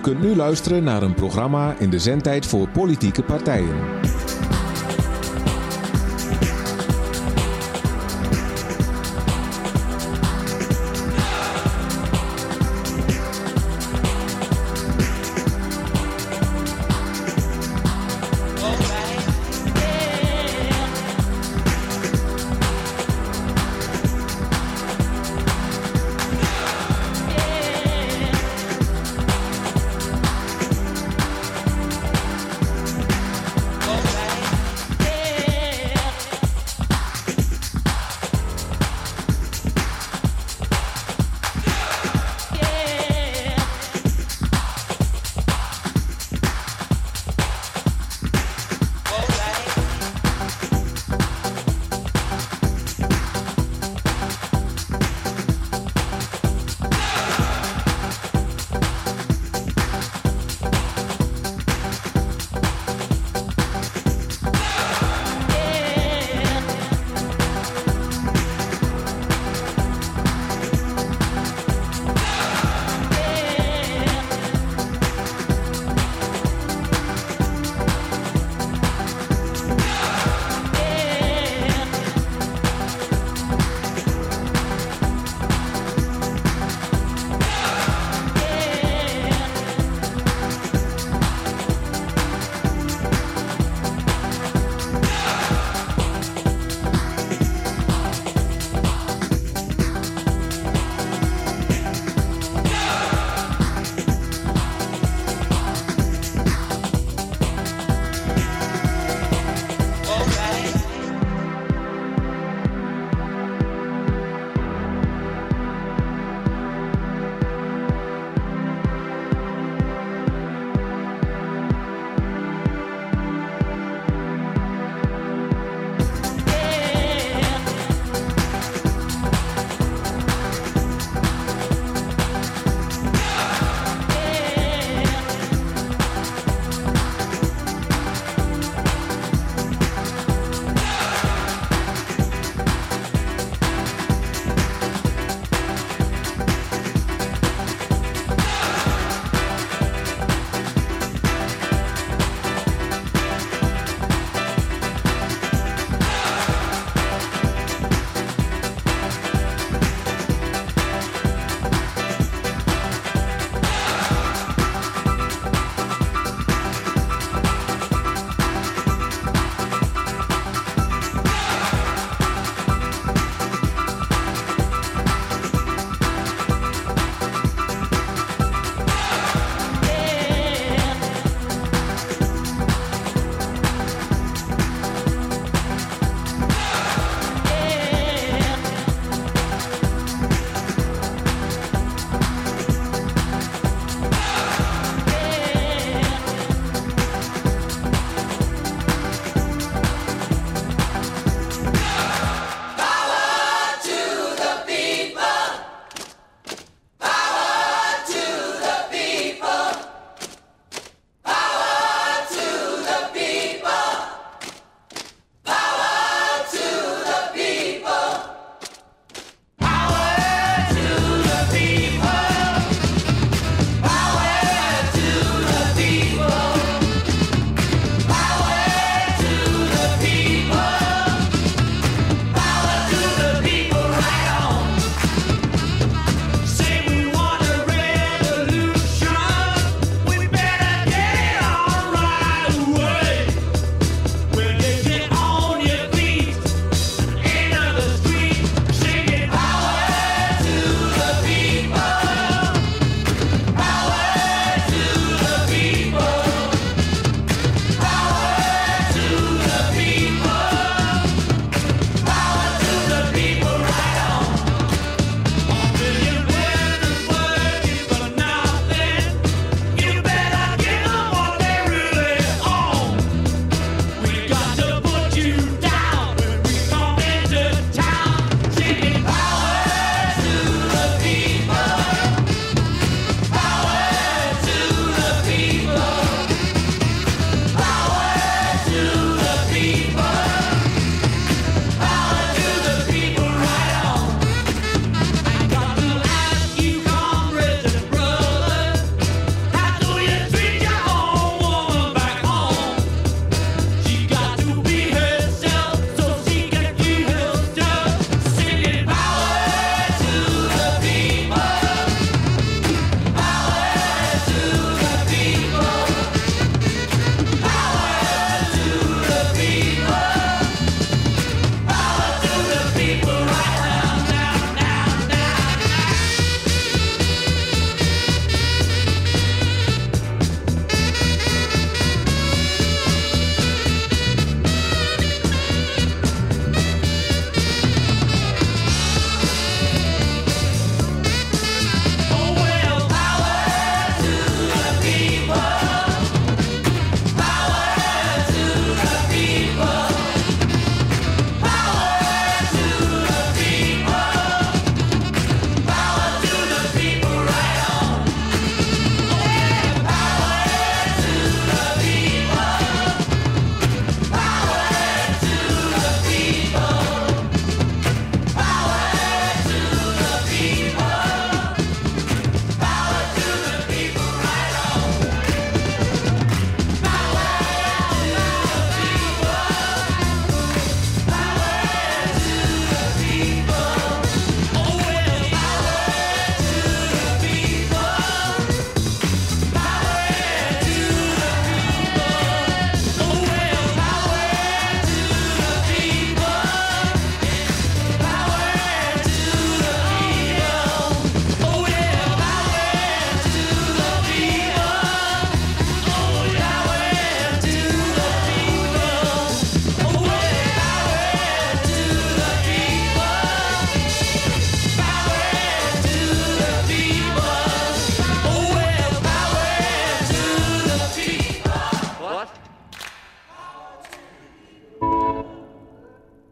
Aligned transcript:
Kunt 0.00 0.20
nu 0.20 0.36
luisteren 0.36 0.84
naar 0.84 1.02
een 1.02 1.14
programma 1.14 1.74
in 1.78 1.90
de 1.90 1.98
zendtijd 1.98 2.46
voor 2.46 2.68
politieke 2.68 3.22
partijen. 3.22 3.74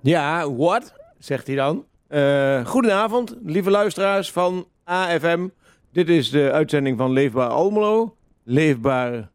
Ja, 0.09 0.55
what? 0.55 0.93
Zegt 1.19 1.47
hij 1.47 1.57
dan. 1.57 1.85
Uh, 2.11 2.67
goedenavond, 2.67 3.37
lieve 3.45 3.71
luisteraars 3.71 4.33
van 4.33 4.67
AFM. 4.85 5.49
Dit 5.93 6.09
is 6.09 6.31
de 6.31 6.53
uitzending 6.53 6.99
van 6.99 7.13
Leefbaar 7.13 7.49
Almelo. 7.49 8.17
Leefbaar... 8.45 9.31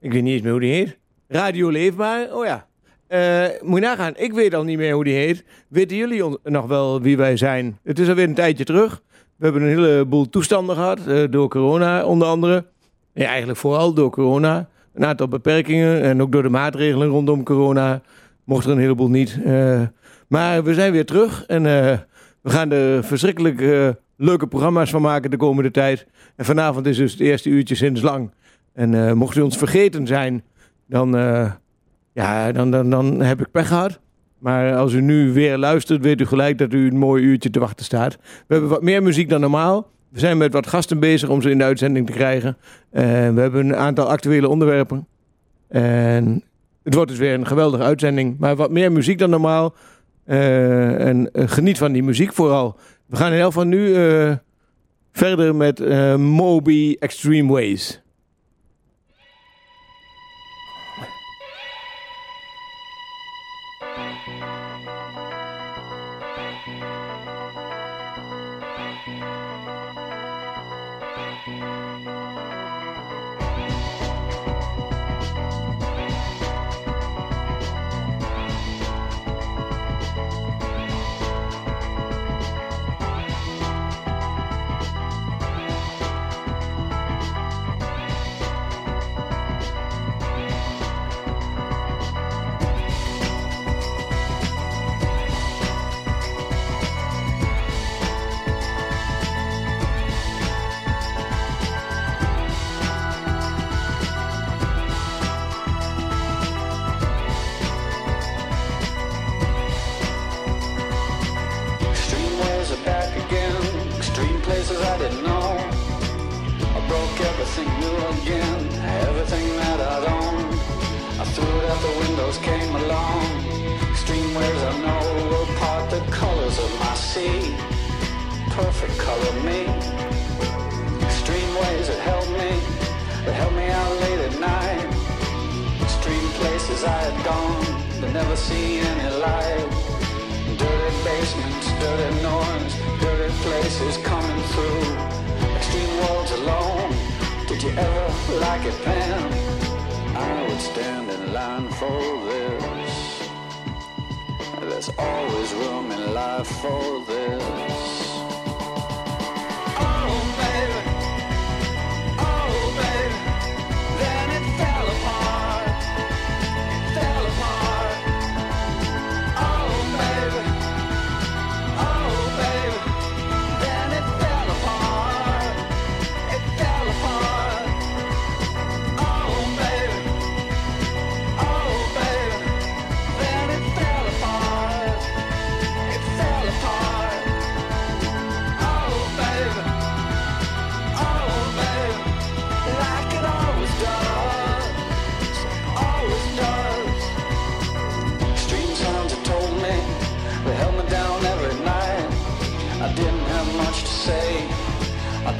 Ik 0.00 0.12
weet 0.12 0.22
niet 0.22 0.32
eens 0.32 0.42
meer 0.42 0.50
hoe 0.50 0.60
die 0.60 0.72
heet. 0.72 0.98
Radio 1.28 1.68
Leefbaar, 1.68 2.34
oh 2.34 2.44
ja. 2.44 2.66
Uh, 3.08 3.60
moet 3.62 3.80
je 3.80 3.86
nagaan, 3.86 4.12
ik 4.16 4.32
weet 4.32 4.54
al 4.54 4.64
niet 4.64 4.78
meer 4.78 4.94
hoe 4.94 5.04
die 5.04 5.14
heet. 5.14 5.44
Weten 5.68 5.96
jullie 5.96 6.38
nog 6.44 6.66
wel 6.66 7.00
wie 7.00 7.16
wij 7.16 7.36
zijn? 7.36 7.78
Het 7.82 7.98
is 7.98 8.08
alweer 8.08 8.28
een 8.28 8.34
tijdje 8.34 8.64
terug. 8.64 9.02
We 9.36 9.44
hebben 9.44 9.62
een 9.62 9.68
heleboel 9.68 10.28
toestanden 10.28 10.76
gehad, 10.76 11.08
uh, 11.08 11.24
door 11.30 11.48
corona 11.48 12.04
onder 12.04 12.28
andere. 12.28 12.66
Ja, 13.12 13.26
eigenlijk 13.26 13.58
vooral 13.58 13.92
door 13.94 14.10
corona. 14.10 14.68
Een 14.94 15.04
aantal 15.04 15.28
beperkingen 15.28 16.02
en 16.02 16.22
ook 16.22 16.32
door 16.32 16.42
de 16.42 16.48
maatregelen 16.48 17.08
rondom 17.08 17.44
corona 17.44 18.02
mocht 18.44 18.64
er 18.64 18.70
een 18.70 18.78
heleboel 18.78 19.10
niet. 19.10 19.38
Uh, 19.46 19.82
maar 20.28 20.64
we 20.64 20.74
zijn 20.74 20.92
weer 20.92 21.06
terug 21.06 21.46
en 21.46 21.62
we 21.62 22.50
gaan 22.50 22.70
er 22.72 23.04
verschrikkelijk 23.04 23.60
leuke 24.16 24.46
programma's 24.46 24.90
van 24.90 25.02
maken 25.02 25.30
de 25.30 25.36
komende 25.36 25.70
tijd. 25.70 26.06
En 26.36 26.44
vanavond 26.44 26.86
is 26.86 26.96
dus 26.96 27.12
het 27.12 27.20
eerste 27.20 27.48
uurtje 27.48 27.74
sinds 27.74 28.00
lang. 28.00 28.30
En 28.72 29.16
mocht 29.16 29.36
u 29.36 29.40
ons 29.40 29.56
vergeten 29.56 30.06
zijn, 30.06 30.42
dan 30.86 31.10
ja, 32.12 32.52
dan, 32.52 32.70
dan, 32.70 32.90
dan 32.90 33.20
heb 33.20 33.40
ik 33.40 33.50
pech 33.50 33.68
gehad. 33.68 34.00
Maar 34.38 34.76
als 34.76 34.92
u 34.92 35.00
nu 35.00 35.32
weer 35.32 35.58
luistert, 35.58 36.02
weet 36.02 36.20
u 36.20 36.26
gelijk 36.26 36.58
dat 36.58 36.72
u 36.72 36.86
een 36.86 36.98
mooi 36.98 37.22
uurtje 37.24 37.50
te 37.50 37.58
wachten 37.58 37.84
staat. 37.84 38.16
We 38.16 38.54
hebben 38.54 38.70
wat 38.70 38.82
meer 38.82 39.02
muziek 39.02 39.28
dan 39.28 39.40
normaal. 39.40 39.90
We 40.08 40.18
zijn 40.18 40.38
met 40.38 40.52
wat 40.52 40.66
gasten 40.66 40.98
bezig 40.98 41.28
om 41.28 41.42
ze 41.42 41.50
in 41.50 41.58
de 41.58 41.64
uitzending 41.64 42.06
te 42.06 42.12
krijgen. 42.12 42.56
En 42.90 43.34
we 43.34 43.40
hebben 43.40 43.66
een 43.66 43.76
aantal 43.76 44.08
actuele 44.08 44.48
onderwerpen. 44.48 45.06
En 45.68 46.42
het 46.84 46.94
wordt 46.94 47.10
dus 47.10 47.18
weer 47.18 47.34
een 47.34 47.46
geweldige 47.46 47.82
uitzending. 47.82 48.38
Maar 48.38 48.56
wat 48.56 48.70
meer 48.70 48.92
muziek 48.92 49.18
dan 49.18 49.30
normaal. 49.30 49.74
Uh, 50.26 51.06
en 51.06 51.28
uh, 51.32 51.48
geniet 51.48 51.78
van 51.78 51.92
die 51.92 52.02
muziek 52.02 52.32
vooral. 52.32 52.76
We 53.06 53.16
gaan 53.16 53.32
in 53.32 53.38
elk 53.38 53.52
geval 53.52 53.64
nu 53.64 53.88
uh, 53.88 54.32
verder 55.12 55.54
met 55.54 55.78
Moby 56.18 56.96
Extreme 56.98 57.52
Ways. 57.52 58.01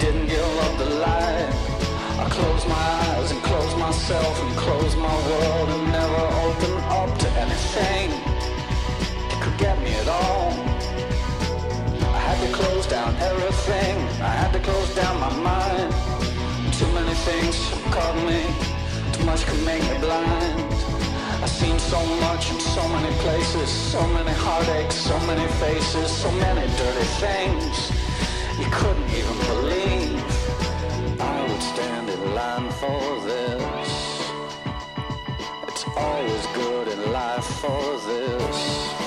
didn't 0.02 0.26
give 0.26 0.59
up 0.66 0.78
the 0.78 0.90
light. 1.06 1.49
I 2.18 2.26
closed 2.28 2.66
my 2.66 2.87
eyes 3.06 3.30
and 3.30 3.40
closed 3.40 3.78
myself 3.78 4.35
and 4.42 4.56
closed 4.56 4.99
my 4.99 5.16
world 5.30 5.68
and 5.75 5.92
never 5.92 6.23
opened 6.42 6.80
up 6.90 7.11
to 7.23 7.28
anything 7.44 8.11
that 9.28 9.38
could 9.40 9.56
get 9.59 9.78
me 9.78 9.94
at 10.02 10.09
all. 10.09 10.50
I 12.18 12.18
had 12.18 12.38
to 12.44 12.50
close 12.52 12.85
down 12.88 13.14
everything. 13.30 13.94
I 14.21 14.32
had 14.42 14.52
to 14.54 14.59
close 14.59 14.92
down 14.97 15.21
my 15.21 15.32
mind. 15.38 15.94
Too 16.75 16.90
many 16.99 17.14
things 17.28 17.54
caught 17.94 18.18
me. 18.26 18.42
Too 19.12 19.25
much 19.25 19.47
could 19.47 19.62
make 19.64 19.82
me 19.82 19.99
blind. 20.00 20.66
I've 21.42 21.54
seen 21.62 21.78
so 21.78 22.00
much 22.26 22.50
in 22.50 22.59
so 22.59 22.82
many 22.88 23.14
places, 23.23 23.68
so 23.71 24.04
many 24.09 24.32
heartaches, 24.32 24.99
so 24.99 25.16
many 25.30 25.47
faces, 25.62 26.11
so 26.11 26.30
many 26.32 26.66
dirty 26.76 27.06
things 27.23 27.92
you 28.59 28.66
couldn't 28.71 29.11
even 29.11 29.37
believe 29.47 29.82
stand 31.62 32.11
in 32.11 32.35
line 32.35 32.71
for 32.73 33.21
this. 33.21 34.33
It's 35.69 35.85
always 35.97 36.47
good 36.54 36.88
in 36.88 37.12
life 37.12 37.45
for 37.45 37.99
this. 38.09 39.01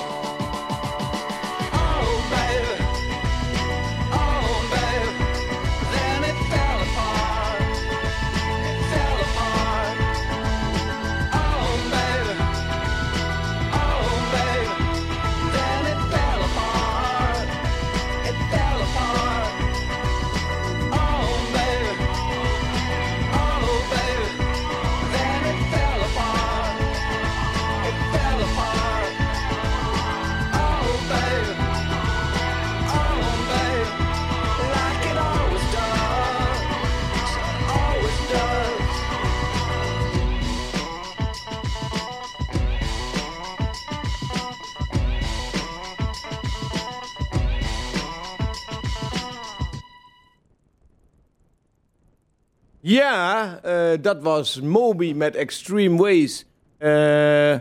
Ja, 52.86 53.58
eh, 53.62 53.90
dat 54.00 54.22
was 54.22 54.60
Moby 54.60 55.12
met 55.12 55.36
Extreme 55.36 55.96
Ways. 55.96 56.46
Eh, 56.78 57.52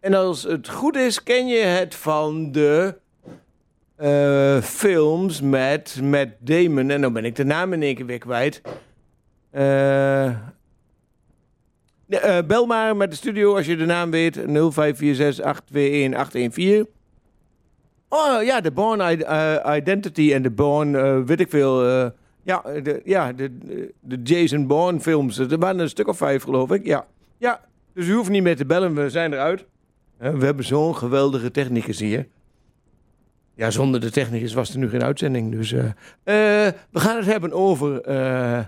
en 0.00 0.14
als 0.14 0.42
het 0.42 0.68
goed 0.68 0.96
is, 0.96 1.22
ken 1.22 1.46
je 1.46 1.58
het 1.58 1.94
van 1.94 2.52
de 2.52 2.94
eh, 3.96 4.62
films 4.62 5.40
met 5.40 6.00
Matt 6.02 6.30
Damon. 6.38 6.90
En 6.90 7.00
dan 7.00 7.12
ben 7.12 7.24
ik 7.24 7.36
de 7.36 7.44
naam 7.44 7.72
in 7.72 7.82
één 7.82 7.94
keer 7.94 8.06
weer 8.06 8.18
kwijt. 8.18 8.60
Bel 12.46 12.66
maar 12.66 12.96
met 12.96 13.10
de 13.10 13.16
studio 13.16 13.56
als 13.56 13.66
je 13.66 13.76
de 13.76 13.86
naam 13.86 14.10
weet. 14.10 14.36
0546-821-814. 14.36 14.42
Oh 18.08 18.42
ja, 18.42 18.60
de 18.60 18.70
Born 18.72 19.00
Identity 19.76 20.32
en 20.32 20.42
de 20.42 20.50
Born, 20.50 21.24
weet 21.26 21.40
ik 21.40 21.50
veel. 21.50 22.12
Ja, 22.46 22.62
de, 22.82 23.00
ja 23.04 23.32
de, 23.32 23.50
de 24.00 24.22
Jason 24.22 24.66
Bourne 24.66 25.00
films. 25.00 25.38
Er 25.38 25.58
waren 25.58 25.78
een 25.78 25.88
stuk 25.88 26.08
of 26.08 26.16
vijf, 26.16 26.42
geloof 26.42 26.70
ik. 26.70 26.86
Ja, 26.86 27.06
ja. 27.38 27.60
dus 27.92 28.06
u 28.06 28.14
hoeft 28.14 28.30
niet 28.30 28.42
meer 28.42 28.56
te 28.56 28.66
bellen, 28.66 28.94
we 28.94 29.10
zijn 29.10 29.32
eruit. 29.32 29.64
We 30.18 30.44
hebben 30.44 30.64
zo'n 30.64 30.96
geweldige 30.96 31.50
technicus 31.50 31.98
hier. 31.98 32.26
Ja, 33.54 33.70
zonder 33.70 34.00
de 34.00 34.10
technicus 34.10 34.54
was 34.54 34.72
er 34.72 34.78
nu 34.78 34.88
geen 34.88 35.02
uitzending. 35.02 35.52
Dus 35.52 35.72
eh, 35.72 35.84
eh, 35.84 36.72
we 36.90 37.00
gaan 37.00 37.16
het 37.16 37.26
hebben 37.26 37.52
over 37.52 38.00
eh, 38.00 38.60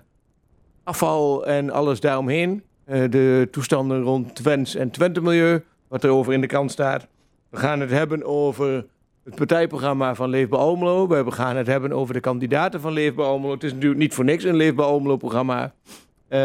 afval 0.85 1.47
en 1.47 1.71
alles 1.71 2.01
daaromheen. 2.01 2.63
De 2.85 3.49
toestanden 3.51 4.03
rond 4.03 4.35
Twents 4.35 4.75
en 4.75 4.91
Twente-milieu, 4.91 5.65
wat 5.89 6.05
er 6.05 6.11
over 6.11 6.33
in 6.33 6.41
de 6.41 6.47
krant 6.47 6.71
staat. 6.71 7.07
We 7.51 7.57
gaan 7.57 7.81
het 7.81 7.91
hebben 7.91 8.25
over 8.25 8.87
het 9.29 9.37
partijprogramma 9.37 10.15
van 10.15 10.31
Leefbaar 10.31 10.59
Almelo. 10.59 11.07
We 11.07 11.31
gaan 11.31 11.57
het 11.57 11.67
hebben 11.67 11.93
over 11.93 12.15
de 12.15 12.21
kandidaten 12.21 12.81
van 12.81 12.93
Leefbaar 12.93 13.27
Almelo. 13.27 13.53
Het 13.53 13.65
is 13.65 13.73
natuurlijk 13.73 14.01
niet 14.01 14.15
voor 14.15 14.25
niks 14.25 14.45
een 14.45 14.57
Leefbaar 14.57 14.87
Almelo-programma. 14.87 15.73
Eh, 16.29 16.41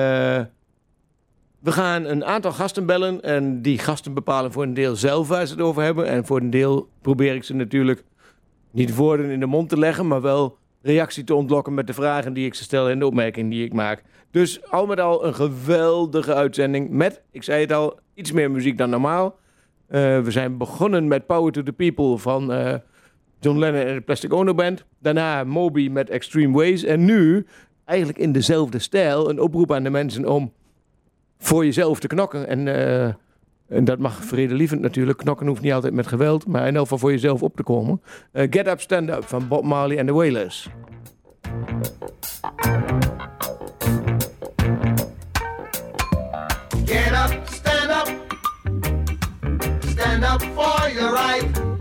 we 1.60 1.72
gaan 1.72 2.06
een 2.06 2.26
aantal 2.26 2.52
gasten 2.52 2.86
bellen 2.86 3.22
en 3.22 3.62
die 3.62 3.78
gasten 3.78 4.14
bepalen 4.14 4.52
voor 4.52 4.64
een 4.64 4.74
deel 4.74 4.96
zelf 4.96 5.28
waar 5.28 5.46
ze 5.46 5.54
het 5.54 5.62
over 5.62 5.84
hebben. 5.84 6.08
En 6.08 6.26
voor 6.26 6.40
een 6.40 6.50
deel 6.50 6.90
probeer 7.02 7.36
ik 7.36 7.44
ze 7.44 7.56
natuurlijk 7.56 8.04
niet 8.72 8.96
woorden 8.96 9.30
in 9.30 9.40
de 9.40 9.46
mond 9.46 9.70
te 9.70 9.78
leggen, 9.78 10.08
maar 10.08 10.22
wel 10.22 10.58
reactie 10.82 11.24
te 11.24 11.36
ontlokken 11.36 11.74
met 11.74 11.88
de 11.88 11.94
vragen 11.94 12.34
die 12.34 12.46
ik 12.46 12.54
ze 12.54 12.64
stel 12.64 12.90
en 12.90 13.00
de 13.00 13.06
opmerkingen 13.06 13.50
die 13.50 13.66
ik 13.66 13.74
maak. 13.74 14.04
Dus 14.32 14.72
al 14.72 14.86
met 14.86 15.00
al 15.00 15.26
een 15.26 15.36
geweldige 15.36 16.34
uitzending 16.34 16.90
met, 16.90 17.22
ik 17.32 17.44
zei 17.44 17.62
het 17.62 17.72
al, 17.72 18.00
iets 18.14 18.32
meer 18.32 18.52
muziek 18.52 18.78
dan 18.78 18.90
normaal. 18.90 19.42
Eh, 19.88 20.20
we 20.20 20.32
zijn 20.32 20.58
begonnen 20.58 21.08
met 21.08 21.26
Power 21.26 21.52
to 21.52 21.64
the 21.64 21.74
People 21.74 22.18
van 22.18 22.54
eh, 22.54 22.74
John 23.40 23.60
Lennon 23.60 23.82
en 23.82 23.96
de 23.96 24.02
Plastic 24.02 24.34
Ono 24.34 24.54
Band. 24.54 24.86
Daarna 25.00 25.44
Moby 25.44 25.90
met 25.90 26.10
Extreme 26.10 26.58
Ways. 26.58 26.84
En 26.84 27.06
nu, 27.06 27.46
eigenlijk 27.86 28.20
in 28.20 28.32
dezelfde 28.32 28.80
stijl, 28.80 29.30
een 29.30 29.40
oproep 29.40 29.72
aan 29.72 29.84
de 29.84 29.90
mensen 29.90 30.30
om 30.30 30.54
voor 31.38 31.66
jezelf 31.66 32.00
te 32.00 32.08
knokken. 32.08 32.48
En, 32.48 32.68
eh, 32.68 33.14
en 33.68 33.86
dat 33.86 34.00
mag 34.00 34.24
vredelievend 34.24 34.82
natuurlijk. 34.82 35.18
Knokken 35.18 35.48
hoeft 35.48 35.62
niet 35.62 35.74
altijd 35.74 35.94
met 35.94 36.08
geweld, 36.08 36.48
maar 36.48 36.68
in 36.68 36.74
elk 36.76 36.84
geval 36.84 36.98
voor 36.98 37.12
jezelf 37.12 37.44
op 37.44 37.56
te 37.56 37.64
komen. 37.64 38.02
Get 38.34 38.68
Up, 38.68 38.82
Stand 38.82 39.10
Up 39.10 39.24
van 39.24 39.48
Bob 39.48 39.64
Marley 39.64 39.98
en 39.98 40.06
de 40.06 40.14
Wailers. 40.14 40.70
For 51.42 51.73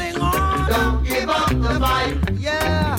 us 0.00 0.16
on. 0.18 0.70
Don't 0.70 1.04
give 1.04 1.28
up 1.28 1.50
the 1.50 1.80
fight. 1.80 2.16
Yeah. 2.38 2.98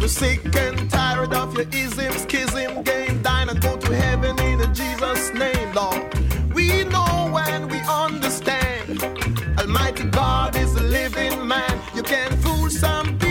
We're 0.00 0.08
sick 0.08 0.44
and 0.56 0.90
tired 0.90 1.32
of 1.34 1.54
your 1.56 1.66
ism, 1.72 2.12
schism, 2.12 2.82
game, 2.82 3.22
dine 3.22 3.48
and 3.48 3.60
go 3.60 3.76
to 3.76 3.94
heaven 3.94 4.38
in 4.40 4.58
Jesus' 4.74 5.32
name, 5.34 5.72
Lord. 5.74 6.02
We 6.54 6.84
know 6.84 7.36
and 7.46 7.70
we 7.70 7.78
understand. 7.80 9.02
Almighty 9.58 10.04
God 10.04 10.56
is 10.56 10.74
a 10.74 10.82
living 10.82 11.46
man. 11.46 11.80
You 11.94 12.02
can 12.02 12.30
fool 12.38 12.70
some 12.70 13.06
people 13.18 13.27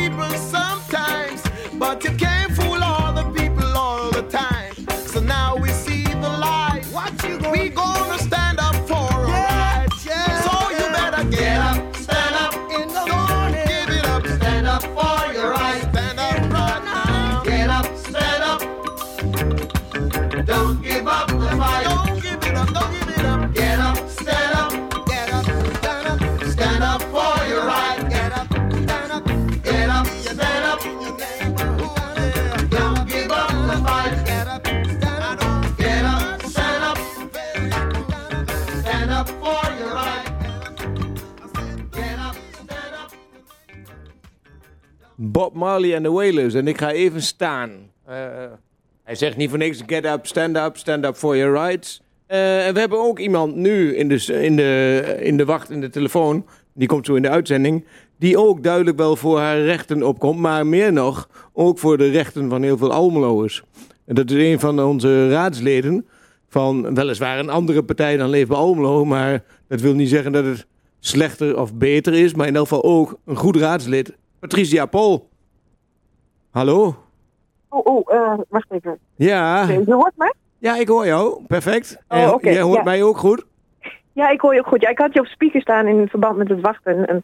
Bob 45.37 45.53
Marley 45.53 45.95
en 45.95 46.03
de 46.03 46.11
Wailers. 46.11 46.53
En 46.53 46.67
ik 46.67 46.77
ga 46.77 46.91
even 46.91 47.21
staan. 47.21 47.71
Eh, 48.05 48.15
hij 49.03 49.15
zegt 49.15 49.37
niet 49.37 49.49
voor 49.49 49.57
niks: 49.57 49.81
get 49.85 50.05
up, 50.05 50.27
stand 50.27 50.57
up, 50.57 50.77
stand 50.77 51.05
up 51.05 51.15
for 51.15 51.37
your 51.37 51.53
rights. 51.53 52.01
Eh, 52.27 52.67
en 52.67 52.73
we 52.73 52.79
hebben 52.79 52.99
ook 52.99 53.19
iemand 53.19 53.55
nu 53.55 53.95
in 53.95 54.07
de, 54.07 54.43
in, 54.43 54.55
de, 54.55 55.17
in 55.19 55.37
de 55.37 55.45
wacht, 55.45 55.69
in 55.69 55.81
de 55.81 55.89
telefoon. 55.89 56.45
Die 56.73 56.87
komt 56.87 57.05
zo 57.05 57.15
in 57.15 57.21
de 57.21 57.29
uitzending. 57.29 57.85
Die 58.19 58.37
ook 58.37 58.63
duidelijk 58.63 58.97
wel 58.97 59.15
voor 59.15 59.39
haar 59.39 59.61
rechten 59.61 60.03
opkomt. 60.03 60.39
Maar 60.39 60.67
meer 60.67 60.93
nog, 60.93 61.29
ook 61.53 61.79
voor 61.79 61.97
de 61.97 62.09
rechten 62.09 62.49
van 62.49 62.63
heel 62.63 62.77
veel 62.77 62.91
Almeloers. 62.91 63.63
En 64.05 64.15
dat 64.15 64.31
is 64.31 64.51
een 64.51 64.59
van 64.59 64.83
onze 64.83 65.29
raadsleden. 65.29 66.05
Van 66.49 66.95
weliswaar 66.95 67.39
een 67.39 67.49
andere 67.49 67.83
partij 67.83 68.17
dan 68.17 68.29
Leefbaar 68.29 68.57
Almelo. 68.57 69.05
Maar 69.05 69.43
dat 69.67 69.81
wil 69.81 69.93
niet 69.93 70.09
zeggen 70.09 70.31
dat 70.31 70.45
het 70.45 70.65
slechter 70.99 71.59
of 71.59 71.73
beter 71.73 72.13
is. 72.13 72.33
Maar 72.33 72.47
in 72.47 72.55
elk 72.55 72.67
geval 72.67 72.83
ook 72.83 73.19
een 73.25 73.35
goed 73.35 73.55
raadslid. 73.55 74.13
Patricia 74.47 74.85
Pol. 74.85 75.29
Hallo? 76.51 76.95
Oh, 77.69 77.85
oh, 77.85 78.13
eh, 78.13 78.39
wacht 78.49 78.71
even. 78.71 78.97
Ja. 79.15 79.67
Je 79.69 79.93
hoort 79.93 80.13
mij? 80.15 80.33
Ja, 80.57 80.75
ik 80.77 80.87
hoor 80.87 81.05
jou. 81.05 81.41
Perfect. 81.47 81.97
Oh, 82.07 82.17
En 82.41 82.51
Jij 82.53 82.61
hoort 82.61 82.77
ja. 82.77 82.83
mij 82.83 83.03
ook 83.03 83.17
goed? 83.17 83.45
Ja, 84.13 84.29
ik 84.29 84.41
hoor 84.41 84.53
je 84.53 84.59
ook 84.59 84.67
goed. 84.67 84.81
Ja, 84.81 84.89
ik 84.89 84.97
had 84.97 85.13
je 85.13 85.19
op 85.19 85.25
speaker 85.25 85.61
staan 85.61 85.87
in 85.87 86.07
verband 86.07 86.37
met 86.37 86.49
het 86.49 86.61
wachten. 86.61 87.07
En 87.07 87.19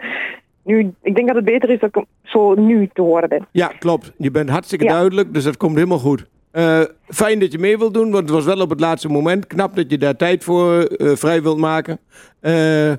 nu, 0.64 0.94
ik 1.02 1.16
denk 1.16 1.28
dat 1.28 1.36
het 1.36 1.46
beter 1.46 1.70
is 1.70 1.80
dat 1.80 1.96
ik 1.96 2.06
zo 2.24 2.54
nu 2.54 2.90
te 2.94 3.02
horen 3.02 3.30
ben. 3.30 3.48
Ja, 3.52 3.68
klopt. 3.68 4.12
Je 4.18 4.32
bent 4.32 4.50
hartstikke 4.50 4.86
Ja. 4.86 4.92
duidelijk, 4.92 5.34
dus 5.34 5.44
dat 5.44 5.58
komt 5.58 5.76
helemaal 5.76 6.00
goed. 6.00 6.26
Eh, 6.52 6.82
fijn 7.08 7.40
dat 7.40 7.52
je 7.52 7.60
mee 7.60 7.78
wilt 7.78 7.94
doen, 7.94 8.12
want 8.12 8.24
het 8.24 8.30
was 8.36 8.46
wel 8.46 8.62
op 8.62 8.70
het 8.70 8.80
laatste 8.80 9.10
moment. 9.10 9.48
Knap 9.48 9.76
dat 9.76 9.92
je 9.92 9.98
daar 9.98 10.16
tijd 10.16 10.44
voor 10.44 10.80
eh, 10.84 11.16
vrij 11.16 11.42
wilt 11.42 11.58
maken. 11.58 12.00
Eh, 12.40 12.92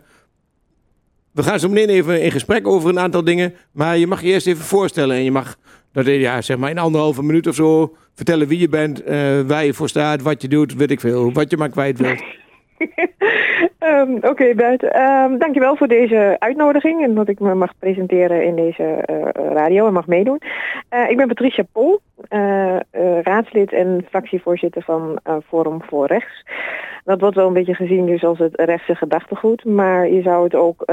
we 1.35 1.43
gaan 1.43 1.61
zo 1.61 1.69
meteen 1.69 1.89
even 1.89 2.23
in 2.23 2.31
gesprek 2.31 2.67
over 2.67 2.89
een 2.89 2.99
aantal 2.99 3.25
dingen. 3.25 3.55
Maar 3.73 3.99
je 3.99 4.07
mag 4.07 4.23
je 4.23 4.27
eerst 4.27 4.47
even 4.47 4.65
voorstellen. 4.65 5.17
En 5.17 5.25
je 5.25 5.31
mag 5.31 5.57
dat, 5.93 6.07
ja, 6.07 6.43
zeg 6.43 6.57
maar 6.57 6.71
in 6.71 6.79
anderhalve 6.79 7.23
minuut 7.23 7.47
of 7.47 7.55
zo 7.55 7.97
vertellen 8.15 8.49
wie 8.49 8.59
je 8.59 8.69
bent, 8.69 9.03
eh, 9.03 9.41
waar 9.41 9.65
je 9.65 9.75
voor 9.75 9.89
staat, 9.89 10.23
wat 10.23 10.43
je 10.43 10.49
doet, 10.49 10.75
weet 10.75 10.91
ik 10.91 11.01
veel. 11.01 11.33
Wat 11.33 11.51
je 11.51 11.57
maar 11.57 11.69
kwijt 11.69 11.99
wilt. 11.99 12.23
Ehm, 13.79 14.17
Oké, 14.21 14.55
Bert. 14.55 14.83
Ehm, 14.83 15.39
dankjewel 15.39 15.77
voor 15.77 15.89
deze 15.89 16.37
uitnodiging 16.39 17.03
en 17.03 17.15
dat 17.15 17.29
ik 17.29 17.41
me 17.41 17.55
mag 17.55 17.79
presenteren 17.79 18.45
in 18.45 18.57
deze 18.57 18.83
eh, 18.83 19.25
radio 19.33 19.87
en 19.87 19.93
mag 19.93 20.07
meedoen. 20.07 20.41
Eh, 20.89 21.11
ik 21.11 21.17
ben 21.17 21.29
Patricia 21.29 21.65
Pol, 21.73 22.01
eh, 22.29 22.77
raadslid 23.23 23.73
en 23.73 24.07
fractievoorzitter 24.09 24.83
van 24.83 25.21
Forum 25.47 25.83
voor 25.83 26.07
Rechts. 26.07 26.45
Dat 27.05 27.21
wordt 27.21 27.37
wel 27.37 27.47
een 27.47 27.53
beetje 27.53 27.75
gezien 27.75 28.07
dus 28.07 28.25
als 28.25 28.39
het 28.39 28.61
rechtse 28.61 28.95
gedachtegoed, 28.95 29.65
maar 29.65 30.09
je 30.09 30.23
zou 30.23 30.45
het 30.45 30.55
ook 30.55 30.85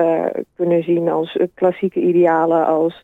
kunnen 0.55 0.83
zien 0.83 1.09
als 1.09 1.37
klassieke 1.53 1.99
idealen 1.99 2.65
als 2.65 3.03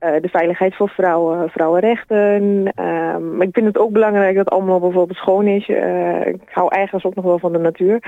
de 0.00 0.28
veiligheid 0.28 0.74
voor 0.76 0.88
vrouwen, 0.88 1.50
vrouwenrechten. 1.50 2.72
Ehm, 2.74 3.36
maar 3.36 3.46
ik 3.46 3.52
vind 3.52 3.66
het 3.66 3.78
ook 3.78 3.92
belangrijk 3.92 4.36
dat 4.36 4.50
allemaal 4.50 4.80
bijvoorbeeld 4.80 5.18
schoon 5.18 5.46
is. 5.46 5.68
Eh, 5.68 6.26
ik 6.26 6.40
hou 6.46 6.74
eigenlijk 6.74 7.06
ook 7.06 7.14
nog 7.14 7.24
wel 7.24 7.38
van 7.38 7.52
de 7.52 7.58
natuur. 7.58 8.02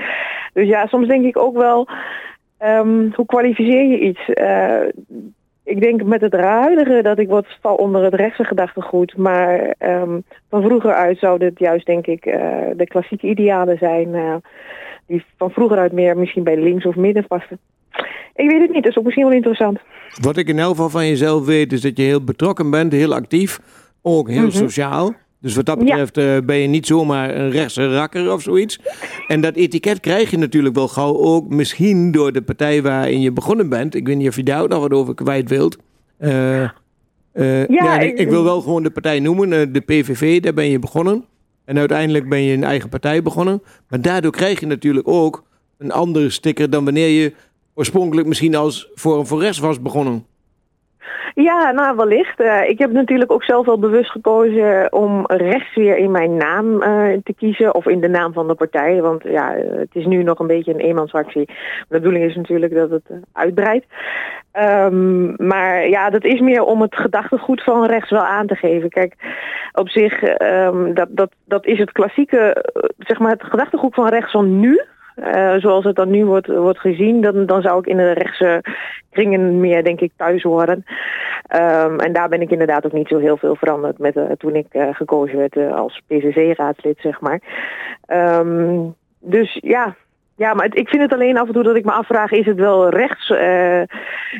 Dus 0.53 0.67
ja, 0.67 0.87
soms 0.87 1.07
denk 1.07 1.25
ik 1.25 1.37
ook 1.37 1.57
wel, 1.57 1.87
ehm, 2.57 3.09
hoe 3.15 3.25
kwalificeer 3.25 3.85
je 3.85 3.99
iets? 3.99 4.29
Eh, 4.29 4.81
ik 5.63 5.81
denk 5.81 6.03
met 6.03 6.21
het 6.21 6.33
huidige 6.33 7.01
dat 7.01 7.19
ik 7.19 7.29
wat 7.29 7.57
val 7.61 7.75
onder 7.75 8.03
het 8.03 8.13
rechtse 8.13 8.43
gedachtegoed. 8.43 9.17
Maar 9.17 9.75
ehm, 9.77 10.19
van 10.49 10.61
vroeger 10.61 10.93
uit 10.93 11.19
zouden 11.19 11.47
het 11.47 11.59
juist 11.59 11.85
denk 11.85 12.07
ik 12.07 12.25
eh, 12.25 12.67
de 12.75 12.87
klassieke 12.87 13.27
idealen 13.27 13.77
zijn. 13.77 14.15
eh, 14.15 14.35
die 15.07 15.25
van 15.37 15.51
vroeger 15.51 15.77
uit 15.77 15.91
meer 15.91 16.17
misschien 16.17 16.43
bij 16.43 16.57
links 16.57 16.85
of 16.85 16.95
midden 16.95 17.27
passen. 17.27 17.59
Ik 18.35 18.49
weet 18.49 18.61
het 18.61 18.71
niet, 18.73 18.83
dat 18.83 18.91
is 18.91 18.97
ook 18.97 19.03
misschien 19.03 19.25
wel 19.25 19.33
interessant. 19.35 19.79
Wat 20.21 20.37
ik 20.37 20.47
in 20.47 20.59
elk 20.59 20.69
geval 20.69 20.89
van 20.89 21.07
jezelf 21.07 21.45
weet, 21.45 21.73
is 21.73 21.81
dat 21.81 21.97
je 21.97 22.03
heel 22.03 22.23
betrokken 22.23 22.69
bent, 22.69 22.91
heel 22.91 23.13
actief, 23.13 23.59
ook 24.01 24.29
heel 24.29 24.51
sociaal. 24.51 25.13
Dus 25.41 25.55
wat 25.55 25.65
dat 25.65 25.77
Mhm. 25.77 25.87
Ja. 25.87 25.91
betreft 26.03 26.17
eh, 26.41 26.45
ben 26.45 26.55
je 26.57 26.67
niet 26.67 26.85
zomaar 26.87 27.35
een 27.35 27.49
rechtse 27.51 27.93
rakker 27.95 28.31
of 28.33 28.41
zoiets. 28.41 28.79
En 29.27 29.41
dat 29.41 29.55
etiket 29.55 29.99
krijg 29.99 30.31
je 30.31 30.37
natuurlijk 30.37 30.75
wel 30.75 30.87
gauw 30.87 31.17
ook 31.17 31.49
misschien 31.49 32.11
door 32.11 32.31
de 32.31 32.41
partij 32.41 32.81
waarin 32.81 33.21
je 33.21 33.31
begonnen 33.31 33.69
bent. 33.69 33.95
Ik 33.95 34.07
weet 34.07 34.17
niet 34.17 34.27
of 34.27 34.35
je 34.35 34.43
daar 34.43 34.61
ook 34.61 34.69
nog 34.69 34.79
wat 34.79 34.93
over 34.93 35.13
kwijt 35.15 35.49
wilt. 35.49 35.77
Eh, 36.17 36.63
eh, 36.63 36.69
ja, 37.67 37.99
ik, 37.99 38.11
ik- 38.11 38.19
ik 38.19 38.29
wil 38.29 38.43
wel 38.43 38.61
gewoon 38.61 38.83
de 38.83 38.91
partij 38.91 39.19
noemen, 39.19 39.73
de 39.73 39.79
PVV, 39.81 40.39
daar 40.41 40.53
ben 40.53 40.69
je 40.69 40.79
begonnen. 40.79 41.25
En 41.65 41.77
uiteindelijk 41.77 42.29
ben 42.29 42.41
je 42.41 42.53
een 42.53 42.63
eigen 42.63 42.89
partij 42.89 43.21
begonnen. 43.21 43.61
Maar 43.89 44.01
daardoor 44.01 44.31
krijg 44.31 44.59
je 44.59 44.65
natuurlijk 44.65 45.07
ook 45.07 45.43
een 45.77 45.91
andere 45.91 46.29
sticker 46.29 46.69
dan 46.69 46.83
wanneer 46.83 47.07
je 47.21 47.33
oorspronkelijk 47.75 48.27
misschien 48.27 48.55
als 48.55 48.89
voor 48.93 49.41
Rechts 49.41 49.59
was 49.59 49.81
begonnen. 49.81 50.25
Ja, 51.35 51.71
nou 51.71 51.95
wellicht. 51.95 52.39
Eh, 52.39 52.69
ik 52.69 52.79
heb 52.79 52.91
natuurlijk 52.91 53.31
ook 53.31 53.43
zelf 53.43 53.65
wel 53.65 53.79
bewust 53.79 54.11
gekozen 54.11 54.93
om 54.93 55.23
rechts 55.27 55.75
weer 55.75 55.97
in 55.97 56.11
mijn 56.11 56.37
naam 56.37 56.81
eh, 56.81 57.17
te 57.23 57.33
kiezen. 57.33 57.75
Of 57.75 57.85
in 57.85 58.01
de 58.01 58.07
naam 58.07 58.33
van 58.33 58.47
de 58.47 58.55
partij. 58.55 59.01
Want 59.01 59.23
ja, 59.23 59.55
eh, 59.55 59.79
het 59.79 59.89
is 59.93 60.05
nu 60.05 60.23
nog 60.23 60.39
een 60.39 60.47
beetje 60.47 60.73
een 60.73 60.79
eenmansfractie. 60.79 61.45
De 61.45 61.85
bedoeling 61.87 62.25
is 62.25 62.35
natuurlijk 62.35 62.73
dat 62.73 62.89
het 62.89 63.03
uitbreidt. 63.31 63.85
Ehm, 64.51 65.47
maar 65.47 65.89
ja, 65.89 66.09
dat 66.09 66.23
is 66.23 66.39
meer 66.39 66.63
om 66.63 66.81
het 66.81 66.95
gedachtegoed 66.95 67.63
van 67.63 67.85
rechts 67.85 68.09
wel 68.09 68.25
aan 68.25 68.47
te 68.47 68.55
geven. 68.55 68.89
Kijk, 68.89 69.15
op 69.71 69.89
zich, 69.89 70.23
ehm, 70.23 70.93
dat, 70.93 71.07
dat, 71.09 71.31
dat 71.45 71.65
is 71.65 71.79
het 71.79 71.91
klassieke, 71.91 72.71
zeg 72.97 73.19
maar 73.19 73.31
het 73.31 73.43
gedachtegoed 73.43 73.93
van 73.93 74.07
rechts 74.07 74.31
van 74.31 74.59
nu. 74.59 74.81
Eh, 75.15 75.55
zoals 75.55 75.83
het 75.83 75.95
dan 75.95 76.09
nu 76.09 76.25
wordt, 76.25 76.47
wordt 76.47 76.79
gezien, 76.79 77.21
dan, 77.21 77.45
dan 77.45 77.61
zou 77.61 77.79
ik 77.79 77.85
in 77.85 77.97
de 77.97 78.11
rechtse 78.11 78.63
kringen 79.11 79.59
meer, 79.59 79.83
denk 79.83 79.99
ik, 79.99 80.11
thuis 80.15 80.43
horen. 80.43 80.85
Ehm, 81.47 81.99
en 81.99 82.13
daar 82.13 82.29
ben 82.29 82.41
ik 82.41 82.51
inderdaad 82.51 82.85
ook 82.85 82.91
niet 82.91 83.07
zo 83.07 83.17
heel 83.17 83.37
veel 83.37 83.55
veranderd 83.55 83.97
met, 83.97 84.15
eh, 84.15 84.23
toen 84.37 84.55
ik 84.55 84.67
eh, 84.69 84.87
gekozen 84.91 85.37
werd 85.37 85.57
als 85.57 86.01
PCC-raadslid, 86.07 86.97
zeg 86.99 87.21
maar. 87.21 87.39
Ehm, 88.05 88.79
dus 89.19 89.57
ja, 89.61 89.95
ja, 90.35 90.53
maar 90.53 90.65
ik 90.65 90.89
vind 90.89 91.01
het 91.01 91.13
alleen 91.13 91.37
af 91.37 91.47
en 91.47 91.53
toe 91.53 91.63
dat 91.63 91.75
ik 91.75 91.85
me 91.85 91.91
afvraag, 91.91 92.31
is 92.31 92.45
het 92.45 92.57
wel 92.57 92.89
rechts? 92.89 93.29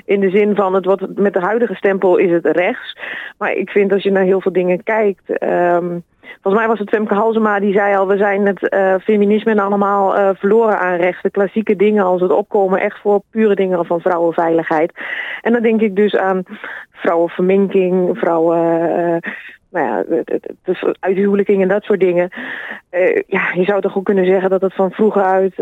in 0.05 0.19
de 0.19 0.29
zin 0.29 0.55
van, 0.55 0.73
het 0.73 0.86
wordt 0.86 1.19
met 1.19 1.33
de 1.33 1.39
huidige 1.39 1.75
stempel 1.75 2.17
is 2.17 2.31
het 2.31 2.45
rechts. 2.45 2.97
Maar 3.38 3.53
ik 3.53 3.69
vind 3.69 3.93
als 3.93 4.03
je 4.03 4.12
naar 4.12 4.23
heel 4.23 4.41
veel 4.41 4.51
dingen 4.51 4.83
kijkt... 4.83 5.38
ehm, 5.38 5.97
Volgens 6.41 6.63
mij 6.63 6.67
was 6.67 6.79
het 6.79 6.89
Femke 6.89 7.13
Halsema 7.13 7.59
die 7.59 7.73
zei 7.73 7.95
al, 7.95 8.07
we 8.07 8.17
zijn 8.17 8.47
het 8.47 8.69
eh, 8.69 8.95
feminisme 9.03 9.62
allemaal 9.62 10.15
eh, 10.15 10.29
verloren 10.36 10.79
aan 10.79 10.95
rechts. 10.95 11.21
De 11.21 11.29
klassieke 11.29 11.75
dingen 11.75 12.03
als 12.03 12.21
het 12.21 12.31
opkomen 12.31 12.79
echt 12.79 12.99
voor 12.99 13.21
pure 13.31 13.55
dingen 13.55 13.86
van 13.86 14.01
vrouwenveiligheid. 14.01 14.91
En 15.41 15.53
dan 15.53 15.62
denk 15.62 15.81
ik 15.81 15.95
dus 15.95 16.15
aan 16.15 16.43
vrouwenverminking, 16.91 18.17
vrouwen... 18.17 18.57
eh, 18.95 19.31
nou 19.71 19.86
ja, 19.88 20.23
uithuwelijking 20.99 21.62
en 21.62 21.67
dat 21.67 21.83
soort 21.83 21.99
dingen. 21.99 22.29
Ja, 23.27 23.51
je 23.53 23.63
zou 23.63 23.81
toch 23.81 23.97
ook 23.97 24.05
kunnen 24.05 24.25
zeggen 24.25 24.49
dat 24.49 24.62
het 24.62 24.73
van 24.73 24.91
vroeger 24.91 25.23
uit 25.23 25.55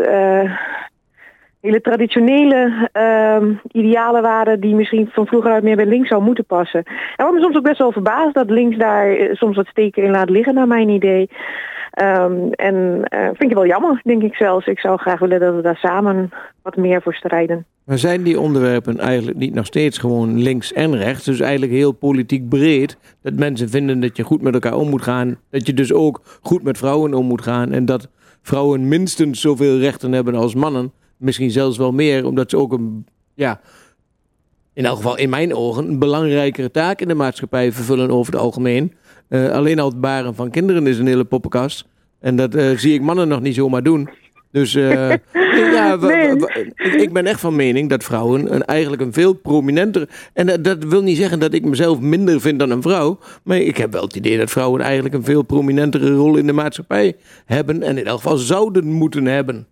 hele 1.62 1.80
traditionele 1.80 2.88
ehm, 2.92 3.52
idealen 3.72 4.22
waren 4.22 4.60
die 4.60 4.74
misschien 4.74 5.08
van 5.12 5.26
vroeger 5.26 5.50
uit 5.50 5.62
meer 5.62 5.76
bij 5.76 5.86
links 5.86 6.08
zou 6.08 6.22
moeten 6.22 6.44
passen. 6.44 6.82
En 7.16 7.24
wat 7.24 7.34
me 7.34 7.40
soms 7.40 7.56
ook 7.56 7.62
best 7.62 7.78
wel 7.78 7.92
verbaasd 7.92 8.34
dat 8.34 8.50
links 8.50 8.76
daar 8.76 9.10
eh, 9.10 9.34
soms 9.34 9.56
wat 9.56 9.66
steken 9.66 10.02
in 10.02 10.10
laat 10.10 10.30
liggen 10.30 10.54
naar 10.54 10.66
mijn 10.66 10.88
idee. 10.88 11.30
Ehm, 11.90 12.50
en 12.50 13.02
eh, 13.04 13.24
vind 13.24 13.50
ik 13.50 13.54
wel 13.54 13.66
jammer, 13.66 14.00
denk 14.04 14.22
ik 14.22 14.34
zelfs. 14.34 14.66
Ik 14.66 14.78
zou 14.78 14.98
graag 14.98 15.18
willen 15.18 15.40
dat 15.40 15.54
we 15.54 15.62
daar 15.62 15.76
samen 15.76 16.30
wat 16.62 16.76
meer 16.76 17.02
voor 17.02 17.14
strijden. 17.14 17.66
Maar 17.84 17.98
zijn 17.98 18.22
die 18.22 18.40
onderwerpen 18.40 18.98
eigenlijk 18.98 19.38
niet 19.38 19.54
nog 19.54 19.66
steeds 19.66 19.98
gewoon 19.98 20.42
links 20.42 20.72
en 20.72 20.96
rechts? 20.96 21.24
Dus 21.24 21.40
eigenlijk 21.40 21.72
heel 21.72 21.92
politiek 21.92 22.48
breed. 22.48 22.96
Dat 23.22 23.34
mensen 23.34 23.68
vinden 23.68 24.00
dat 24.00 24.16
je 24.16 24.22
goed 24.22 24.42
met 24.42 24.54
elkaar 24.54 24.76
om 24.76 24.88
moet 24.88 25.02
gaan. 25.02 25.36
Dat 25.50 25.66
je 25.66 25.74
dus 25.74 25.92
ook 25.92 26.20
goed 26.42 26.62
met 26.62 26.78
vrouwen 26.78 27.14
om 27.14 27.26
moet 27.26 27.42
gaan. 27.42 27.72
En 27.72 27.84
dat 27.84 28.08
vrouwen 28.42 28.88
minstens 28.88 29.40
zoveel 29.40 29.78
rechten 29.78 30.12
hebben 30.12 30.34
als 30.34 30.54
mannen. 30.54 30.92
Misschien 31.22 31.50
zelfs 31.50 31.76
wel 31.76 31.92
meer, 31.92 32.26
omdat 32.26 32.50
ze 32.50 32.56
ook 32.56 32.72
een, 32.72 33.06
ja, 33.34 33.60
in 34.74 34.84
elk 34.84 34.96
geval 34.96 35.16
in 35.18 35.30
mijn 35.30 35.54
ogen, 35.54 35.88
een 35.88 35.98
belangrijkere 35.98 36.70
taak 36.70 37.00
in 37.00 37.08
de 37.08 37.14
maatschappij 37.14 37.72
vervullen 37.72 38.10
over 38.10 38.32
het 38.32 38.42
algemeen. 38.42 38.92
Eh, 39.28 39.50
alleen 39.50 39.78
al 39.78 39.88
het 39.88 40.00
baren 40.00 40.34
van 40.34 40.50
kinderen 40.50 40.86
is 40.86 40.98
een 40.98 41.06
hele 41.06 41.24
poppenkast. 41.24 41.84
En 42.20 42.36
dat 42.36 42.54
eh, 42.54 42.70
zie 42.76 42.94
ik 42.94 43.00
mannen 43.00 43.28
nog 43.28 43.40
niet 43.40 43.54
zomaar 43.54 43.82
doen. 43.82 44.08
Dus 44.50 44.74
eh, 44.74 45.08
ja, 45.74 45.96
Nee. 45.96 46.36
ik, 46.74 46.94
ik 46.94 47.12
ben 47.12 47.26
echt 47.26 47.40
van 47.40 47.56
mening 47.56 47.88
dat 47.88 48.04
vrouwen 48.04 48.54
een, 48.54 48.64
eigenlijk 48.64 49.02
een 49.02 49.12
veel 49.12 49.32
prominenter... 49.32 50.08
En 50.32 50.46
dat, 50.46 50.64
dat 50.64 50.84
wil 50.84 51.02
niet 51.02 51.16
zeggen 51.16 51.38
dat 51.38 51.54
ik 51.54 51.64
mezelf 51.64 52.00
minder 52.00 52.40
vind 52.40 52.58
dan 52.58 52.70
een 52.70 52.82
vrouw. 52.82 53.18
Maar 53.42 53.56
ik 53.58 53.76
heb 53.76 53.92
wel 53.92 54.02
het 54.02 54.16
idee 54.16 54.38
dat 54.38 54.50
vrouwen 54.50 54.80
eigenlijk 54.80 55.14
een 55.14 55.24
veel 55.24 55.42
prominentere 55.42 56.14
rol 56.14 56.36
in 56.36 56.46
de 56.46 56.52
maatschappij 56.52 57.16
hebben. 57.44 57.82
En 57.82 57.98
in 57.98 58.06
elk 58.06 58.20
geval 58.20 58.36
zouden 58.36 58.86
moeten 58.86 59.24
hebben. 59.24 59.66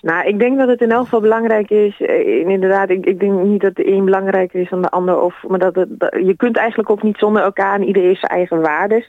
Nou, 0.00 0.26
ik 0.26 0.38
denk 0.38 0.58
dat 0.58 0.68
het 0.68 0.80
in 0.80 0.90
elk 0.90 1.04
geval 1.04 1.20
belangrijk 1.20 1.70
is. 1.70 2.00
eh, 2.00 2.48
inderdaad, 2.48 2.90
ik, 2.90 3.06
ik 3.06 3.20
denk 3.20 3.42
niet 3.42 3.60
dat 3.60 3.74
de 3.74 3.92
een 3.92 4.04
belangrijker 4.04 4.60
is 4.60 4.68
dan 4.68 4.82
de 4.82 4.90
ander. 4.90 5.20
Of, 5.20 5.42
maar 5.48 5.58
dat 5.58 5.74
het, 5.74 5.88
je 6.26 6.34
kunt 6.36 6.56
eigenlijk 6.56 6.90
ook 6.90 7.02
niet 7.02 7.18
zonder 7.18 7.42
elkaar. 7.42 7.74
En 7.74 7.84
iedereen 7.84 8.08
heeft 8.08 8.20
zijn 8.20 8.32
eigen 8.32 8.60
waardes. 8.60 9.08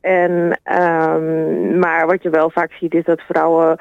En, 0.00 0.60
ehm, 0.62 1.78
maar 1.78 2.06
wat 2.06 2.22
je 2.22 2.30
wel 2.30 2.50
vaak 2.50 2.72
ziet 2.72 2.94
is 2.94 3.04
dat 3.04 3.20
vrouwen 3.20 3.78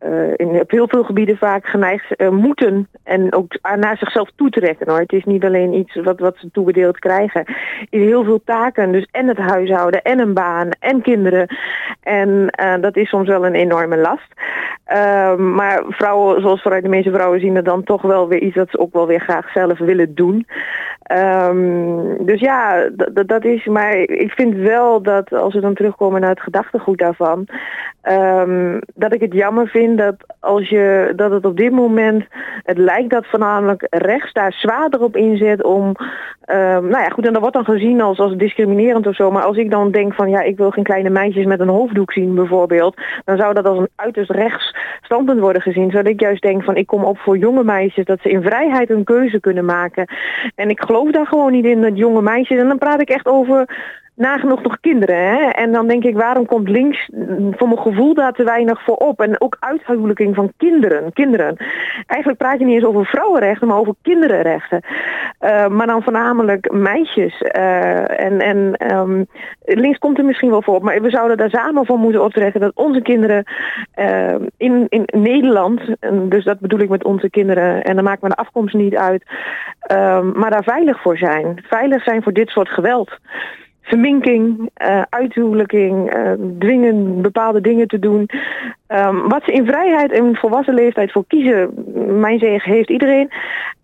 eh, 0.00 0.32
in, 0.36 0.60
op 0.60 0.70
heel 0.70 0.88
veel 0.88 1.04
gebieden 1.04 1.36
vaak 1.36 1.66
geneigd 1.66 2.16
eh, 2.16 2.28
moeten 2.28 2.88
en 3.04 3.32
ook 3.34 3.58
naar 3.76 3.96
zichzelf 3.96 4.30
toetrekken. 4.34 4.88
Hoor. 4.88 4.98
Het 4.98 5.12
is 5.12 5.24
niet 5.24 5.44
alleen 5.44 5.74
iets 5.74 5.94
wat, 5.94 6.20
wat 6.20 6.36
ze 6.38 6.50
toebedeeld 6.50 6.98
krijgen. 6.98 7.44
In 7.90 8.00
heel 8.00 8.24
veel 8.24 8.42
taken, 8.44 8.92
dus 8.92 9.08
en 9.10 9.28
het 9.28 9.38
huishouden 9.38 10.02
en 10.02 10.18
een 10.18 10.34
baan 10.34 10.68
en 10.78 11.02
kinderen. 11.02 11.56
En 12.00 12.52
dat 12.80 12.96
is 12.96 13.08
soms 13.08 13.28
wel 13.28 13.46
een 13.46 13.54
enorme 13.54 13.96
last. 13.96 14.32
Ehm, 14.84 15.54
maar 15.54 15.82
vrouwen, 15.88 16.40
zoals 16.40 16.62
vooruit 16.62 16.82
de 16.82 16.88
meeste 16.88 17.12
vrouwen 17.12 17.40
zien, 17.40 17.56
er 17.56 17.64
dan 17.64 17.84
toch 17.84 18.02
wel 18.02 18.28
weer 18.28 18.40
iets 18.40 18.56
dat 18.56 18.70
ze 18.70 18.78
ook 18.78 18.92
wel 18.92 19.06
weer 19.06 19.20
graag 19.20 19.50
zelf 19.52 19.78
willen 19.78 20.14
doen. 20.14 20.46
Um, 21.12 22.24
dus 22.26 22.40
ja, 22.40 22.88
dat 23.26 23.44
is. 23.44 23.66
Maar 23.66 23.94
ik 23.96 24.32
vind 24.32 24.54
wel 24.54 25.02
dat 25.02 25.32
als 25.32 25.54
we 25.54 25.60
dan 25.60 25.74
terugkomen 25.74 26.20
naar 26.20 26.30
het 26.30 26.40
gedachtegoed 26.40 26.98
daarvan, 26.98 27.46
um, 28.08 28.78
dat 28.94 29.14
ik 29.14 29.20
het 29.20 29.32
jammer 29.32 29.68
vind 29.68 29.89
dat 29.96 30.14
als 30.40 30.68
je 30.68 31.12
dat 31.16 31.30
het 31.30 31.44
op 31.44 31.56
dit 31.56 31.72
moment 31.72 32.24
het 32.62 32.78
lijkt 32.78 33.10
dat 33.10 33.26
voornamelijk 33.26 33.86
rechts 33.90 34.32
daar 34.32 34.52
zwaarder 34.52 35.00
op 35.00 35.16
inzet 35.16 35.64
om. 35.64 35.86
Um, 35.86 36.88
nou 36.88 37.02
ja, 37.02 37.08
goed, 37.08 37.26
en 37.26 37.32
dat 37.32 37.40
wordt 37.40 37.56
dan 37.56 37.64
gezien 37.64 38.00
als, 38.00 38.18
als 38.18 38.36
discriminerend 38.36 39.06
of 39.06 39.14
zo. 39.14 39.30
Maar 39.30 39.42
als 39.42 39.56
ik 39.56 39.70
dan 39.70 39.90
denk 39.90 40.14
van 40.14 40.30
ja, 40.30 40.42
ik 40.42 40.56
wil 40.56 40.70
geen 40.70 40.84
kleine 40.84 41.10
meisjes 41.10 41.44
met 41.44 41.60
een 41.60 41.68
hoofddoek 41.68 42.12
zien 42.12 42.34
bijvoorbeeld, 42.34 42.96
dan 43.24 43.36
zou 43.36 43.54
dat 43.54 43.66
als 43.66 43.78
een 43.78 43.88
uiterst 43.96 44.30
rechts 44.30 44.76
standpunt 45.02 45.40
worden 45.40 45.62
gezien. 45.62 45.90
Zodat 45.90 46.06
ik 46.06 46.20
juist 46.20 46.42
denk 46.42 46.64
van 46.64 46.76
ik 46.76 46.86
kom 46.86 47.04
op 47.04 47.18
voor 47.18 47.38
jonge 47.38 47.64
meisjes 47.64 48.04
dat 48.04 48.20
ze 48.22 48.30
in 48.30 48.42
vrijheid 48.42 48.90
een 48.90 49.04
keuze 49.04 49.40
kunnen 49.40 49.64
maken. 49.64 50.08
En 50.54 50.70
ik 50.70 50.80
geloof 50.80 51.10
daar 51.10 51.26
gewoon 51.26 51.52
niet 51.52 51.64
in 51.64 51.80
dat 51.80 51.96
jonge 51.96 52.22
meisjes. 52.22 52.60
En 52.60 52.68
dan 52.68 52.78
praat 52.78 53.00
ik 53.00 53.10
echt 53.10 53.26
over 53.26 53.68
nagenoeg 54.20 54.62
nog 54.62 54.80
kinderen. 54.80 55.16
Hè? 55.16 55.48
En 55.48 55.72
dan 55.72 55.86
denk 55.86 56.04
ik, 56.04 56.16
waarom 56.16 56.46
komt 56.46 56.68
links 56.68 57.08
voor 57.50 57.68
mijn 57.68 57.80
gevoel 57.80 58.14
daar 58.14 58.32
te 58.32 58.44
weinig 58.44 58.82
voor 58.82 58.96
op? 58.96 59.20
En 59.20 59.40
ook 59.40 59.56
uithuwelijking 59.60 60.34
van 60.34 60.52
kinderen. 60.56 61.12
kinderen. 61.12 61.56
Eigenlijk 62.06 62.38
praat 62.40 62.58
je 62.58 62.64
niet 62.64 62.74
eens 62.74 62.84
over 62.84 63.06
vrouwenrechten, 63.06 63.68
maar 63.68 63.78
over 63.78 63.94
kinderenrechten. 64.02 64.80
Uh, 65.40 65.66
maar 65.66 65.86
dan 65.86 66.02
voornamelijk 66.02 66.72
meisjes. 66.72 67.42
Uh, 67.56 68.20
en 68.20 68.40
en 68.40 68.74
um, 68.96 69.26
links 69.64 69.98
komt 69.98 70.18
er 70.18 70.24
misschien 70.24 70.50
wel 70.50 70.62
voor 70.62 70.74
op, 70.74 70.82
maar 70.82 71.02
we 71.02 71.10
zouden 71.10 71.36
daar 71.36 71.50
samen 71.50 71.86
voor 71.86 71.98
moeten 71.98 72.24
optrekken 72.24 72.60
dat 72.60 72.74
onze 72.74 73.02
kinderen 73.02 73.44
uh, 73.98 74.34
in, 74.56 74.86
in 74.88 75.04
Nederland, 75.06 75.80
en 76.00 76.28
dus 76.28 76.44
dat 76.44 76.60
bedoel 76.60 76.80
ik 76.80 76.88
met 76.88 77.04
onze 77.04 77.30
kinderen, 77.30 77.82
en 77.82 77.94
dan 77.94 78.04
maakt 78.04 78.22
me 78.22 78.28
de 78.28 78.34
afkomst 78.34 78.74
niet 78.74 78.96
uit, 78.96 79.24
maar 80.34 80.50
daar 80.50 80.64
veilig 80.64 81.02
voor 81.02 81.18
zijn. 81.18 81.64
Veilig 81.68 82.02
zijn 82.02 82.22
voor 82.22 82.32
dit 82.32 82.48
soort 82.48 82.68
geweld 82.68 83.18
verminking, 83.82 84.70
uh, 84.82 85.02
uithuwelijking, 85.08 86.16
uh, 86.16 86.32
dwingen 86.58 87.22
bepaalde 87.22 87.60
dingen 87.60 87.88
te 87.88 87.98
doen. 87.98 88.28
Um, 88.88 89.28
wat 89.28 89.42
ze 89.44 89.52
in 89.52 89.66
vrijheid 89.66 90.12
en 90.12 90.36
volwassen 90.36 90.74
leeftijd 90.74 91.12
voor 91.12 91.24
kiezen, 91.26 91.70
mijn 92.20 92.38
zeg 92.38 92.64
heeft 92.64 92.90
iedereen, 92.90 93.30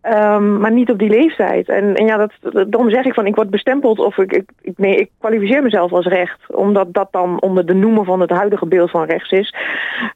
um, 0.03 0.61
maar 0.61 0.73
niet 0.73 0.91
op 0.91 0.99
die 0.99 1.11
leeftijd. 1.11 1.69
En, 1.69 1.95
en 1.95 2.07
ja, 2.07 2.17
dat, 2.17 2.33
daarom 2.53 2.91
zeg 2.91 3.05
ik 3.05 3.15
van 3.15 3.27
ik 3.27 3.35
word 3.35 3.51
bestempeld 3.51 3.99
of 3.99 4.19
ik, 4.19 4.33
ik, 4.33 4.73
nee, 4.77 4.97
ik 4.97 5.11
kwalificeer 5.19 5.63
mezelf 5.63 5.93
als 5.93 6.07
recht, 6.07 6.55
omdat 6.55 6.95
dat 6.95 7.09
dan 7.11 7.41
onder 7.41 7.67
de 7.67 7.75
noemer 7.75 8.05
van 8.05 8.21
het 8.21 8.31
huidige 8.31 8.67
beeld 8.67 8.91
van 8.91 9.05
rechts 9.05 9.31
is. 9.31 9.55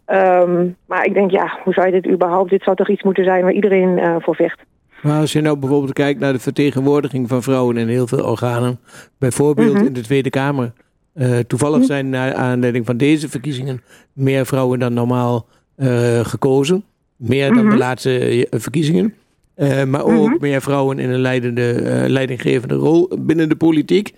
Um, 0.06 0.76
maar 0.86 1.04
ik 1.04 1.14
denk, 1.14 1.30
ja, 1.30 1.58
hoe 1.64 1.72
zou 1.72 1.86
je 1.86 2.00
dit 2.00 2.12
überhaupt, 2.12 2.50
dit 2.50 2.62
zou 2.62 2.76
toch 2.76 2.88
iets 2.88 3.02
moeten 3.02 3.24
zijn 3.24 3.42
waar 3.42 3.52
iedereen 3.52 3.98
uh, 3.98 4.16
voor 4.18 4.34
vecht. 4.34 4.60
Maar 5.02 5.20
als 5.20 5.32
je 5.32 5.40
nou 5.40 5.56
bijvoorbeeld 5.56 5.92
kijkt 5.92 6.20
naar 6.20 6.32
de 6.32 6.38
vertegenwoordiging 6.38 7.28
van 7.28 7.42
vrouwen 7.42 7.76
in 7.76 7.88
heel 7.88 8.06
veel 8.06 8.24
organen, 8.24 8.78
bijvoorbeeld 9.18 9.76
-hmm. 9.76 9.86
in 9.86 9.92
de 9.92 10.00
Tweede 10.00 10.30
Kamer. 10.30 10.72
Uh, 11.14 11.38
toevallig 11.38 11.76
-hmm. 11.76 11.86
zijn 11.86 12.08
naar 12.08 12.34
aanleiding 12.34 12.86
van 12.86 12.96
deze 12.96 13.28
verkiezingen 13.28 13.82
meer 14.12 14.46
vrouwen 14.46 14.78
dan 14.78 14.92
normaal 14.92 15.46
uh, 15.76 16.24
gekozen. 16.24 16.84
Meer 17.16 17.54
dan 17.54 17.70
de 17.70 17.76
laatste 17.76 18.46
verkiezingen. 18.50 19.14
Uh, 19.56 19.84
maar 19.84 20.04
ook 20.04 20.40
meer 20.40 20.62
vrouwen 20.62 20.98
in 20.98 21.10
een 21.10 21.20
leidende, 21.20 22.04
leidinggevende 22.08 22.74
rol 22.74 23.10
binnen 23.18 23.48
de 23.48 23.56
politiek. 23.56 24.14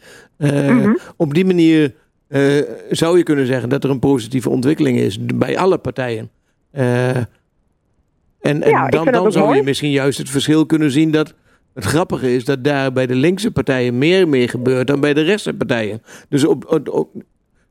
Op 1.17 1.35
die 1.35 1.45
manier 1.45 1.95
zou 2.91 3.19
je 3.19 3.23
kunnen 3.23 3.47
zeggen 3.47 3.69
dat 3.69 3.85
er 3.85 3.91
een 3.91 3.99
positieve 3.99 4.51
ontwikkeling 4.51 4.99
is 4.99 5.25
bij 5.25 5.59
alle 5.59 5.79
partijen. 5.79 6.31
En, 8.43 8.63
en 8.63 8.71
ja, 8.71 8.89
dan, 8.89 9.05
dan 9.05 9.33
zou 9.33 9.45
mooi. 9.45 9.59
je 9.59 9.65
misschien 9.65 9.91
juist 9.91 10.19
het 10.19 10.31
verschil 10.31 10.67
kunnen 10.67 10.91
zien 10.91 11.11
dat 11.11 11.35
het 11.75 11.85
grappige 11.85 12.35
is 12.35 12.45
dat 12.45 12.65
daar 12.65 12.93
bij 12.93 13.07
de 13.07 13.15
linkse 13.15 13.51
partijen 13.51 13.99
meer 13.99 14.29
mee 14.29 14.49
gebeurt 14.49 14.87
dan 14.87 15.01
bij 15.01 15.15
de 15.15 15.23
rechtse 15.23 15.55
partijen. 15.55 16.03
Dus 16.29 16.45
op, 16.45 16.73
op, 16.73 16.89
op 16.89 17.11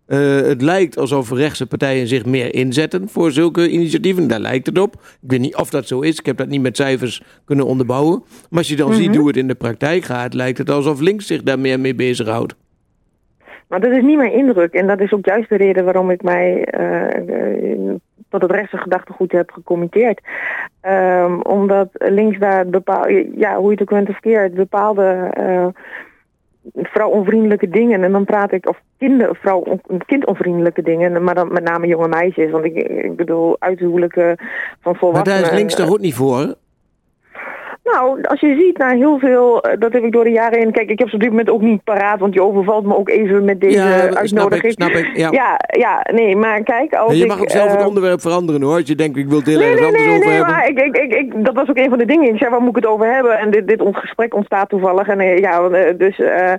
uh, 0.08 0.42
het 0.42 0.62
lijkt 0.62 0.98
alsof 0.98 1.32
rechtse 1.32 1.66
partijen 1.66 2.08
zich 2.08 2.26
meer 2.26 2.54
inzetten 2.54 3.10
voor 3.10 3.32
zulke 3.32 3.70
initiatieven. 3.70 4.28
Daar 4.28 4.40
lijkt 4.40 4.66
het 4.66 4.80
op. 4.80 4.94
Ik 5.22 5.30
weet 5.30 5.40
niet 5.40 5.56
of 5.56 5.70
dat 5.70 5.88
zo 5.88 6.00
is. 6.00 6.20
Ik 6.20 6.26
heb 6.26 6.38
dat 6.38 6.48
niet 6.48 6.62
met 6.62 6.76
cijfers 6.76 7.22
kunnen 7.46 7.66
onderbouwen. 7.66 8.24
Maar 8.50 8.60
als 8.60 8.68
je 8.68 8.76
dan 8.76 8.88
mm 8.88 8.94
-hmm. 8.94 9.04
ziet 9.04 9.16
hoe 9.16 9.28
het 9.28 9.38
in 9.38 9.48
de 9.48 9.56
praktijk 9.56 10.04
gaat, 10.04 10.34
lijkt 10.34 10.58
het 10.58 10.70
alsof 10.70 11.00
links 11.00 11.28
zich 11.28 11.44
daar 11.44 11.60
meer 11.60 11.80
mee 11.80 11.96
bezighoudt. 11.96 12.56
Maar 13.72 13.80
dat 13.80 13.92
is 13.92 14.02
niet 14.02 14.18
mijn 14.18 14.32
indruk. 14.32 14.74
En 14.74 14.88
dat 14.88 15.00
is 15.00 15.14
ook 15.14 15.26
juist 15.26 15.50
de 15.50 15.56
reden 15.56 15.84
waarom 15.84 16.10
ik 16.10 16.24
mij 16.24 16.68
uh, 16.80 17.94
tot 18.30 18.42
het 18.42 18.52
rechtse 18.52 18.78
gedachtegoed 18.78 19.32
heb 19.32 19.52
gecommenteerd. 19.52 20.22
Um, 20.82 21.42
omdat 21.42 21.88
links 21.92 22.40
daar 22.40 22.68
bepaalde, 22.68 23.30
ja, 23.36 23.56
hoe 23.56 23.66
je 23.66 23.72
het 23.72 23.82
ook 23.82 23.90
bent 23.90 24.10
of 24.10 24.20
keert, 24.20 24.54
bepaalde 24.54 25.32
uh, 25.40 25.68
vrouwonvriendelijke 26.76 27.70
dingen. 27.70 28.04
En 28.04 28.12
dan 28.12 28.26
praat 28.26 28.52
ik, 28.52 28.70
of 28.70 28.82
kinder, 28.98 29.36
vrouw, 29.36 29.64
kindonvriendelijke 30.06 30.82
dingen, 30.82 31.24
maar 31.24 31.36
dan 31.36 31.54
met 31.54 31.64
name 31.64 31.88
jonge 31.88 32.08
meisjes. 32.08 32.52
Want 32.52 32.66
ik, 32.66 32.76
ik 32.76 33.16
bedoel, 33.16 33.56
uithuwelijken 33.60 34.36
van 34.82 34.96
volwassenen. 34.96 35.34
Maar 35.34 35.42
daar 35.42 35.52
is 35.52 35.58
links 35.58 35.76
toch 35.76 35.92
ook 35.92 36.00
niet 36.00 36.16
voor? 36.16 36.56
Nou, 37.92 38.22
als 38.22 38.40
je 38.40 38.56
ziet 38.60 38.78
naar 38.78 38.94
heel 38.94 39.20
veel, 39.20 39.66
dat 39.80 39.94
heb 39.94 40.04
ik 40.04 40.12
door 40.12 40.24
de 40.24 40.30
jaren 40.30 40.60
heen. 40.60 40.72
Kijk, 40.72 40.90
ik 40.90 41.00
heb 41.00 41.10
ze 41.10 41.16
op 41.16 41.22
dit 41.22 41.30
moment 41.30 41.50
ook 41.50 41.62
niet 41.62 41.84
paraat, 41.84 42.20
want 42.20 42.34
je 42.34 42.42
overvalt 42.42 42.86
me 42.86 42.98
ook 42.98 43.10
even 43.10 43.46
met 43.46 43.62
deze 43.62 43.78
ja, 43.78 44.14
uitnodiging. 44.14 44.28
Snap 44.28 44.64
ik, 44.64 44.72
snap 44.72 44.90
ik, 44.90 45.18
ja. 45.18 45.32
ja. 45.32 45.60
Ja, 45.68 46.06
nee, 46.14 46.36
maar 46.36 46.64
kijk, 46.64 46.94
als 46.94 47.14
je 47.14 47.24
ik, 47.24 47.28
mag 47.28 47.42
ook 47.42 47.50
zelf 47.50 47.72
uh, 47.72 47.78
het 47.78 47.88
onderwerp 47.88 48.22
veranderen 48.22 48.62
hoor. 48.62 48.76
Als 48.76 48.88
je 48.88 48.96
denkt, 48.96 49.18
ik 49.18 49.28
wil 49.28 49.38
het 49.38 49.48
heel 49.48 49.60
nee, 49.60 49.72
ergens 49.72 49.82
nee, 49.82 49.90
anders 49.90 50.06
nee, 50.06 50.16
over 50.16 50.28
nee, 50.28 50.38
hebben. 50.38 50.56
maar 50.56 50.68
ik, 50.68 50.80
ik, 50.80 50.98
ik, 50.98 51.14
ik, 51.14 51.46
dat 51.46 51.56
was 51.56 51.70
ook 51.70 51.78
een 51.78 51.90
van 51.90 51.98
de 51.98 52.06
dingen. 52.06 52.34
Ik 52.34 52.38
zei, 52.38 52.50
waar 52.50 52.60
moet 52.60 52.70
ik 52.70 52.76
het 52.76 52.86
over 52.86 53.14
hebben? 53.14 53.40
En 53.40 53.52
dit, 53.52 53.68
dit 53.68 53.82
ons 53.82 54.00
gesprek 54.00 54.34
ontstaat 54.34 54.70
toevallig. 54.70 55.08
En 55.08 55.20
uh, 55.20 55.38
ja, 55.38 55.70
dus 55.98 56.20
uh, 56.20 56.54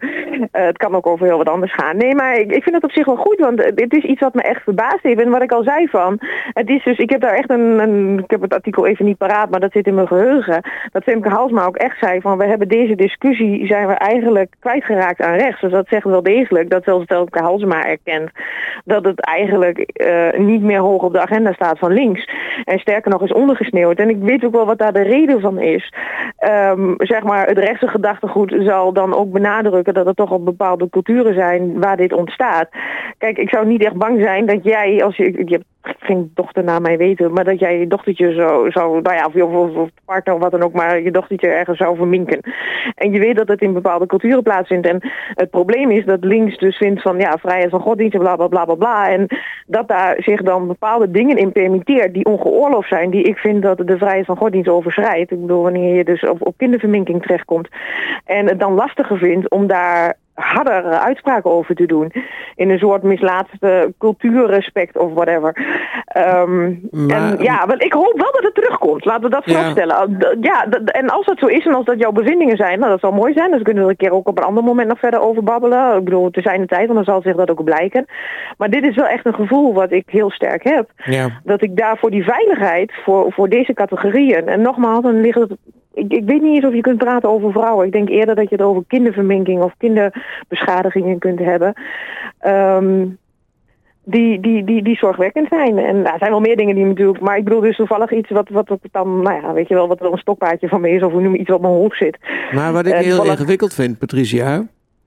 het 0.50 0.76
kan 0.76 0.94
ook 0.94 1.06
over 1.06 1.26
heel 1.26 1.36
wat 1.36 1.48
anders 1.48 1.74
gaan. 1.74 1.96
Nee, 1.96 2.14
maar 2.14 2.38
ik, 2.38 2.52
ik 2.52 2.62
vind 2.62 2.74
het 2.74 2.84
op 2.84 2.92
zich 2.92 3.06
wel 3.06 3.16
goed, 3.16 3.38
want 3.38 3.72
dit 3.74 3.94
is 3.94 4.04
iets 4.04 4.20
wat 4.20 4.34
me 4.34 4.42
echt 4.42 4.62
verbaasd 4.62 5.02
heeft. 5.02 5.20
En 5.20 5.30
wat 5.30 5.42
ik 5.42 5.52
al 5.52 5.62
zei 5.62 5.88
van, 5.88 6.18
het 6.52 6.68
is 6.68 6.84
dus, 6.84 6.98
ik 6.98 7.10
heb 7.10 7.20
daar 7.20 7.34
echt 7.34 7.50
een, 7.50 7.78
een 7.78 8.18
ik 8.18 8.30
heb 8.30 8.40
het 8.40 8.54
artikel 8.54 8.86
even 8.86 9.04
niet 9.04 9.18
paraat, 9.18 9.50
maar 9.50 9.60
dat 9.60 9.72
zit 9.72 9.86
in 9.86 9.94
mijn 9.94 10.06
geheugen. 10.06 10.62
Dat 10.92 11.04
Femke 11.22 11.38
Halsma 11.38 11.64
ook 11.66 11.76
echt 11.76 11.98
zei 11.98 12.20
van, 12.20 12.38
we 12.38 12.46
hebben 12.46 12.68
deze 12.68 12.94
discussie 12.94 13.66
zijn 13.66 13.86
we 13.86 13.92
eigenlijk 13.92 14.54
kwijtgeraakt 14.58 15.20
aan 15.20 15.36
rechts. 15.36 15.60
Dus 15.60 15.70
dat 15.70 15.88
zegt 15.88 16.04
wel 16.04 16.22
degelijk 16.22 16.70
dat 16.70 16.84
zelfs 16.84 17.06
Telke 17.06 17.38
Halsema 17.38 17.84
erkent 17.84 18.30
dat 18.84 19.04
het 19.04 19.20
eigenlijk 19.20 19.90
uh, 20.06 20.46
niet 20.46 20.62
meer 20.62 20.78
hoog 20.78 21.02
op 21.02 21.12
de 21.12 21.20
agenda 21.20 21.52
staat 21.52 21.78
van 21.78 21.92
links. 21.92 22.28
En 22.64 22.78
sterker 22.78 23.10
nog 23.10 23.22
is 23.22 23.32
ondergesneeuwd. 23.32 23.98
En 23.98 24.08
ik 24.08 24.16
weet 24.20 24.44
ook 24.44 24.52
wel 24.52 24.66
wat 24.66 24.78
daar 24.78 24.92
de 24.92 25.02
reden 25.02 25.40
van 25.40 25.60
is. 25.60 25.92
Um, 26.40 26.94
zeg 26.98 27.22
maar, 27.22 27.46
het 27.46 27.58
rechtse 27.58 27.88
gedachtegoed 27.88 28.54
zal 28.58 28.92
dan 28.92 29.14
ook 29.14 29.32
benadrukken 29.32 29.94
dat 29.94 30.06
er 30.06 30.14
toch 30.14 30.30
op 30.30 30.44
bepaalde 30.44 30.90
culturen 30.90 31.34
zijn 31.34 31.80
waar 31.80 31.96
dit 31.96 32.12
ontstaat. 32.12 32.68
Kijk, 33.18 33.38
ik 33.38 33.48
zou 33.48 33.66
niet 33.66 33.84
echt 33.84 33.96
bang 33.96 34.20
zijn 34.22 34.46
dat 34.46 34.64
jij, 34.64 35.04
als 35.04 35.16
je, 35.16 35.42
je 35.44 35.60
geen 35.82 36.30
dochter 36.34 36.64
naar 36.64 36.80
mij 36.80 36.96
weten, 36.96 37.32
maar 37.32 37.44
dat 37.44 37.58
jij 37.58 37.78
je 37.78 37.86
dochtertje 37.86 38.32
zo, 38.32 38.70
zo 38.70 39.00
nou 39.00 39.16
ja, 39.16 39.26
of, 39.26 39.76
of 39.76 39.88
partner 40.04 40.34
of 40.34 40.40
wat 40.40 40.50
dan 40.50 40.62
ook, 40.62 40.72
maar 40.72 41.00
je 41.00 41.10
dochtertje 41.10 41.48
ergens 41.48 41.78
zou 41.78 41.96
verminken. 41.96 42.40
En 42.94 43.12
je 43.12 43.18
weet 43.18 43.36
dat 43.36 43.48
het 43.48 43.60
in 43.60 43.72
bepaalde 43.72 44.06
culturen 44.06 44.42
plaatsvindt. 44.42 44.86
En 44.86 45.10
het 45.34 45.50
probleem 45.50 45.90
is 45.90 46.04
dat 46.04 46.24
links 46.24 46.58
dus 46.58 46.76
vindt 46.76 47.02
van, 47.02 47.18
ja, 47.18 47.38
vrijheid 47.38 47.70
van 47.70 47.80
godsdienst 47.80 48.14
en 48.14 48.20
bla 48.20 48.36
bla 48.36 48.48
bla 48.48 48.64
bla 48.64 48.74
bla. 48.74 49.08
En 49.08 49.26
dat 49.66 49.88
daar 49.88 50.16
zich 50.18 50.42
dan 50.42 50.66
bepaalde 50.66 51.10
dingen 51.10 51.36
in 51.36 51.52
permitteert 51.52 52.14
die 52.14 52.24
ongeoorloofd 52.24 52.88
zijn, 52.88 53.10
die 53.10 53.22
ik 53.22 53.36
vind 53.36 53.62
dat 53.62 53.78
de 53.78 53.98
vrijheid 53.98 54.26
van 54.26 54.36
godsdienst 54.36 54.68
overschrijdt. 54.68 55.30
Ik 55.30 55.40
bedoel, 55.40 55.62
wanneer 55.62 55.96
je 55.96 56.04
dus 56.04 56.28
op, 56.28 56.46
op 56.46 56.54
kinderverminking 56.56 57.22
terechtkomt. 57.22 57.68
En 58.24 58.46
het 58.48 58.60
dan 58.60 58.74
lastiger 58.74 59.18
vindt 59.18 59.50
om 59.50 59.66
daar 59.66 60.16
harder 60.34 60.84
uitspraken 60.84 61.50
over 61.50 61.74
te 61.74 61.86
doen. 61.86 62.12
In 62.54 62.70
een 62.70 62.78
soort 62.78 63.02
mislaatste 63.02 63.94
cultuurrespect 63.98 64.98
of 64.98 65.12
whatever. 65.12 65.56
Um, 66.16 66.88
maar, 66.90 67.32
en 67.32 67.42
ja, 67.42 67.66
want 67.66 67.82
ik 67.82 67.92
hoop 67.92 68.12
wel 68.16 68.32
dat 68.32 68.42
het 68.42 68.54
terugkomt. 68.54 69.04
Laten 69.04 69.22
we 69.22 69.30
dat 69.30 69.44
voorstellen. 69.44 70.16
Ja, 70.18 70.36
ja 70.40 70.66
en 70.84 71.08
als 71.08 71.26
dat 71.26 71.38
zo 71.38 71.46
is 71.46 71.66
en 71.66 71.74
als 71.74 71.84
dat 71.84 71.98
jouw 71.98 72.12
bevindingen 72.12 72.56
zijn, 72.56 72.78
nou, 72.78 72.90
dat 72.90 73.00
zal 73.00 73.12
mooi 73.12 73.32
zijn. 73.32 73.50
Dus 73.50 73.62
kunnen 73.62 73.82
we 73.82 73.88
er 73.88 73.96
een 73.98 74.06
keer 74.06 74.12
ook 74.12 74.28
op 74.28 74.38
een 74.38 74.44
ander 74.44 74.64
moment 74.64 74.88
nog 74.88 74.98
verder 74.98 75.20
over 75.20 75.42
babbelen. 75.42 75.96
Ik 75.96 76.04
bedoel, 76.04 76.30
te 76.30 76.40
zijn 76.40 76.60
de 76.60 76.66
tijd, 76.66 76.86
want 76.86 77.04
dan 77.04 77.14
zal 77.14 77.22
zich 77.22 77.36
dat 77.36 77.50
ook 77.50 77.64
blijken. 77.64 78.06
Maar 78.58 78.70
dit 78.70 78.84
is 78.84 78.96
wel 78.96 79.06
echt 79.06 79.26
een 79.26 79.34
gevoel 79.34 79.74
wat 79.74 79.92
ik 79.92 80.04
heel 80.06 80.30
sterk 80.30 80.64
heb. 80.64 80.90
Ja. 81.04 81.40
Dat 81.44 81.62
ik 81.62 81.76
daar 81.76 81.98
voor 81.98 82.10
die 82.10 82.24
veiligheid, 82.24 82.92
voor, 83.04 83.32
voor 83.32 83.48
deze 83.48 83.72
categorieën, 83.72 84.48
en 84.48 84.62
nogmaals, 84.62 85.02
dan 85.02 85.20
ligt 85.20 85.38
het 85.38 85.56
ik, 85.94 86.12
ik, 86.12 86.24
weet 86.24 86.42
niet 86.42 86.54
eens 86.54 86.64
of 86.64 86.74
je 86.74 86.80
kunt 86.80 86.98
praten 86.98 87.28
over 87.28 87.52
vrouwen. 87.52 87.86
Ik 87.86 87.92
denk 87.92 88.08
eerder 88.08 88.34
dat 88.34 88.48
je 88.48 88.56
het 88.56 88.64
over 88.64 88.84
kinderverminking 88.86 89.62
of 89.62 89.74
kinderbeschadigingen 89.78 91.18
kunt 91.18 91.38
hebben. 91.38 91.74
Um, 92.46 93.18
die, 94.04 94.40
die, 94.40 94.64
die, 94.64 94.82
die 94.82 94.96
zorgwekkend 94.96 95.48
zijn. 95.48 95.78
En 95.78 95.94
nou, 96.02 96.12
er 96.12 96.18
zijn 96.18 96.30
wel 96.30 96.40
meer 96.40 96.56
dingen 96.56 96.74
die 96.74 96.84
natuurlijk... 96.84 97.20
Maar 97.20 97.36
ik 97.36 97.44
bedoel 97.44 97.60
dus 97.60 97.76
toevallig 97.76 98.12
iets 98.12 98.30
wat, 98.30 98.48
wat 98.48 98.78
dan... 98.90 99.22
Nou 99.22 99.42
ja, 99.42 99.52
weet 99.52 99.68
je 99.68 99.74
wel, 99.74 99.88
wat 99.88 100.00
er 100.00 100.12
een 100.12 100.18
stokpaardje 100.18 100.68
van 100.68 100.80
me 100.80 100.90
is. 100.90 101.02
Of 101.02 101.12
hoe 101.12 101.22
noem 101.22 101.32
je 101.32 101.38
iets 101.38 101.48
wat 101.48 101.56
op 101.56 101.62
mijn 101.62 101.74
hoofd 101.74 101.96
zit. 101.96 102.18
Maar 102.52 102.72
wat 102.72 102.86
ik 102.86 102.92
Eh, 102.92 102.98
heel 102.98 103.08
toevallig- 103.08 103.32
ingewikkeld 103.32 103.74
vind, 103.74 103.98
Patricia... 103.98 104.66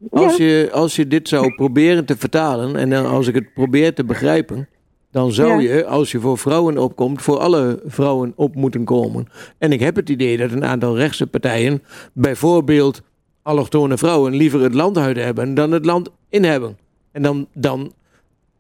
Als, 0.10 0.38
je, 0.38 0.70
als 0.72 0.96
je 0.96 1.08
dit 1.08 1.28
zou 1.28 1.56
proberen 1.56 2.06
te 2.06 2.18
vertalen... 2.18 2.76
en 2.76 2.90
dan 2.90 3.06
als 3.06 3.28
ik 3.28 3.36
het 3.36 3.54
probeer 3.54 3.94
te 3.94 4.06
begrijpen... 4.06 4.68
dan 5.16 5.32
zou 5.32 5.62
Ja. 5.62 5.76
je, 5.76 5.86
als 5.86 6.12
je 6.12 6.20
voor 6.20 6.38
vrouwen 6.38 6.78
opkomt... 6.78 7.22
voor 7.22 7.38
alle 7.40 7.80
vrouwen 7.86 8.34
op 8.36 8.56
moeten 8.56 8.84
komen. 8.84 9.28
En 9.58 9.72
ik 9.72 9.80
heb 9.80 9.96
het 9.96 10.10
idee 10.10 10.38
dat 10.38 10.52
een 10.52 10.66
aantal 10.66 10.98
rechtse 10.98 11.28
partijen... 11.28 11.84
bijvoorbeeld 12.14 13.02
allochtone 13.44 13.98
vrouwen... 13.98 14.34
liever 14.36 14.62
het 14.62 14.74
land 14.74 14.98
uit 14.98 15.18
hebben 15.18 15.54
dan 15.54 15.72
het 15.72 15.86
land 15.86 16.12
in 16.30 16.44
hebben. 16.44 16.78
En 17.12 17.22
dan, 17.22 17.48
dan 17.54 17.92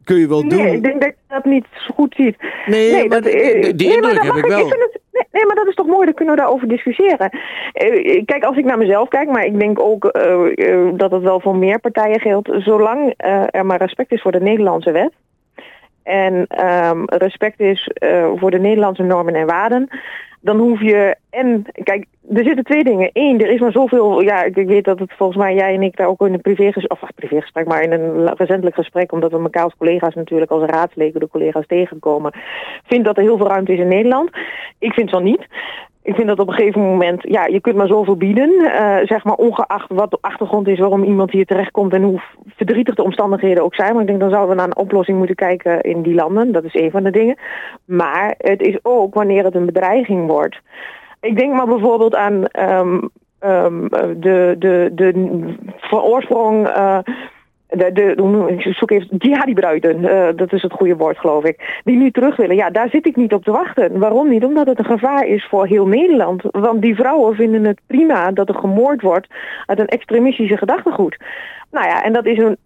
kun 0.04 0.18
je 0.18 0.28
wel 0.28 0.42
doen... 0.48 0.64
Nee, 0.64 0.76
ik 0.76 0.84
denk 0.84 1.02
dat 1.02 1.10
je 1.10 1.34
dat 1.34 1.46
niet 1.46 1.66
zo 1.74 1.94
goed 1.94 2.14
ziet. 2.18 2.36
Nee, 2.66 3.08
maar 3.08 3.22
dat- 3.22 3.32
die- 3.32 3.76
die 3.76 3.88
nee, 3.88 4.00
maar 4.02 4.10
indruk 4.12 4.24
heb 4.34 4.36
ik 4.44 4.46
wel. 4.46 4.68
het- 4.70 5.00
nee, 5.32 5.46
maar 5.46 5.56
dat 5.56 5.68
is 5.68 5.76
toch 5.76 5.88
mooi, 5.88 6.06
dan 6.06 6.14
kunnen 6.14 6.36
we 6.36 6.42
daarover 6.42 6.68
discussiëren. 6.68 7.30
Eh, 7.74 8.26
kijk, 8.26 8.44
als 8.44 8.58
ik 8.58 8.66
naar 8.66 8.78
mezelf 8.78 9.08
kijk, 9.08 9.30
maar 9.30 9.46
ik 9.46 9.60
denk 9.60 9.80
ook 9.80 10.06
eh, 10.06 10.70
eh, 10.74 10.94
dat 10.98 11.12
het 11.12 11.22
wel 11.22 11.40
voor 11.40 11.56
meer 11.56 11.80
partijen 11.80 12.20
geldt. 12.20 12.50
Zolang 12.58 13.14
er 13.52 13.66
maar 13.66 13.80
respect 13.82 14.12
is 14.12 14.22
voor 14.22 14.32
de 14.32 14.40
Nederlandse 14.42 14.92
wet. 14.92 15.12
En 16.06 16.46
ehm, 16.48 17.04
respect 17.06 17.60
is 17.60 17.88
eh, 17.88 18.32
voor 18.36 18.52
de 18.52 18.60
Nederlandse 18.60 19.04
normen 19.04 19.36
en 19.36 19.46
waarden. 19.46 19.88
Dan 20.42 20.58
hoef 20.58 20.82
je. 20.82 21.16
En 21.30 21.66
kijk, 21.84 22.06
er 22.34 22.44
zitten 22.44 22.64
twee 22.64 22.84
dingen. 22.84 23.10
Eén, 23.14 23.42
er 23.42 23.50
is 23.50 23.60
maar 23.60 23.72
zoveel. 23.72 24.22
Ja, 24.22 24.44
ik, 24.44 24.56
weet 24.56 24.84
dat 24.84 25.00
het 25.00 25.14
volgens 25.14 25.38
mij 25.38 25.56
jij 25.56 25.74
en 25.74 25.82
ik 25.82 25.98
daar 25.98 26.08
ook 26.08 26.28
in 26.28 26.34
een 26.34 26.42
privégesprek. 26.42 27.02
Of 27.02 27.10
privégesprek, 27.16 27.68
maar 27.68 27.82
in 27.82 27.92
een 27.92 28.36
recentelijk 28.36 28.76
gesprek. 28.76 29.12
Omdat 29.12 29.32
we 29.32 29.40
elkaar 29.40 29.64
als 29.64 29.78
collega's 29.78 30.16
natuurlijk, 30.16 30.52
als 30.52 30.64
raadsleden, 30.70 31.20
de 31.20 31.28
collega's 31.28 31.68
tegenkomen. 31.68 32.32
Vind 32.84 33.06
dat 33.06 33.18
er 33.18 33.24
heel 33.24 33.38
veel 33.38 33.48
ruimte 33.48 33.74
is 33.74 33.80
in 33.80 33.88
Nederland. 33.88 34.30
Ik 34.80 34.94
vind 34.94 35.10
van 35.10 35.24
niet. 35.24 35.48
Ik 36.06 36.16
vind 36.16 36.28
dat 36.28 36.40
op 36.40 36.48
een 36.48 36.54
gegeven 36.54 36.82
moment, 36.82 37.24
ja, 37.24 37.46
je 37.46 37.62
kunt 37.62 37.76
maar 37.76 37.88
zoveel 37.88 38.16
bieden. 38.16 38.52
eh, 38.60 38.98
zeg 39.08 39.24
maar 39.24 39.36
ongeacht 39.36 39.90
wat 39.94 40.12
de 40.12 40.18
achtergrond 40.22 40.68
is 40.68 40.80
waarom 40.80 41.04
iemand 41.04 41.32
hier 41.32 41.46
terechtkomt 41.46 41.94
en 41.94 42.04
hoe 42.04 42.22
verdrietig 42.56 42.96
de 42.96 43.04
omstandigheden 43.04 43.64
ook 43.64 43.76
zijn. 43.76 43.92
Maar 43.92 44.02
ik 44.02 44.08
denk 44.08 44.20
dan 44.20 44.30
zouden 44.30 44.50
we 44.50 44.56
naar 44.56 44.66
een 44.68 44.78
oplossing 44.84 45.18
moeten 45.18 45.36
kijken 45.36 45.82
in 45.82 46.02
die 46.02 46.14
landen. 46.14 46.52
Dat 46.52 46.64
is 46.64 46.74
een 46.74 46.92
van 46.92 47.04
de 47.04 47.12
dingen. 47.12 47.38
Maar 47.86 48.36
het 48.38 48.62
is 48.62 48.78
ook 48.82 49.14
wanneer 49.14 49.44
het 49.44 49.56
een 49.56 49.66
bedreiging 49.66 50.28
wordt. 50.28 50.60
Ik 51.22 51.38
denk 51.38 51.54
maar 51.54 51.68
bijvoorbeeld 51.68 52.16
aan 52.16 52.46
ehm, 52.46 53.02
ehm, 53.40 53.88
de, 54.18 54.56
de, 54.60 54.92
de 54.96 55.12
van 55.78 56.02
oorsprong. 56.02 56.68
eh, 56.68 56.98
de, 57.68 57.92
de, 57.92 58.56
ik, 58.58 58.74
zoek 58.76 58.92
even, 58.92 59.18
jihadi-bruiden, 59.18 60.06
eh, 60.06 60.36
dat 60.36 60.54
is 60.54 60.62
het 60.62 60.74
goede 60.74 60.96
woord 60.96 61.18
geloof 61.18 61.44
ik, 61.44 61.82
die 61.84 61.98
nu 61.98 62.12
terug 62.12 62.36
willen. 62.36 62.56
Ja, 62.56 62.70
daar 62.70 62.90
zit 62.90 63.06
ik 63.06 63.16
niet 63.16 63.34
op 63.34 63.44
te 63.44 63.52
wachten. 63.52 64.00
Waarom 64.00 64.30
niet? 64.30 64.46
Omdat 64.46 64.68
het 64.68 64.80
een 64.80 64.86
gevaar 64.86 65.28
is 65.28 65.48
voor 65.50 65.66
heel 65.66 65.88
Nederland. 65.88 66.42
Want 66.52 66.82
die 66.82 66.96
vrouwen 66.96 67.36
vinden 67.36 67.64
het 67.64 67.80
prima 67.88 68.32
dat 68.32 68.50
er 68.50 68.56
gemoord 68.56 69.02
wordt 69.02 69.28
uit 69.66 69.80
een 69.80 69.88
extremistische 69.88 70.58
gedachtegoed. 70.58 71.18
Nou 71.72 71.88
ja, 71.88 72.04
en 72.04 72.14
dat 72.14 72.26
is 72.26 72.38
een, 72.38 72.58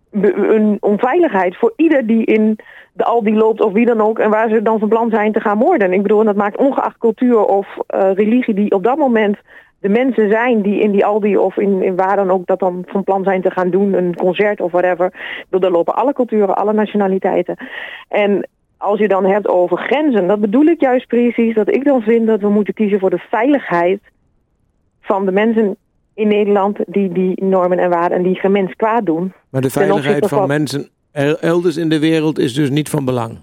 een 0.52 0.78
onveiligheid 0.80 1.58
voor 1.58 1.74
ieder 1.76 2.06
die 2.06 2.26
in 2.26 2.60
de 2.94 3.04
Aldi 3.04 3.36
loopt 3.36 3.62
of 3.62 3.74
wie 3.74 3.86
dan 3.86 4.02
ook 4.02 4.20
en 4.20 4.30
waar 4.30 4.50
ze 4.50 4.62
dan 4.62 4.80
van 4.80 4.90
plan 4.90 5.10
zijn 5.10 5.32
te 5.32 5.42
gaan 5.42 5.58
moorden. 5.58 5.94
Ik 5.94 6.02
bedoel, 6.02 6.24
dat 6.24 6.36
maakt 6.36 6.58
ongeacht 6.58 6.98
cultuur 6.98 7.46
of 7.46 7.68
eh, 7.88 8.14
religie 8.14 8.54
die 8.54 8.72
op 8.72 8.84
dat 8.84 8.98
moment 8.98 9.38
de 9.80 9.90
mensen 9.90 10.30
zijn 10.32 10.62
die 10.62 10.80
in 10.80 10.92
die 10.92 11.06
Aldi 11.06 11.38
of 11.38 11.58
in, 11.58 11.84
in 11.84 11.96
waar 11.96 12.16
dan 12.16 12.32
ook 12.32 12.46
dat 12.46 12.60
dan 12.60 12.84
van 12.88 13.04
plan 13.04 13.24
zijn 13.24 13.42
te 13.42 13.52
gaan 13.52 13.70
doen, 13.70 13.94
een 13.94 14.16
concert 14.16 14.62
of 14.62 14.72
whatever. 14.72 15.14
Daar 15.50 15.72
lopen 15.72 15.96
alle 15.96 16.14
culturen, 16.14 16.56
alle 16.56 16.74
nationaliteiten. 16.74 17.56
En 18.08 18.48
als 18.78 19.00
je 19.00 19.08
dan 19.08 19.26
hebt 19.26 19.48
over 19.48 19.78
grenzen, 19.78 20.28
dat 20.28 20.40
bedoel 20.40 20.66
ik 20.66 20.82
juist 20.82 21.08
precies 21.08 21.56
dat 21.56 21.76
ik 21.76 21.84
dan 21.84 22.02
vind 22.02 22.28
dat 22.28 22.42
we 22.42 22.50
moeten 22.50 22.74
kiezen 22.74 23.00
voor 23.00 23.10
de 23.10 23.26
veiligheid 23.30 24.02
van 25.02 25.26
de 25.26 25.32
mensen 25.32 25.76
in 26.14 26.28
Nederland 26.28 26.78
die 26.86 27.12
die 27.12 27.44
normen 27.44 27.80
en 27.80 27.90
waarden 27.90 28.18
en 28.18 28.24
die 28.24 28.36
geen 28.36 28.52
mens 28.52 28.76
kwaad 28.76 29.06
doen. 29.06 29.34
Maar 29.50 29.62
de 29.62 29.70
veiligheid 29.70 30.28
van 30.28 30.48
mensen 30.48 30.90
el- 31.12 31.40
elders 31.40 31.78
in 31.78 31.90
de 31.90 32.00
wereld 32.00 32.40
is 32.40 32.54
dus 32.54 32.70
niet 32.70 32.90
van 32.90 33.06
belang. 33.06 33.38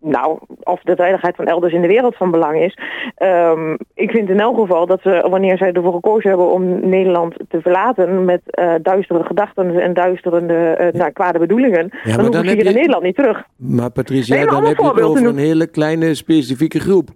Nou, 0.00 0.38
of 0.62 0.80
de 0.82 0.96
veiligheid 0.96 1.36
van 1.36 1.46
elders 1.46 1.72
in 1.72 1.80
de 1.80 1.86
wereld 1.88 2.16
van 2.16 2.30
belang 2.30 2.60
is. 2.60 2.78
Ehm, 3.16 3.72
ik 3.94 4.10
vind 4.10 4.28
in 4.30 4.40
elk 4.40 4.58
geval 4.58 4.86
dat 4.86 5.00
ze, 5.02 5.26
wanneer 5.30 5.56
zij 5.56 5.72
ervoor 5.72 5.92
gekozen 5.92 6.28
hebben 6.28 6.50
om 6.52 6.88
Nederland 6.88 7.34
te 7.48 7.60
verlaten 7.60 8.24
met 8.24 8.40
eh 8.44 8.74
duistere 8.82 9.24
gedachten 9.24 9.80
en 9.80 9.94
duisterende, 9.94 10.54
eh 10.54 10.92
nou, 10.92 11.10
kwade 11.10 11.38
bedoelingen, 11.38 11.88
dan 12.16 12.30
dan 12.30 12.44
ze 12.44 12.50
hier 12.50 12.56
je- 12.62 12.68
in 12.68 12.74
Nederland 12.74 13.02
niet 13.02 13.14
terug. 13.16 13.42
Maar 13.56 13.90
Patricia, 13.90 14.36
Nee, 14.36 14.46
dan 14.46 14.64
heb 14.66 14.76
je 14.78 14.84
het 14.84 15.00
over 15.02 15.26
een 15.26 15.36
hele 15.38 15.66
kleine 15.66 16.14
specifieke 16.14 16.80
groep. 16.80 17.08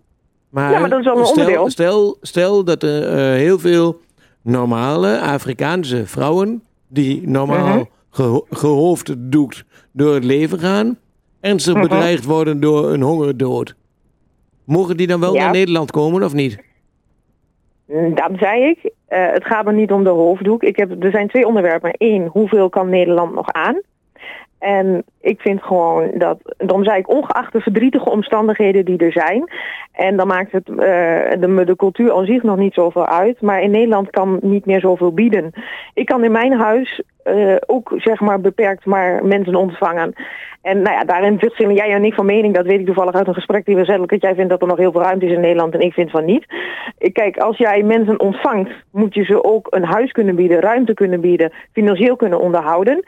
Maar, 0.51 0.73
Ja, 0.73 0.79
maar 0.79 0.89
dat 0.91 0.99
is 0.99 1.05
wel 1.05 1.19
een 1.19 1.27
stel, 1.27 1.43
onderdeel. 1.45 1.71
Stel, 1.71 2.17
stel 2.21 2.65
dat 2.65 2.83
er 2.83 3.09
eh, 3.09 3.17
heel 3.39 3.59
veel 3.59 4.01
normale 4.43 5.21
Afrikaanse 5.21 6.07
vrouwen... 6.07 6.63
die 6.89 7.29
normaal 7.29 7.67
Mhm. 7.77 7.83
geho- 8.11 8.47
gehoofddoekt 8.51 9.65
door 9.93 10.15
het 10.15 10.25
leven 10.25 10.59
gaan... 10.59 10.99
ernstig 11.43 11.75
Mhm. 11.75 11.83
bedreigd 11.83 12.25
worden 12.25 12.61
door 12.61 12.93
een 12.93 13.03
hongerdood. 13.03 13.75
Mogen 14.65 14.97
die 14.97 15.07
dan 15.07 15.21
wel 15.21 15.35
Ja. 15.35 15.43
naar 15.43 15.53
Nederland 15.53 15.91
komen 15.91 16.23
of 16.23 16.33
niet? 16.33 16.59
Mm, 17.87 18.15
Dat 18.15 18.31
zei 18.35 18.63
ik. 18.65 18.91
Eh, 19.09 19.27
het 19.33 19.45
gaat 19.45 19.65
me 19.65 19.73
niet 19.73 19.93
om 19.93 20.05
de 20.05 20.11
hoofddoek. 20.11 20.63
Ik 20.63 20.77
heb, 20.77 21.03
er 21.05 21.11
zijn 21.11 21.29
twee 21.29 21.47
onderwerpen. 21.47 21.91
Eén, 21.99 22.27
hoeveel 22.27 22.69
kan 22.69 22.89
Nederland 22.89 23.35
nog 23.35 23.53
aan? 23.53 23.81
En 24.59 25.05
ik 25.21 25.41
vind 25.41 25.63
gewoon 25.63 26.11
dat, 26.15 26.39
dan 26.57 26.85
zei 26.85 26.99
ik 26.99 27.09
ongeacht 27.09 27.53
de 27.53 27.61
verdrietige 27.61 28.11
omstandigheden 28.11 28.85
die 28.85 28.99
er 28.99 29.13
zijn. 29.13 29.51
En 29.93 30.17
dan 30.17 30.27
maakt 30.27 30.53
het 30.53 30.69
eh, 30.69 30.75
de, 31.41 31.63
de 31.65 31.77
cultuur 31.77 32.13
aan 32.13 32.25
zich 32.27 32.43
nog 32.43 32.57
niet 32.57 32.75
zoveel 32.75 33.07
uit. 33.07 33.41
Maar 33.41 33.63
in 33.63 33.71
Nederland 33.71 34.11
kan 34.11 34.39
niet 34.43 34.67
meer 34.67 34.81
zoveel 34.81 35.13
bieden. 35.15 35.53
Ik 35.95 36.07
kan 36.07 36.25
in 36.25 36.33
mijn 36.33 36.53
huis 36.53 37.03
eh, 37.23 37.57
ook 37.67 37.93
zeg 37.97 38.21
maar 38.21 38.41
beperkt 38.41 38.85
maar 38.85 39.25
mensen 39.25 39.55
ontvangen. 39.55 40.15
En 40.63 40.83
nou 40.83 40.97
ja, 40.97 41.05
daarin 41.05 41.39
verschillen 41.39 41.75
jij 41.75 41.91
en 41.91 42.05
ik 42.05 42.15
van 42.15 42.27
mening. 42.27 42.55
Dat 42.55 42.67
weet 42.67 42.81
ik 42.81 42.87
toevallig 42.87 43.15
uit 43.15 43.27
een 43.27 43.35
gesprek 43.35 43.65
die 43.65 43.77
we 43.77 43.85
zetten. 43.85 44.07
Dat 44.07 44.23
jij 44.23 44.35
vindt 44.35 44.51
dat 44.51 44.61
er 44.61 44.67
nog 44.67 44.79
heel 44.79 44.93
veel 44.93 45.03
ruimte 45.03 45.27
is 45.27 45.33
in 45.33 45.41
Nederland 45.41 45.75
en 45.75 45.81
ik 45.81 45.93
vind 45.93 46.11
van 46.11 46.25
niet. 46.25 46.47
Kijk, 47.13 47.37
als 47.37 47.57
jij 47.57 47.83
mensen 47.83 48.21
ontvangt, 48.21 48.71
moet 48.91 49.15
je 49.15 49.25
ze 49.25 49.45
ook 49.45 49.67
een 49.71 49.85
huis 49.85 50.13
kunnen 50.13 50.35
bieden, 50.35 50.61
ruimte 50.61 50.95
kunnen 50.95 51.21
bieden, 51.21 51.53
financieel 51.73 52.17
kunnen 52.17 52.41
onderhouden. 52.41 53.05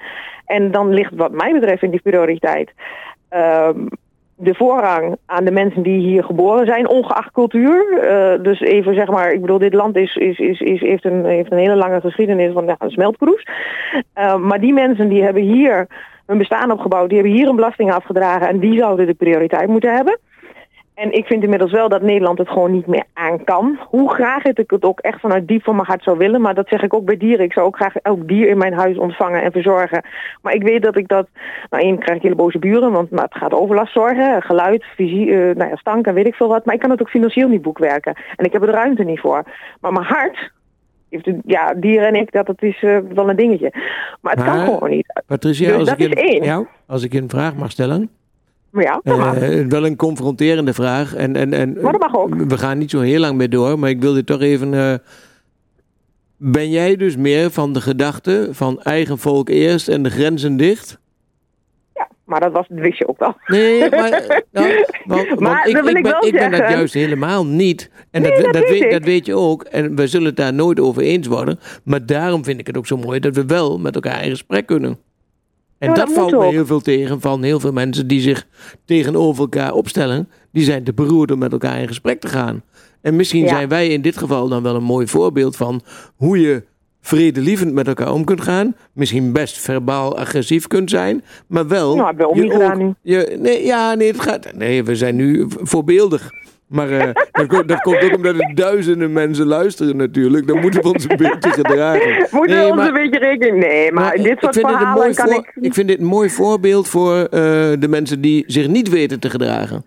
En 0.47 0.71
dan 0.71 0.93
ligt 0.93 1.15
wat 1.15 1.33
mij 1.33 1.53
betreft 1.53 1.83
in 1.83 1.91
die 1.91 2.03
prioriteit 2.03 2.73
ehm, 3.29 3.87
de 4.37 4.55
voorrang 4.55 5.17
aan 5.27 5.45
de 5.45 5.51
mensen 5.51 5.83
die 5.83 5.99
hier 5.99 6.25
geboren 6.25 6.67
zijn, 6.67 6.89
ongeacht 6.89 7.33
cultuur. 7.33 7.99
Eh, 7.99 8.43
dus 8.43 8.61
even 8.61 8.95
zeg 8.95 9.09
maar, 9.09 9.33
ik 9.33 9.41
bedoel, 9.41 9.59
dit 9.59 9.75
land 9.75 9.97
is, 9.97 10.17
is, 10.17 10.39
is, 10.39 10.61
is, 10.61 10.81
heeft, 10.81 11.05
een, 11.05 11.25
heeft 11.25 11.53
een 11.53 11.59
hele 11.59 11.77
lange 11.77 12.01
geschiedenis 12.01 12.53
van 12.53 12.67
ja, 12.67 12.77
een 12.79 12.91
smeltkroes. 12.91 13.47
Eh, 14.13 14.37
maar 14.37 14.61
die 14.61 14.73
mensen 14.73 15.09
die 15.09 15.23
hebben 15.23 15.43
hier 15.43 15.87
hun 16.27 16.39
bestaan 16.39 16.71
opgebouwd, 16.71 17.09
die 17.09 17.19
hebben 17.19 17.37
hier 17.37 17.49
een 17.49 17.57
belasting 17.57 17.93
afgedragen 17.93 18.49
en 18.49 18.59
die 18.59 18.79
zouden 18.79 19.07
de 19.07 19.15
prioriteit 19.15 19.69
moeten 19.69 19.95
hebben. 19.95 20.19
En 20.95 21.13
ik 21.13 21.27
vind 21.27 21.43
inmiddels 21.43 21.73
wel 21.73 21.89
dat 21.89 22.03
Nederland 22.03 22.39
het 22.39 22.49
gewoon 22.49 22.73
niet 22.73 22.87
meer 22.87 23.05
aan 23.13 23.45
kan. 23.45 23.79
Hoe 23.89 24.15
graag 24.15 24.43
het 24.43 24.59
ik 24.59 24.71
het 24.71 24.85
ook 24.85 25.01
echt 25.01 25.21
vanuit 25.21 25.49
diep 25.49 25.63
van 25.65 25.75
mijn 25.75 25.87
hart 25.87 26.03
zou 26.03 26.19
willen. 26.19 26.41
Maar 26.41 26.55
dat 26.55 26.69
zeg 26.69 26.83
ik 26.83 26.95
ook 26.95 27.05
bij 27.05 27.17
dieren. 27.17 27.45
Ik 27.45 27.53
zou 27.53 27.67
ook 27.67 27.77
graag 27.77 27.97
elk 27.97 28.29
dier 28.29 28.49
in 28.49 28.59
mijn 28.59 28.73
huis 28.73 28.97
ontvangen 28.99 29.43
en 29.43 29.53
verzorgen. 29.53 30.05
Maar 30.43 30.55
ik 30.55 30.63
weet 30.63 30.83
dat 30.83 30.97
ik 30.97 31.09
dat... 31.09 31.29
Nou, 31.71 31.83
één 31.83 31.99
krijg 31.99 32.17
ik 32.17 32.23
hele 32.23 32.35
boze 32.35 32.59
buren, 32.59 32.93
want 32.93 33.11
nou, 33.11 33.23
het 33.23 33.37
gaat 33.37 33.53
overlast 33.53 33.93
zorgen. 33.93 34.43
Geluid, 34.43 34.85
visie, 34.97 35.31
eh, 35.31 35.57
nou 35.57 35.71
ja, 35.71 35.77
stank 35.77 36.07
en 36.07 36.15
weet 36.15 36.27
ik 36.27 36.35
veel 36.35 36.49
wat. 36.49 36.65
Maar 36.65 36.75
ik 36.75 36.81
kan 36.81 36.91
het 36.91 37.01
ook 37.01 37.11
financieel 37.11 37.49
niet 37.49 37.63
boekwerken. 37.63 38.15
En 38.37 38.45
ik 38.45 38.53
heb 38.53 38.61
er 38.63 38.69
de 38.69 38.75
ruimte 38.75 39.05
niet 39.05 39.21
voor. 39.21 39.43
Maar 39.81 39.93
mijn 39.93 40.07
hart... 40.07 40.53
Ja, 41.47 41.75
dieren 41.75 42.09
en 42.09 42.15
ik, 42.15 42.33
dat, 42.33 42.47
dat 42.47 42.63
is 42.63 42.83
eh, 42.83 42.99
wel 43.15 43.29
een 43.31 43.37
dingetje. 43.37 43.71
Maar 44.21 44.33
het 44.35 44.45
Maar- 44.45 44.55
kan 44.57 44.75
gewoon 44.75 44.91
niet. 44.91 45.23
Patricia, 45.27 45.69
Dus 45.69 45.77
als, 45.79 45.89
dat 45.89 46.01
ik 46.01 46.15
is 46.15 46.23
een, 46.23 46.29
één. 46.29 46.43
ja, 46.45 46.67
als 46.87 47.05
ik 47.05 47.15
een 47.15 47.29
vraag 47.29 47.55
mag 47.57 47.71
stellen... 47.71 48.11
Maar 48.75 48.85
ja. 48.85 49.01
Eh, 49.35 49.67
wel 49.67 49.87
een 49.87 49.97
confronterende 49.97 50.75
vraag. 50.75 51.15
En, 51.15 51.37
en, 51.37 51.53
en, 51.53 51.73
Maar 51.83 51.93
dat 51.93 52.01
mag 52.01 52.17
ook. 52.17 52.35
We 52.35 52.59
gaan 52.59 52.79
niet 52.79 52.91
zo 52.91 53.01
heel 53.01 53.21
lang 53.21 53.37
meer 53.37 53.51
door, 53.51 53.79
maar 53.79 53.91
ik 53.91 54.01
wil 54.01 54.13
dit 54.15 54.27
toch 54.27 54.41
even. 54.41 54.75
eh, 54.75 54.95
ben 56.37 56.71
jij 56.71 56.97
dus 56.97 57.17
meer 57.17 57.51
van 57.51 57.73
de 57.73 57.81
gedachte 57.81 58.49
van 58.53 58.81
eigen 58.83 59.19
volk 59.19 59.49
eerst 59.49 59.89
en 59.89 60.03
de 60.03 60.11
grenzen 60.11 60.57
dicht? 60.57 60.99
Ja, 61.95 62.09
maar 62.25 62.41
dat, 62.41 62.53
was, 62.53 62.67
wist 62.69 62.99
je 62.99 63.09
ook 63.09 63.19
wel. 63.19 63.37
Nee, 63.47 63.91
maar, 63.91 64.13
eh, 64.13 64.29
nou, 64.53 64.85
want, 65.05 65.29
want 65.29 65.41
Maar 65.41 65.69
ik, 65.69 65.77
ik 65.77 65.97
ik 65.97 66.03
ben, 66.03 66.17
ik 66.27 66.33
ben 66.33 66.51
dat 66.51 66.61
juist 66.71 66.95
helemaal 66.95 67.47
niet. 67.47 67.91
En 68.11 68.23
Nee, 68.23 68.31
dat, 68.31 68.43
dat 68.45 68.53
dat, 68.53 68.69
weet 68.69 68.91
dat 68.91 69.05
weet 69.05 69.27
je 69.27 69.35
ook. 69.35 69.63
En 69.63 69.97
we 69.97 70.07
zullen 70.07 70.27
het 70.27 70.37
daar 70.37 70.55
nooit 70.55 70.81
over 70.81 71.03
eens 71.03 71.27
worden. 71.27 71.59
Maar 71.85 72.07
daarom 72.07 72.45
vind 72.45 72.61
ik 72.61 72.67
het 72.67 72.77
ook 72.77 72.87
zo 72.87 72.97
mooi 72.97 73.21
dat 73.21 73.35
we 73.35 73.47
wel 73.47 73.79
met 73.79 73.95
elkaar 73.95 74.25
in 74.25 74.31
gesprek 74.31 74.67
kunnen. 74.67 74.99
En 75.85 75.91
Ja, 75.91 75.97
dat, 75.97 76.07
dat 76.07 76.15
valt 76.17 76.31
me 76.31 76.47
heel 76.51 76.67
veel 76.67 76.81
tegen 76.81 77.21
van 77.21 77.43
heel 77.43 77.61
veel 77.61 77.73
mensen 77.73 78.07
die 78.07 78.21
zich 78.21 78.47
tegenover 78.85 79.41
elkaar 79.43 79.73
opstellen. 79.73 80.29
Die 80.53 80.65
zijn 80.65 80.85
te 80.85 80.93
beroerd 80.93 81.31
om 81.31 81.39
met 81.39 81.53
elkaar 81.53 81.81
in 81.81 81.89
gesprek 81.89 82.21
te 82.21 82.29
gaan. 82.29 82.63
En 83.01 83.17
misschien 83.17 83.43
Ja. 83.43 83.49
zijn 83.49 83.69
wij 83.69 83.89
in 83.89 84.03
dit 84.03 84.17
geval 84.17 84.49
dan 84.49 84.63
wel 84.63 84.75
een 84.75 84.83
mooi 84.83 85.07
voorbeeld 85.07 85.57
van 85.57 85.81
hoe 86.17 86.41
je 86.41 86.63
vredelievend 87.01 87.73
met 87.73 87.87
elkaar 87.89 88.13
om 88.13 88.25
kunt 88.25 88.41
gaan. 88.41 88.77
Misschien 88.93 89.33
best 89.33 89.59
verbaal 89.59 90.19
agressief 90.19 90.67
kunt 90.67 90.91
zijn. 90.91 91.25
Maar 91.47 91.69
wel... 91.69 91.97
Nou, 91.97 92.15
gedaan 92.51 92.79
nu. 92.79 92.95
Je, 93.03 93.37
nee, 93.41 93.65
ja, 93.65 93.95
nee, 93.95 94.09
het 94.09 94.21
gaat... 94.21 94.53
Nee, 94.55 94.85
we 94.85 94.97
zijn 94.97 95.17
nu 95.17 95.47
voorbeeldig. 95.49 96.31
Maar 96.75 96.91
eh, 96.91 97.09
dat, 97.33 97.47
komt, 97.47 97.69
dat 97.69 97.81
komt 97.81 98.03
ook 98.03 98.15
omdat 98.17 98.35
er 98.39 98.55
duizenden 98.55 99.13
mensen 99.13 99.47
luisteren 99.47 99.97
natuurlijk. 99.97 100.47
Dan 100.47 100.61
moeten 100.61 100.83
we 100.83 100.89
ons 100.89 101.05
een 101.09 101.17
beetje 101.17 101.51
gedragen. 101.51 102.27
Moeten 102.31 102.57
Nee, 102.57 102.65
we 102.65 102.71
ons 102.71 102.77
maar- 102.81 102.87
een 102.87 102.93
beetje 103.11 103.19
rekening... 103.19 103.59
Nee, 103.59 103.93
maar, 103.93 104.17
dit 104.17 104.37
soort 104.41 104.55
verhalen 104.59 105.15
kan 105.15 105.29
voor- 105.29 105.39
ik... 105.55 105.65
ik 105.65 105.75
vind 105.75 105.89
dit 105.89 105.99
een 106.01 106.05
mooi 106.07 106.31
voorbeeld 106.31 106.89
voor 106.89 107.15
eh, 107.17 107.31
de 107.79 107.87
mensen 107.89 108.21
die 108.21 108.45
zich 108.47 108.69
niet 108.69 108.89
weten 108.89 109.21
te 109.21 109.31
gedragen. 109.31 109.85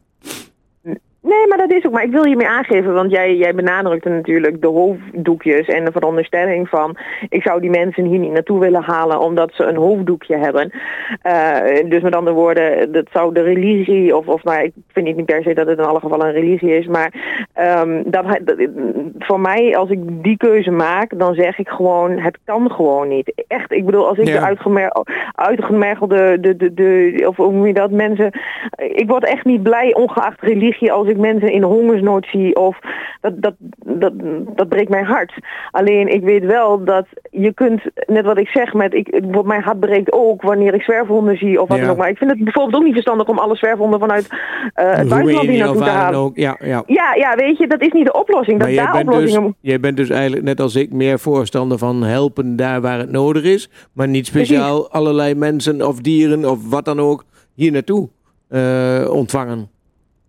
Nee, 1.22 1.48
maar 1.48 1.58
dat 1.58 1.72
is 1.72 1.86
ook. 1.86 1.92
Maar 1.92 2.04
ik 2.04 2.12
wil 2.12 2.26
hiermee 2.26 2.48
aangeven, 2.48 2.94
want 2.94 3.12
jij, 3.12 3.36
jij 3.36 3.56
benadrukte 3.56 4.10
natuurlijk 4.10 4.62
de 4.62 4.68
hoofddoekjes 4.68 5.68
en 5.68 5.86
de 5.86 5.92
veronderstelling 5.92 6.70
van 6.70 6.98
ik 7.30 7.42
zou 7.42 7.62
die 7.62 7.70
mensen 7.70 8.06
hier 8.06 8.20
niet 8.20 8.32
naartoe 8.32 8.60
willen 8.60 8.84
halen 8.84 9.20
omdat 9.20 9.52
ze 9.54 9.64
een 9.64 9.76
hoofddoekje 9.76 10.38
hebben. 10.38 10.72
Eh, 11.22 11.90
dus 11.90 12.02
met 12.02 12.16
andere 12.16 12.36
woorden, 12.36 12.92
dat 12.92 13.08
zou 13.12 13.34
de 13.34 13.42
religie, 13.42 14.16
of, 14.16 14.28
of 14.28 14.44
nou, 14.44 14.64
ik 14.64 14.74
vind 14.92 15.16
niet 15.16 15.26
per 15.26 15.44
se 15.44 15.54
dat 15.54 15.68
het 15.68 15.80
in 15.80 15.86
alle 15.86 16.00
gevallen 16.00 16.28
een 16.28 16.34
religie 16.34 16.78
is, 16.78 16.88
maar 16.88 17.14
ehm, 17.54 18.04
dat, 18.06 18.26
dat, 18.44 18.56
voor 19.20 19.40
mij, 19.40 19.78
als 19.78 19.90
ik 19.90 20.00
die 20.24 20.38
keuze 20.38 20.72
maak, 20.72 21.20
dan 21.20 21.34
zeg 21.34 21.58
ik 21.58 21.70
gewoon, 21.70 22.20
het 22.20 22.38
kan 22.46 22.72
gewoon 22.72 23.08
niet. 23.08 23.44
Echt, 23.48 23.72
ik 23.72 23.86
bedoel, 23.86 24.08
als 24.08 24.18
ik 24.18 24.28
Ja. 24.28 24.40
de 24.40 24.46
uitgemer, 24.46 24.92
uitgemergelde, 25.36 26.40
de, 26.40 26.56
de, 26.56 26.74
de, 26.74 27.24
of 27.28 27.36
hoe 27.36 27.52
noem 27.52 27.68
je 27.68 27.74
dat, 27.74 27.92
mensen, 27.92 28.32
ik 28.78 29.08
word 29.08 29.26
echt 29.26 29.46
niet 29.46 29.64
blij, 29.64 29.94
ongeacht 29.94 30.42
religie, 30.42 30.92
als 30.92 31.08
ik 31.08 31.17
mensen 31.18 31.52
in 31.52 31.64
hongersnood 31.64 32.26
zie. 32.32 32.56
Of 32.56 32.78
dat, 33.22 33.42
dat, 33.42 33.54
dat, 33.86 34.14
dat 34.56 34.70
breekt 34.70 34.90
mijn 34.90 35.06
hart. 35.06 35.34
Alleen 35.72 36.14
ik 36.14 36.24
weet 36.24 36.46
wel 36.46 36.84
dat 36.84 37.06
je 37.32 37.54
kunt, 37.54 37.82
net 38.08 38.26
wat 38.26 38.38
ik 38.38 38.48
zeg, 38.48 38.74
met 38.74 38.94
ik, 38.94 39.26
mijn 39.46 39.62
hart 39.62 39.80
breekt 39.80 40.12
ook 40.12 40.42
wanneer 40.42 40.74
ik 40.74 40.82
zwerfhonden 40.82 41.38
zie 41.38 41.62
of 41.62 41.68
wat 41.68 41.78
Ja. 41.78 41.84
dan 41.84 41.92
ook. 41.92 41.98
Maar 41.98 42.10
ik 42.10 42.18
vind 42.18 42.32
het 42.32 42.44
bijvoorbeeld 42.44 42.76
ook 42.76 42.84
niet 42.84 42.94
verstandig 42.94 43.28
om 43.28 43.38
alle 43.40 43.56
zwerfhonden 43.56 44.00
vanuit 44.00 44.28
eh, 44.74 44.92
het 44.94 45.10
buitenland 45.10 45.48
hier 45.48 45.60
naartoe 45.64 45.84
te 45.84 45.90
halen. 45.90 46.20
ook. 46.20 46.36
Ja, 46.36 46.58
ja. 46.64 46.84
Ja, 46.86 47.14
ja, 47.16 47.36
weet 47.36 47.58
je, 47.58 47.68
dat 47.68 47.82
is 47.82 47.92
niet 47.92 48.06
de 48.06 48.14
oplossing. 48.14 48.58
Dat 48.60 48.68
Maar 48.68 48.76
jij 48.76 48.84
daar 48.86 48.94
bent, 48.94 49.08
dus, 49.08 49.16
oplossingen... 49.16 49.56
jij 49.62 49.80
bent 49.80 49.98
dus 49.98 50.10
eigenlijk 50.10 50.44
net 50.44 50.60
als 50.62 50.76
ik 50.76 50.92
meer 50.92 51.20
voorstander 51.20 51.78
van 51.78 52.04
helpen 52.04 52.56
daar 52.56 52.82
waar 52.82 53.00
het 53.00 53.12
nodig 53.12 53.44
is. 53.44 53.70
Maar 53.94 54.08
niet 54.08 54.26
speciaal 54.26 54.92
allerlei 54.92 55.36
mensen 55.36 55.88
of 55.88 56.00
dieren 56.00 56.50
of 56.50 56.70
wat 56.70 56.86
dan 56.86 57.00
ook 57.00 57.24
hier 57.56 57.72
naartoe 57.72 58.10
eh, 58.48 59.10
ontvangen. 59.12 59.70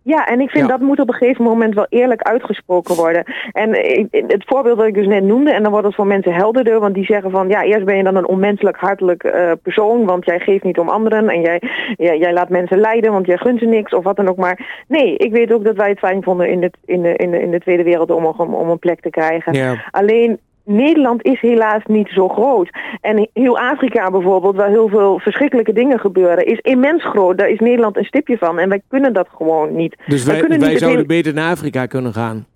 Ja, 0.08 0.26
en 0.26 0.40
ik 0.40 0.50
vind 0.50 0.66
Ja. 0.66 0.70
dat 0.70 0.80
moet 0.80 1.00
op 1.00 1.08
een 1.08 1.14
gegeven 1.14 1.44
moment 1.44 1.74
wel 1.74 1.86
eerlijk 1.88 2.22
uitgesproken 2.22 2.94
worden. 2.96 3.24
En 3.52 3.70
het 4.10 4.44
voorbeeld 4.46 4.78
dat 4.78 4.86
ik 4.86 4.94
dus 4.94 5.06
net 5.06 5.22
noemde, 5.22 5.52
en 5.52 5.62
dan 5.62 5.70
wordt 5.70 5.86
het 5.86 5.94
voor 5.94 6.06
mensen 6.06 6.34
helderder, 6.34 6.80
want 6.80 6.94
die 6.94 7.04
zeggen 7.04 7.30
van, 7.30 7.48
ja, 7.48 7.62
eerst 7.62 7.84
ben 7.84 7.96
je 7.96 8.02
dan 8.02 8.16
een 8.16 8.26
onmenselijk 8.26 8.76
hartelijk 8.76 9.22
eh, 9.24 9.50
persoon, 9.62 10.04
want 10.04 10.24
jij 10.24 10.38
geeft 10.38 10.64
niet 10.64 10.78
om 10.78 10.88
anderen 10.88 11.28
en 11.28 11.40
jij, 11.40 11.62
jij, 11.96 12.18
jij 12.18 12.32
laat 12.32 12.48
mensen 12.48 12.78
lijden, 12.78 13.12
want 13.12 13.26
jij 13.26 13.36
gunt 13.36 13.58
ze 13.58 13.66
niks 13.66 13.94
of 13.94 14.04
wat 14.04 14.16
dan 14.16 14.28
ook 14.28 14.36
maar. 14.36 14.84
Nee, 14.88 15.16
ik 15.16 15.32
weet 15.32 15.52
ook 15.52 15.64
dat 15.64 15.76
wij 15.76 15.88
het 15.88 15.98
fijn 15.98 16.22
vonden 16.22 16.48
in 16.48 16.60
de, 16.60 16.70
in 16.84 17.02
de, 17.02 17.16
in 17.16 17.30
de, 17.30 17.40
in 17.40 17.50
de 17.50 17.60
Tweede 17.60 17.82
Wereldoorlog 17.82 18.38
om, 18.38 18.54
om 18.54 18.70
een 18.70 18.78
plek 18.78 19.00
te 19.00 19.10
krijgen. 19.10 19.52
Ja. 19.52 19.84
Alleen 19.90 20.38
Nederland 20.68 21.24
is 21.24 21.40
helaas 21.40 21.82
niet 21.86 22.08
zo 22.08 22.28
groot. 22.28 22.70
En 23.00 23.28
heel 23.32 23.58
Afrika 23.58 24.10
bijvoorbeeld, 24.10 24.56
waar 24.56 24.68
heel 24.68 24.88
veel 24.88 25.18
verschrikkelijke 25.18 25.72
dingen 25.72 25.98
gebeuren, 25.98 26.46
is 26.46 26.58
immens 26.58 27.04
groot. 27.04 27.38
Daar 27.38 27.48
is 27.48 27.58
Nederland 27.58 27.96
een 27.96 28.04
stipje 28.04 28.38
van. 28.38 28.58
En 28.58 28.68
wij 28.68 28.82
kunnen 28.88 29.12
dat 29.12 29.28
gewoon 29.36 29.76
niet. 29.76 29.96
Dus 30.06 30.24
Wij 30.24 30.40
wij, 30.40 30.58
zouden 30.58 30.88
hele- 30.88 31.04
beter 31.06 31.34
naar 31.34 31.50
Afrika 31.50 31.86
kunnen 31.86 32.12
gaan. 32.12 32.46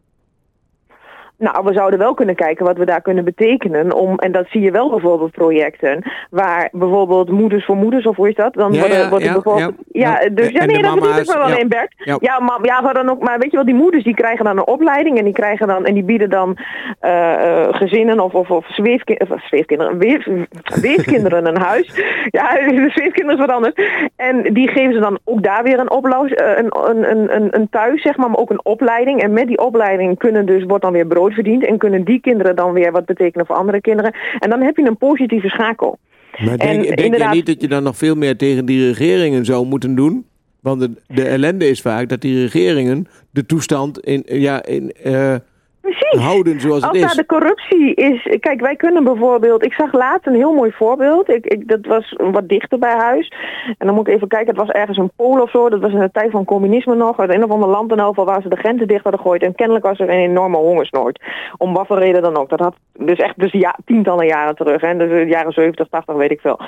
Nou, 1.42 1.64
we 1.64 1.72
zouden 1.72 1.98
wel 1.98 2.14
kunnen 2.14 2.35
kijken 2.35 2.64
wat 2.64 2.76
we 2.76 2.85
daar 2.85 3.00
kunnen 3.00 3.24
betekenen. 3.24 3.92
Om, 3.94 4.18
en 4.18 4.33
dat 4.33 4.46
zie 4.50 4.61
je 4.61 4.70
wel 4.70 4.90
bijvoorbeeld 4.90 5.31
projecten. 5.31 6.02
Waar 6.31 6.68
bijvoorbeeld 6.72 7.31
moeders 7.31 7.64
voor 7.64 7.76
moeders, 7.76 8.07
of 8.07 8.16
hoe 8.16 8.28
is 8.28 8.35
dat? 8.35 8.55
Dan 8.55 8.72
Ja, 8.72 8.81
worden, 8.81 8.98
ja, 8.98 9.09
worden 9.09 9.28
ja, 9.28 9.33
bijvoorbeeld. 9.33 9.74
ja. 9.92 10.28
Dus 10.33 10.48
ja, 10.48 10.64
nee, 10.64 10.83
dat 10.83 10.94
mama's, 10.94 11.18
ook 11.18 11.37
wel 11.37 11.46
ja. 11.48 11.55
alleen 11.55 11.68
Bert. 11.68 11.94
Ja. 11.96 12.40
Maar, 12.40 12.59
ja, 12.62 12.81
maar, 12.81 12.94
dan 12.94 13.11
ook, 13.11 13.22
maar 13.22 13.38
weet 13.38 13.50
je 13.50 13.57
wel, 13.57 13.66
die 13.66 13.74
moeders 13.74 14.05
die 14.05 14.14
krijgen 14.14 14.45
dan 14.45 14.57
een 14.57 14.66
opleiding. 14.66 15.18
En 15.18 15.24
die 15.24 15.32
krijgen 15.32 15.66
dan 15.66 15.84
en 15.84 15.95
die 15.95 16.03
bieden 16.03 16.30
dan 16.30 16.57
eh, 17.01 17.32
eh, 17.32 17.74
gezinnen 17.74 18.20
of, 18.20 18.34
of, 18.34 18.51
of, 18.51 18.66
zweefki- 18.66 19.16
of 19.28 19.47
zweefkinderen, 19.47 19.99
weef, 19.99 20.26
een 20.26 21.57
huis. 21.61 21.90
Ja, 22.30 22.53
de 22.53 22.90
zweefkinderen 22.95 23.40
is 23.40 23.47
wat 23.47 23.55
anders. 23.55 23.74
En 24.16 24.43
die 24.55 24.68
geven 24.68 24.93
ze 24.93 25.01
dan 25.01 25.18
ook 25.24 25.43
daar 25.43 25.62
weer 25.62 25.78
een, 25.78 25.90
oplos, 25.90 26.30
eh, 26.30 26.57
een, 26.57 26.72
een, 26.88 27.11
een, 27.11 27.34
een, 27.36 27.49
een 27.51 27.68
thuis, 27.70 28.03
zeg 28.03 28.16
maar, 28.16 28.30
maar 28.30 28.38
ook 28.38 28.51
een 28.51 28.64
opleiding. 28.64 29.22
En 29.22 29.32
met 29.32 29.47
die 29.47 29.59
opleiding 29.59 30.18
kunnen 30.18 30.47
dus, 30.47 30.64
wordt 30.64 30.82
dan 30.82 30.93
weer 30.93 31.07
brood 31.07 31.32
verdiend. 31.33 31.66
En 31.66 31.78
kunnen 31.78 32.05
die 32.05 32.20
kinderen 32.20 32.57
dan 32.57 32.72
weer 32.72 32.93
wat 32.93 33.05
betekenen 33.05 33.47
voor 33.47 33.57
andere 33.57 33.80
kinderen. 33.80 34.14
En 34.39 34.51
dan 34.51 34.62
heb 34.62 34.76
je 34.76 34.87
een 34.87 34.97
positieve 34.97 35.49
schakel. 35.49 35.99
Maar 36.39 36.57
En 36.57 36.83
denk, 36.83 37.16
je 37.16 37.28
niet 37.30 37.47
dat 37.47 37.61
je 37.61 37.68
dan 37.68 37.83
nog 37.83 37.97
veel 37.97 38.14
meer 38.14 38.37
tegen 38.37 38.64
die 38.64 38.87
regeringen 38.87 39.45
zou 39.45 39.66
moeten 39.66 39.95
doen? 39.95 40.26
Want 40.61 40.80
de, 40.80 40.91
de 41.07 41.24
ellende 41.24 41.68
is 41.68 41.80
vaak 41.80 42.09
dat 42.09 42.20
die 42.20 42.43
regeringen 42.43 43.07
de 43.30 43.47
toestand 43.47 44.01
in, 44.01 44.22
ja, 44.26 44.64
in, 44.64 44.93
eh, 44.93 45.35
Precies. 45.83 46.20
houden 46.20 46.61
zoals 46.61 46.83
het 46.83 46.91
Als 46.91 47.01
daar 47.01 47.11
is. 47.11 47.16
de 47.16 47.26
corruptie 47.26 47.95
is. 47.95 48.37
Kijk, 48.41 48.61
wij 48.61 48.76
kunnen 48.76 49.05
bijvoorbeeld. 49.05 49.64
Ik 49.64 49.72
zag 49.72 49.93
laatst 49.93 50.26
een 50.26 50.35
heel 50.35 50.53
mooi 50.53 50.72
voorbeeld. 50.72 51.28
Ik, 51.28 51.47
ik, 51.47 51.68
dat 51.68 51.87
was 51.87 52.14
wat 52.18 52.49
dichter 52.49 52.78
bij 52.78 52.97
huis. 52.97 53.33
En 53.78 53.87
dan 53.87 53.95
moet 53.95 54.09
ik 54.09 54.14
even 54.14 54.28
kijken. 54.28 54.49
Het 54.49 54.66
was 54.66 54.68
ergens 54.68 54.99
een 54.99 55.11
Pool 55.16 55.41
of 55.41 55.51
zo. 55.51 55.68
Dat 55.68 55.80
was 55.80 55.93
in 55.93 55.99
de 55.99 56.11
tijd 56.11 56.30
van 56.30 56.45
communisme 56.45 56.95
nog. 56.95 57.18
Uit 57.18 57.30
een 57.30 57.45
of 57.45 57.51
ander 57.51 57.68
land 57.68 57.93
in 57.93 57.99
geval 57.99 58.24
waar 58.24 58.43
ze 58.43 58.49
de 58.49 58.57
grenzen 58.57 58.89
dicht 58.89 59.03
hadden 59.03 59.20
gegooid. 59.20 59.43
En 59.43 59.55
kennelijk 59.55 59.85
was 59.85 59.99
er 59.99 60.09
een 60.09 60.28
enorme 60.28 60.57
hongersnood. 60.57 61.22
Om 61.57 61.72
wat 61.72 61.87
voor 61.87 61.99
reden 61.99 62.22
dan 62.22 62.37
ook. 62.37 62.49
Dat 62.49 62.61
had 62.61 62.74
dus 62.93 63.18
echt 63.18 63.39
dus 63.39 63.53
ja, 63.53 63.78
tientallen 63.85 64.26
jaren 64.26 64.57
terug. 64.57 64.80
Hè. 64.80 64.97
Dus 64.97 65.09
de 65.09 65.26
jaren 65.26 65.53
70, 65.53 65.89
80, 65.89 66.14
weet 66.14 66.30
ik 66.30 66.41
veel. 66.41 66.61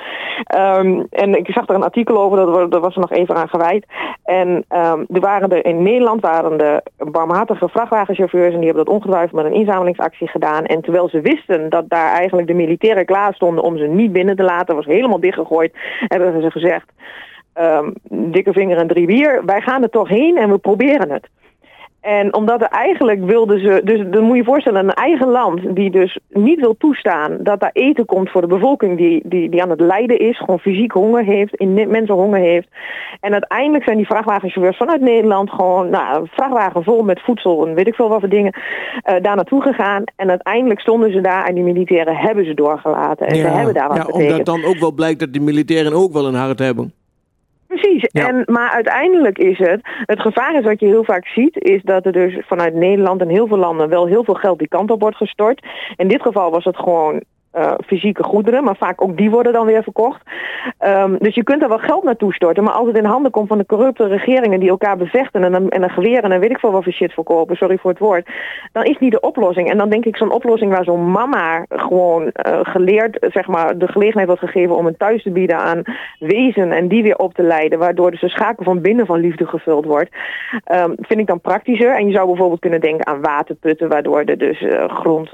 Ehm, 0.43 1.03
en 1.09 1.37
ik 1.37 1.47
zag 1.51 1.67
er 1.67 1.75
een 1.75 1.83
artikel 1.83 2.21
over. 2.21 2.37
Dat, 2.37 2.71
dat 2.71 2.81
was 2.81 2.95
er 2.95 3.01
nog 3.01 3.11
even 3.11 3.35
aan 3.35 3.49
gewijd. 3.49 3.85
En 4.23 4.65
ehm, 4.67 5.03
er 5.13 5.19
waren 5.19 5.49
er 5.49 5.65
in 5.65 5.83
Nederland 5.83 6.21
waren 6.21 6.57
de 6.57 6.81
barmhartige 6.97 7.69
vrachtwagenchauffeurs. 7.69 8.53
En 8.53 8.59
die 8.59 8.67
hebben 8.67 8.85
dat 8.85 8.93
ongetwijfeld 9.05 9.43
met 9.43 9.51
een 9.51 9.59
inzamelingsactie 9.59 10.27
gedaan. 10.27 10.65
En 10.65 10.81
terwijl 10.81 11.09
ze 11.09 11.21
wisten 11.21 11.69
dat 11.69 11.89
daar 11.89 12.11
eigenlijk 12.11 12.47
de 12.47 12.53
militairen 12.53 13.05
klaar 13.05 13.33
stonden 13.33 13.63
om 13.63 13.77
ze 13.77 13.83
niet 13.83 14.11
binnen 14.11 14.35
te 14.35 14.43
laten, 14.43 14.75
was 14.75 14.85
helemaal 14.85 15.19
dichtgegooid, 15.19 15.73
hebben 16.07 16.41
ze 16.41 16.51
gezegd. 16.51 16.91
ehm, 17.53 17.91
dikke 18.09 18.53
vinger 18.53 18.77
en 18.77 18.87
drie 18.87 19.05
bier, 19.05 19.45
wij 19.45 19.61
gaan 19.61 19.83
er 19.83 19.89
toch 19.89 20.07
heen 20.07 20.37
en 20.37 20.49
we 20.49 20.57
proberen 20.57 21.11
het. 21.11 21.27
En 22.05 22.33
omdat 22.33 22.61
er 22.61 22.67
eigenlijk 22.67 23.25
wilden 23.25 23.59
ze, 23.59 23.81
dus 23.83 23.99
dan 24.09 24.23
moet 24.23 24.31
je 24.31 24.37
je 24.37 24.43
voorstellen, 24.43 24.83
een 24.83 24.93
eigen 24.93 25.27
land 25.27 25.75
die 25.75 25.89
dus 25.91 26.19
niet 26.29 26.59
wil 26.59 26.77
toestaan 26.77 27.37
dat 27.39 27.59
daar 27.59 27.69
eten 27.73 28.05
komt 28.05 28.29
voor 28.29 28.41
de 28.41 28.47
bevolking 28.47 28.97
die, 28.97 29.21
die, 29.23 29.49
die 29.49 29.61
aan 29.61 29.69
het 29.69 29.79
lijden 29.79 30.19
is, 30.19 30.37
gewoon 30.37 30.59
fysiek 30.59 30.91
honger 30.91 31.23
heeft, 31.23 31.55
in 31.55 31.73
mensen 31.73 32.15
honger 32.15 32.39
heeft. 32.39 32.67
En 33.19 33.31
uiteindelijk 33.31 33.83
zijn 33.83 33.97
die 33.97 34.05
vrachtwagenchauffeurs 34.05 34.77
vanuit 34.77 35.01
Nederland 35.01 35.49
gewoon, 35.49 35.89
nou, 35.89 36.21
een 36.21 36.27
vrachtwagen 36.27 36.83
vol 36.83 37.03
met 37.03 37.21
voedsel 37.21 37.67
en 37.67 37.73
weet 37.73 37.87
ik 37.87 37.95
veel 37.95 38.09
wat 38.09 38.19
voor 38.19 38.29
dingen, 38.29 38.53
eh, 39.03 39.15
daar 39.21 39.35
naartoe 39.35 39.61
gegaan. 39.61 40.03
En 40.15 40.29
uiteindelijk 40.29 40.79
stonden 40.79 41.11
ze 41.11 41.21
daar 41.21 41.45
en 41.45 41.55
die 41.55 41.63
militairen 41.63 42.15
hebben 42.15 42.45
ze 42.45 42.53
doorgelaten. 42.53 43.27
En 43.27 43.35
ze 43.35 43.47
hebben 43.47 43.73
daar 43.73 43.87
wat 43.87 43.97
ja, 43.97 44.05
betekend. 44.05 44.31
omdat 44.31 44.45
dan 44.45 44.65
ook 44.65 44.77
wel 44.77 44.91
blijkt 44.91 45.19
dat 45.19 45.33
die 45.33 45.41
militairen 45.41 45.93
ook 45.93 46.13
wel 46.13 46.25
een 46.25 46.35
hart 46.35 46.59
hebben. 46.59 46.93
Precies. 47.75 48.09
Ja. 48.11 48.27
En, 48.27 48.43
maar 48.45 48.69
uiteindelijk 48.71 49.37
is 49.37 49.57
het, 49.57 49.79
het 50.05 50.19
gevaar 50.19 50.55
is 50.55 50.63
wat 50.63 50.79
je 50.79 50.85
heel 50.85 51.03
vaak 51.03 51.27
ziet, 51.27 51.63
is 51.63 51.81
dat 51.83 52.05
er 52.05 52.11
dus 52.11 52.37
vanuit 52.45 52.73
Nederland 52.73 53.21
en 53.21 53.29
heel 53.29 53.47
veel 53.47 53.57
landen 53.57 53.89
wel 53.89 54.05
heel 54.05 54.23
veel 54.23 54.33
geld 54.33 54.59
die 54.59 54.67
kant 54.67 54.91
op 54.91 55.01
wordt 55.01 55.17
gestort. 55.17 55.65
In 55.95 56.07
dit 56.07 56.21
geval 56.21 56.51
was 56.51 56.63
het 56.63 56.77
gewoon 56.77 57.23
eh, 57.55 57.71
fysieke 57.85 58.23
goederen, 58.23 58.63
maar 58.63 58.75
vaak 58.75 59.01
ook 59.01 59.17
die 59.17 59.29
worden 59.29 59.53
dan 59.53 59.65
weer 59.65 59.83
verkocht. 59.83 60.21
Ehm, 60.77 61.15
dus 61.19 61.35
je 61.35 61.43
kunt 61.43 61.61
er 61.61 61.69
wel 61.69 61.77
geld 61.77 62.03
naartoe 62.03 62.33
storten, 62.33 62.63
maar 62.63 62.73
als 62.73 62.87
het 62.87 62.97
in 62.97 63.05
handen 63.05 63.31
komt 63.31 63.47
van 63.47 63.57
de 63.57 63.65
corrupte 63.65 64.07
regeringen 64.07 64.59
die 64.59 64.69
elkaar 64.69 64.97
bevechten 64.97 65.43
en 65.43 65.53
een, 65.53 65.69
en 65.69 65.83
een 65.83 66.21
en 66.21 66.39
weet 66.39 66.49
ik 66.49 66.59
veel 66.59 66.71
wat 66.71 66.83
voor 66.83 66.93
shit 66.93 67.13
verkopen, 67.13 67.55
sorry 67.55 67.77
voor 67.77 67.91
het 67.91 67.99
woord, 67.99 68.29
dan 68.71 68.83
is 68.83 68.97
niet 68.99 69.11
de 69.11 69.19
oplossing. 69.19 69.69
En 69.69 69.77
dan 69.77 69.89
denk 69.89 70.05
ik 70.05 70.17
zo'n 70.17 70.31
oplossing 70.31 70.71
waar 70.71 70.83
zo'n 70.83 71.11
mama 71.11 71.65
gewoon 71.69 72.29
eh, 72.29 72.59
geleerd, 72.63 73.17
zeg 73.31 73.47
maar, 73.47 73.77
de 73.77 73.87
gelegenheid 73.87 74.27
wordt 74.27 74.43
gegeven 74.43 74.75
om 74.75 74.85
een 74.85 74.97
thuis 74.97 75.23
te 75.23 75.31
bieden 75.31 75.57
aan 75.57 75.81
wezen 76.19 76.71
en 76.71 76.87
die 76.87 77.03
weer 77.03 77.17
op 77.17 77.33
te 77.33 77.43
leiden, 77.43 77.79
waardoor 77.79 78.11
dus 78.11 78.21
de 78.21 78.29
schakel 78.29 78.63
van 78.63 78.81
binnen 78.81 79.05
van 79.05 79.19
liefde 79.19 79.45
gevuld 79.45 79.85
wordt, 79.85 80.09
ehm, 80.63 80.93
vind 80.99 81.19
ik 81.19 81.27
dan 81.27 81.41
praktischer. 81.41 81.95
En 81.95 82.07
je 82.07 82.13
zou 82.13 82.27
bijvoorbeeld 82.27 82.59
kunnen 82.59 82.81
denken 82.81 83.07
aan 83.07 83.21
waterputten, 83.21 83.89
waardoor 83.89 84.23
er 84.23 84.37
dus 84.37 84.61
eh, 84.61 84.89
grond, 84.89 85.29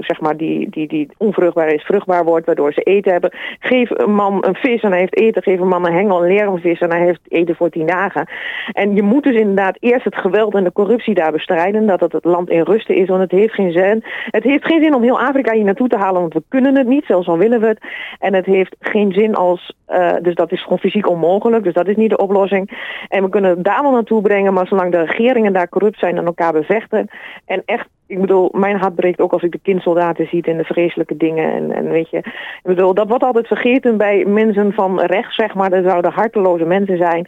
zeg 0.00 0.20
maar, 0.20 0.36
die, 0.36 0.70
die, 0.70 0.88
die 0.88 1.08
onvruchtbaar 1.16 1.47
is, 1.56 1.82
vruchtbaar 1.82 2.24
wordt, 2.24 2.46
waardoor 2.46 2.72
ze 2.72 2.80
eten 2.80 3.12
hebben. 3.12 3.30
Geef 3.58 3.90
een 3.90 4.14
man 4.14 4.44
een 4.46 4.54
vis 4.54 4.82
en 4.82 4.90
hij 4.90 5.00
heeft 5.00 5.16
eten. 5.16 5.42
Geef 5.42 5.60
een 5.60 5.68
man 5.68 5.86
een 5.86 5.92
hengel, 5.92 6.26
een 6.26 6.60
vis 6.60 6.80
en 6.80 6.90
hij 6.90 7.04
heeft 7.04 7.20
eten 7.28 7.56
voor 7.56 7.70
tien 7.70 7.86
dagen. 7.86 8.28
En 8.72 8.94
je 8.94 9.02
moet 9.02 9.22
dus 9.22 9.36
inderdaad 9.36 9.76
eerst 9.80 10.04
het 10.04 10.16
geweld 10.16 10.54
en 10.54 10.64
de 10.64 10.72
corruptie 10.72 11.14
daar 11.14 11.32
bestrijden, 11.32 11.86
dat 11.86 12.00
het 12.00 12.12
het 12.12 12.24
land 12.24 12.50
in 12.50 12.62
rusten 12.62 12.94
is, 12.94 13.08
want 13.08 13.20
het 13.20 13.30
heeft 13.30 13.54
geen 13.54 13.72
zin. 13.72 14.04
Het 14.30 14.44
heeft 14.44 14.64
geen 14.64 14.82
zin 14.82 14.94
om 14.94 15.02
heel 15.02 15.20
Afrika 15.20 15.52
hier 15.52 15.64
naartoe 15.64 15.88
te 15.88 15.96
halen, 15.96 16.20
want 16.20 16.34
we 16.34 16.42
kunnen 16.48 16.76
het 16.76 16.86
niet, 16.86 17.04
zelfs 17.04 17.28
al 17.28 17.38
willen 17.38 17.60
we 17.60 17.66
het. 17.66 17.80
En 18.18 18.34
het 18.34 18.46
heeft 18.46 18.76
geen 18.80 19.12
zin 19.12 19.34
als, 19.34 19.72
eh, 19.86 20.12
dus 20.22 20.34
dat 20.34 20.52
is 20.52 20.62
gewoon 20.62 20.78
fysiek 20.78 21.08
onmogelijk, 21.08 21.64
dus 21.64 21.74
dat 21.74 21.88
is 21.88 21.96
niet 21.96 22.10
de 22.10 22.16
oplossing. 22.16 22.70
En 23.08 23.22
we 23.22 23.28
kunnen 23.28 23.50
het 23.50 23.64
daar 23.64 23.82
wel 23.82 23.92
naartoe 23.92 24.22
brengen, 24.22 24.52
maar 24.52 24.66
zolang 24.66 24.92
de 24.92 25.04
regeringen 25.04 25.52
daar 25.52 25.68
corrupt 25.68 25.98
zijn 25.98 26.16
en 26.16 26.26
elkaar 26.26 26.52
bevechten 26.52 27.08
en 27.46 27.62
echt 27.64 27.88
ik 28.08 28.20
bedoel, 28.20 28.48
mijn 28.52 28.76
hart 28.76 28.94
breekt 28.94 29.20
ook 29.20 29.32
als 29.32 29.42
ik 29.42 29.52
de 29.52 29.60
kindsoldaten 29.62 30.26
zie 30.26 30.42
en 30.42 30.56
de 30.56 30.64
vreselijke 30.64 31.16
dingen. 31.16 31.52
En, 31.52 31.72
en 31.72 31.90
weet 31.90 32.10
je, 32.10 32.18
ik 32.18 32.60
bedoel, 32.62 32.94
dat 32.94 33.08
wordt 33.08 33.24
altijd 33.24 33.46
vergeten 33.46 33.96
bij 33.96 34.24
mensen 34.24 34.72
van 34.72 35.00
rechts, 35.00 35.34
zeg 35.34 35.54
maar. 35.54 35.70
Dat 35.70 35.84
zouden 35.84 36.12
harteloze 36.12 36.64
mensen 36.64 36.96
zijn. 36.96 37.26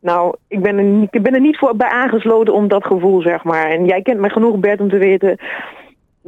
Nou, 0.00 0.34
ik 0.48 0.62
ben 0.62 0.78
er, 0.78 0.84
niet- 0.84 1.14
ik 1.14 1.22
ben 1.22 1.34
er 1.34 1.40
niet 1.40 1.58
voor 1.58 1.76
bij 1.76 1.88
aangesloten 1.88 2.54
om 2.54 2.68
dat 2.68 2.86
gevoel, 2.86 3.20
zeg 3.20 3.44
maar. 3.44 3.70
En 3.70 3.84
jij 3.84 4.02
kent 4.02 4.20
mij 4.20 4.30
genoeg, 4.30 4.58
Bert, 4.58 4.80
om 4.80 4.88
te 4.88 4.98
weten 4.98 5.38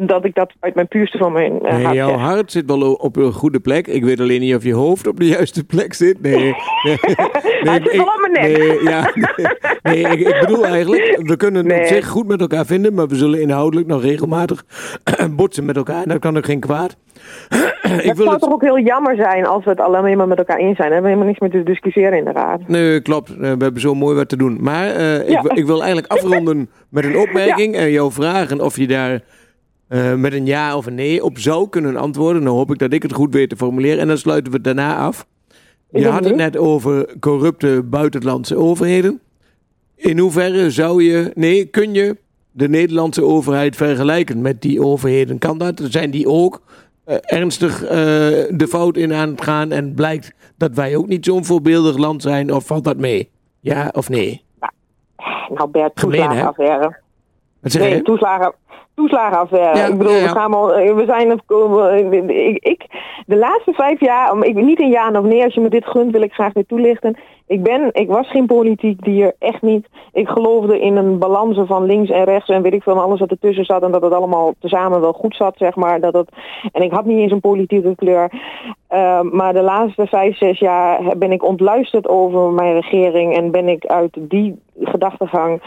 dat 0.07 0.25
ik 0.25 0.35
dat 0.35 0.53
uit 0.61 0.75
mijn 0.75 0.89
puurste 0.89 1.19
van 1.19 1.33
mijn 1.33 1.59
Nee, 1.63 1.83
hart 1.85 1.95
jouw 1.95 2.13
hart 2.17 2.53
zit 2.53 2.67
wel 2.67 2.93
op 2.93 3.17
een 3.17 3.33
goede 3.33 3.61
plek. 3.61 3.87
Ik 3.87 4.05
weet 4.05 4.21
alleen 4.21 4.41
niet 4.41 4.55
of 4.55 4.63
je 4.63 4.75
hoofd 4.75 5.07
op 5.07 5.19
de 5.19 5.27
juiste 5.27 5.65
plek 5.65 5.95
zit. 5.95 6.21
Nee. 6.23 6.35
nee, 6.83 6.97
Hij 7.63 7.75
zit 7.83 7.93
ik- 7.93 8.01
wel 8.01 8.07
op 8.07 8.29
mijn 8.31 8.33
nek. 8.51 8.59
Nee, 8.59 8.83
ja, 8.83 9.11
nee, 9.83 10.05
nee, 10.05 10.19
ik, 10.19 10.29
ik 10.35 10.41
bedoel 10.41 10.67
eigenlijk, 10.67 11.21
we 11.23 11.37
kunnen 11.37 11.65
het 11.65 11.73
op 11.73 11.79
Nee. 11.79 11.89
zich 11.89 12.07
goed 12.09 12.27
met 12.27 12.41
elkaar 12.41 12.67
vinden, 12.67 12.95
maar 12.95 13.07
we 13.09 13.17
zullen 13.17 13.41
inhoudelijk 13.41 13.89
nog 13.89 14.03
regelmatig 14.03 14.65
botsen 15.37 15.65
met 15.65 15.77
elkaar. 15.77 16.03
En 16.03 16.09
dat 16.09 16.19
kan 16.19 16.37
ook 16.37 16.45
geen 16.45 16.61
kwaad. 16.61 16.97
ik 17.51 17.91
Het 17.91 18.05
wil 18.05 18.15
zou 18.15 18.31
het... 18.31 18.41
toch 18.41 18.53
ook 18.53 18.63
heel 18.63 18.79
jammer 18.79 19.17
zijn 19.17 19.47
als 19.47 19.65
we 19.65 19.71
het 19.71 19.81
alleen 19.81 20.17
maar 20.17 20.29
met 20.29 20.39
elkaar 20.39 20.57
eens 20.59 20.77
zijn. 20.77 20.89
We 20.89 20.95
hebben 20.95 21.11
helemaal 21.11 21.29
niks 21.33 21.39
meer 21.41 21.51
te 21.51 21.63
discussiëren 21.63 22.19
in 22.19 22.25
de 22.25 22.33
raad. 22.33 22.61
Nee, 22.69 23.01
klopt. 23.01 23.31
Eh, 23.31 23.37
We 23.37 23.47
hebben 23.47 23.81
zo 23.81 23.95
mooi 23.95 24.17
wat 24.17 24.29
te 24.29 24.37
doen. 24.37 24.59
Maar 24.61 24.87
eh, 24.91 25.15
ik, 25.21 25.29
Ja. 25.29 25.43
ik 25.55 25.67
wil 25.67 25.83
eigenlijk 25.83 26.13
afronden 26.13 26.71
met 26.89 27.05
een 27.05 27.17
opmerking 27.19 27.75
en 27.77 27.91
jou 27.91 28.13
vragen 28.13 28.61
of 28.61 28.77
je 28.77 28.87
daar 28.87 29.21
eh, 29.91 30.15
met 30.15 30.33
een 30.33 30.47
ja 30.47 30.77
of 30.77 30.87
een 30.87 30.95
nee 30.95 31.25
op 31.25 31.39
zou 31.39 31.69
kunnen 31.69 31.97
antwoorden. 31.97 32.45
Dan 32.45 32.55
hoop 32.55 32.71
ik 32.71 32.79
dat 32.79 32.93
ik 32.93 33.03
het 33.03 33.13
goed 33.13 33.35
weet 33.35 33.49
te 33.49 33.57
formuleren 33.57 33.99
en 33.99 34.09
dan 34.09 34.19
sluiten 34.19 34.51
we 34.51 34.57
het 34.57 34.65
daarna 34.65 34.97
af. 34.97 35.27
Je 35.91 36.09
had 36.09 36.25
het 36.25 36.37
net 36.37 36.57
over 36.57 37.19
corrupte 37.21 37.83
buitenlandse 37.85 38.57
overheden. 38.57 39.21
In 39.97 40.19
hoeverre 40.19 40.71
zou 40.71 41.03
je, 41.03 41.31
nee, 41.35 41.65
kun 41.65 41.95
je 41.95 42.17
de 42.51 42.69
Nederlandse 42.69 43.25
overheid 43.25 43.77
vergelijken 43.77 44.41
met 44.41 44.63
die 44.63 44.83
overheden? 44.83 45.39
Kan 45.39 45.59
dat? 45.59 45.81
Zijn 45.85 46.11
die 46.11 46.29
ook 46.29 46.63
eh, 47.05 47.17
ernstig 47.21 47.83
eh, 47.83 47.91
de 48.51 48.67
fout 48.69 48.97
in 48.97 49.13
aan 49.13 49.31
het 49.31 49.43
gaan 49.43 49.73
en 49.73 49.95
blijkt 49.95 50.33
dat 50.57 50.75
wij 50.75 50.97
ook 50.97 51.09
niet 51.09 51.25
zo'n 51.25 51.45
voorbeeldig 51.45 51.97
land 51.97 52.23
zijn? 52.23 52.53
Of 52.53 52.67
valt 52.67 52.85
dat 52.85 52.97
mee? 52.97 53.31
Ja 53.61 53.91
of 53.93 54.09
nee? 54.09 54.43
Nou 55.49 55.71
Bert, 55.71 56.01
Gemeen, 56.01 56.21
hè? 56.21 56.27
toeslagenaffaire. 56.27 57.01
Nee, 57.61 58.03
toeslagen, 58.03 58.53
toeslagenaffaire. 58.95 59.79
Ja, 59.79 59.87
ik 59.87 59.99
bedoel, 59.99 60.13
ja, 60.13 60.19
ja. 60.19 60.25
we 60.25 60.39
gaan 60.39 60.55
al, 60.55 60.75
eh, 60.75 60.95
we 60.95 61.05
zijn, 61.05 61.31
ik, 62.29 62.59
ik, 62.59 62.87
de 63.27 63.37
laatste 63.37 63.73
vijf 63.73 64.01
jaar, 64.01 64.45
ik, 64.45 64.55
niet 64.55 64.81
een 64.81 64.91
ja 64.91 65.11
of 65.11 65.25
nee, 65.25 65.45
als 65.45 65.55
je 65.55 65.61
me 65.61 65.69
dit 65.69 65.87
gunt, 65.87 66.13
wil 66.13 66.23
ik 66.23 66.33
graag 66.33 66.53
weer 66.53 66.67
toelichten. 66.67 67.17
Ik 67.47 67.63
ben, 67.63 67.91
ik 67.93 68.09
was 68.09 68.31
geen 68.31 68.47
politiek 68.47 69.05
dier, 69.05 69.35
echt 69.39 69.63
niet. 69.63 69.87
Ik 70.13 70.29
geloofde 70.29 70.81
in 70.81 70.97
een 70.97 71.19
balans 71.19 71.59
van 71.65 71.85
links 71.85 72.11
en 72.11 72.25
rechts 72.25 72.49
en 72.49 72.63
weet 72.63 72.75
ik 72.75 72.83
veel, 72.83 73.01
alles 73.01 73.21
wat 73.21 73.31
ertussen 73.31 73.65
zat 73.65 73.83
en 73.83 73.91
dat 73.91 74.03
het 74.03 74.13
allemaal 74.13 74.55
tezamen 74.61 75.01
wel 75.01 75.13
goed 75.13 75.37
zat, 75.37 75.55
zeg 75.57 75.77
maar. 75.77 76.01
Dat 76.01 76.13
het, 76.13 76.29
en 76.73 76.83
ik 76.83 76.93
had 76.93 77.05
niet 77.05 77.19
eens 77.19 77.33
een 77.33 77.41
politieke 77.41 77.95
kleur. 77.95 78.31
Uh, 78.91 79.21
maar 79.21 79.53
de 79.53 79.63
laatste 79.63 80.07
vijf, 80.07 80.37
zes 80.37 80.59
jaar 80.59 81.17
ben 81.17 81.33
ik 81.33 81.45
ontluisterd 81.45 82.09
over 82.09 82.51
mijn 82.53 82.75
regering 82.75 83.37
en 83.37 83.51
ben 83.51 83.69
ik 83.69 83.87
uit 83.87 84.17
die 84.19 84.61
gedachtegang 84.81 85.63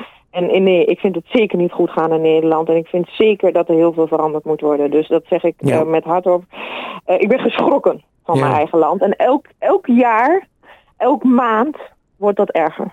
en 0.51 0.63
nee, 0.63 0.85
ik 0.85 0.99
vind 0.99 1.15
het 1.15 1.25
zeker 1.27 1.57
niet 1.57 1.71
goed 1.71 1.89
gaan 1.89 2.13
in 2.13 2.21
Nederland. 2.21 2.69
En 2.69 2.75
ik 2.75 2.87
vind 2.87 3.07
zeker 3.11 3.51
dat 3.53 3.69
er 3.69 3.75
heel 3.75 3.93
veel 3.93 4.07
veranderd 4.07 4.43
moet 4.45 4.61
worden. 4.61 4.91
Dus 4.91 5.07
dat 5.07 5.23
zeg 5.29 5.43
ik 5.43 5.53
Ja. 5.57 5.79
eh, 5.79 5.85
met 5.87 6.03
hart 6.03 6.25
op. 6.25 6.43
Eh, 7.05 7.15
ik 7.21 7.27
ben 7.29 7.39
geschrokken 7.39 8.03
van 8.25 8.35
Ja. 8.35 8.41
mijn 8.41 8.53
eigen 8.55 8.79
land. 8.79 9.01
En 9.01 9.15
elk, 9.15 9.45
elk 9.59 9.87
jaar, 9.87 10.47
elk 10.97 11.23
maand 11.23 11.77
wordt 12.17 12.37
dat 12.37 12.49
erger. 12.49 12.91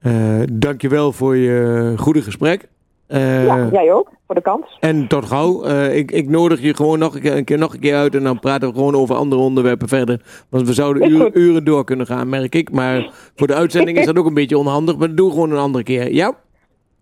Eh, 0.00 0.40
dankjewel 0.52 1.12
voor 1.12 1.36
je 1.36 1.94
goede 1.96 2.22
gesprek. 2.22 2.68
Eh, 3.06 3.46
ja, 3.46 3.68
jij 3.72 3.92
ook, 3.92 4.10
voor 4.26 4.34
de 4.34 4.40
kans. 4.40 4.76
En 4.80 5.06
tot 5.06 5.24
gauw. 5.24 5.62
Eh, 5.62 5.96
ik, 5.96 6.10
ik 6.10 6.28
nodig 6.28 6.60
je 6.60 6.74
gewoon 6.74 6.98
nog 6.98 7.14
een 7.14 7.20
keer, 7.20 7.36
een 7.36 7.44
keer, 7.44 7.58
nog 7.58 7.74
een 7.74 7.80
keer 7.80 7.94
uit 7.96 8.14
en 8.14 8.22
dan 8.22 8.38
praten 8.38 8.68
we 8.68 8.74
gewoon 8.74 8.94
over 8.94 9.14
andere 9.14 9.42
onderwerpen 9.42 9.88
verder. 9.88 10.20
Want 10.50 10.66
we 10.66 10.72
zouden 10.72 11.10
uren, 11.10 11.30
uren 11.38 11.64
door 11.64 11.84
kunnen 11.84 12.06
gaan, 12.06 12.28
merk 12.28 12.54
ik. 12.54 12.70
Maar 12.72 13.10
voor 13.36 13.46
de 13.46 13.54
uitzending 13.54 13.98
is 13.98 14.06
dat 14.06 14.18
ook 14.18 14.26
een 14.26 14.34
beetje 14.34 14.58
onhandig. 14.58 14.96
Maar 14.96 15.14
we 15.14 15.30
gewoon 15.30 15.50
een 15.50 15.58
andere 15.58 15.84
keer. 15.84 16.12
Ja? 16.12 16.34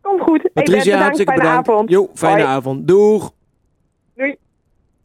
Komt 0.07 0.21
goed. 0.21 0.41
Hey, 0.43 0.51
Patricia, 0.53 0.83
bedankt. 0.85 1.03
hartstikke 1.03 1.33
Fijne 1.33 1.49
bedankt. 1.49 1.69
avond. 1.69 1.91
Jo, 1.91 2.11
fijne 2.15 2.43
Hoi. 2.43 2.55
avond. 2.55 2.89
Doeg. 2.89 3.31
Doei. 4.15 4.37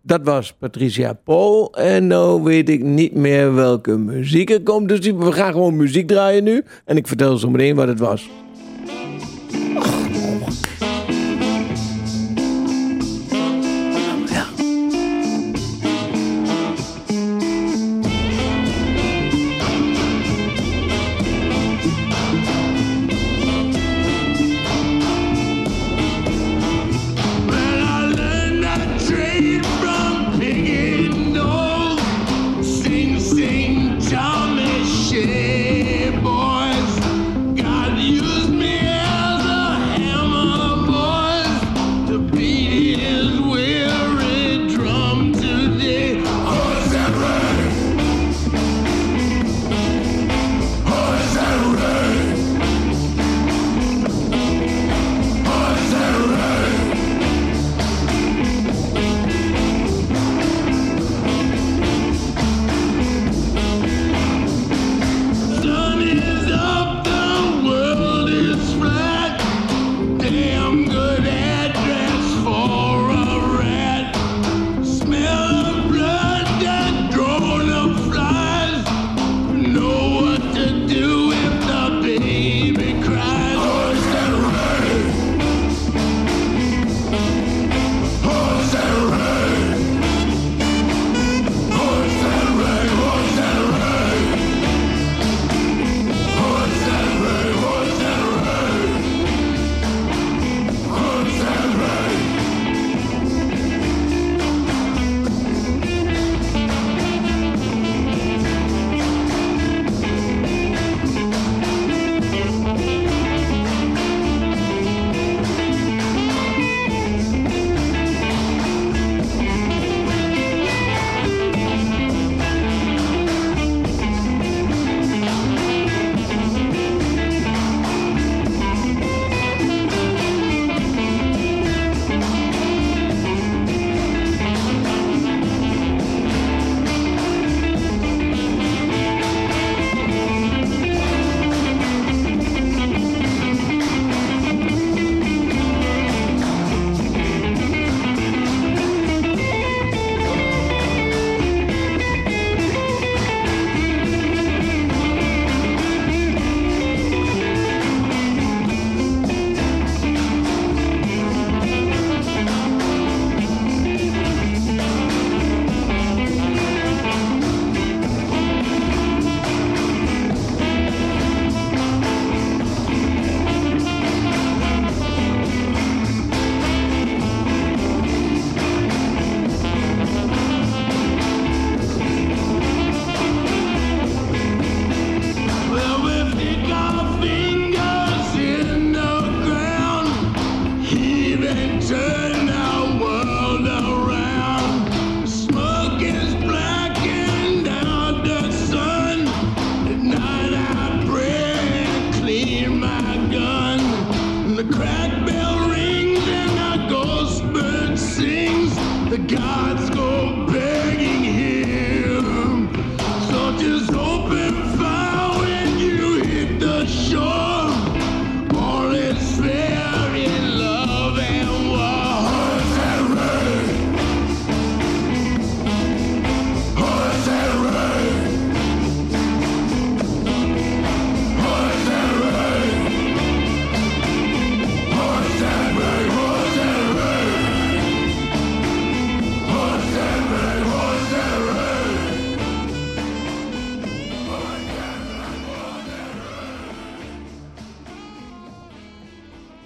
Dat 0.01 0.21
was 0.23 0.53
Patricia 0.53 1.13
Paul. 1.13 1.73
En 1.73 2.07
nou 2.07 2.43
weet 2.43 2.69
ik 2.69 2.83
niet 2.83 3.13
meer 3.15 3.53
welke 3.55 3.97
muziek 3.97 4.49
er 4.49 4.63
komt. 4.63 4.89
Dus 4.89 4.99
we 4.99 5.31
gaan 5.31 5.51
gewoon 5.51 5.75
muziek 5.75 6.07
draaien 6.07 6.43
nu. 6.43 6.63
En 6.85 6.97
ik 6.97 7.07
vertel 7.07 7.37
zo 7.37 7.49
meteen 7.49 7.75
wat 7.75 7.87
het 7.87 7.99
was. 7.99 8.29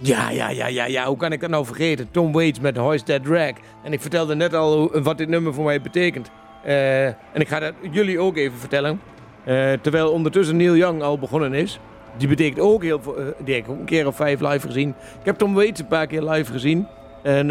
Ja, 0.08 0.30
ja, 0.30 0.50
ja, 0.50 0.68
ja, 0.68 0.86
ja. 0.86 1.06
Hoe 1.06 1.18
kan 1.18 1.32
ik 1.32 1.42
dat 1.42 1.50
nou 1.50 1.66
vergeten? 1.66 2.08
Tom 2.12 2.32
Waits 2.32 2.60
met 2.60 2.78
Hoist 2.78 3.06
That 3.06 3.24
Drag. 3.24 3.52
En 3.84 3.94
ik 3.94 4.02
vertelde 4.02 4.36
net 4.36 4.54
al 4.54 5.02
wat 5.02 5.18
dit 5.18 5.30
nummer 5.30 5.54
voor 5.54 5.64
mij 5.64 5.82
betekent. 5.82 6.30
Eh, 6.64 7.06
en 7.06 7.16
ik 7.34 7.48
ga 7.48 7.60
dat 7.60 7.74
jullie 7.92 8.20
ook 8.20 8.38
even 8.38 8.58
vertellen. 8.58 9.02
Eh, 9.44 9.72
terwijl 9.82 10.12
ondertussen 10.12 10.58
Neil 10.58 10.76
Young 10.76 11.02
al 11.02 11.20
begonnen 11.20 11.54
is. 11.54 11.80
Die 12.18 12.28
betekent 12.28 12.60
ook 12.60 12.84
heel 12.84 13.02
veel. 13.02 13.18
eh, 13.18 13.26
die 13.44 13.56
heb 13.56 13.64
ik 13.64 13.70
een 13.70 13.86
keer 13.86 14.08
of 14.08 14.16
vijf 14.16 14.40
live 14.40 14.68
gezien. 14.68 14.90
Ik 14.90 15.26
heb 15.26 15.38
Tom 15.38 15.54
Waits 15.54 15.80
een 15.80 15.88
paar 15.88 16.08
keer 16.08 16.22
live 16.24 16.52
gezien. 16.52 16.88
En 17.24 17.48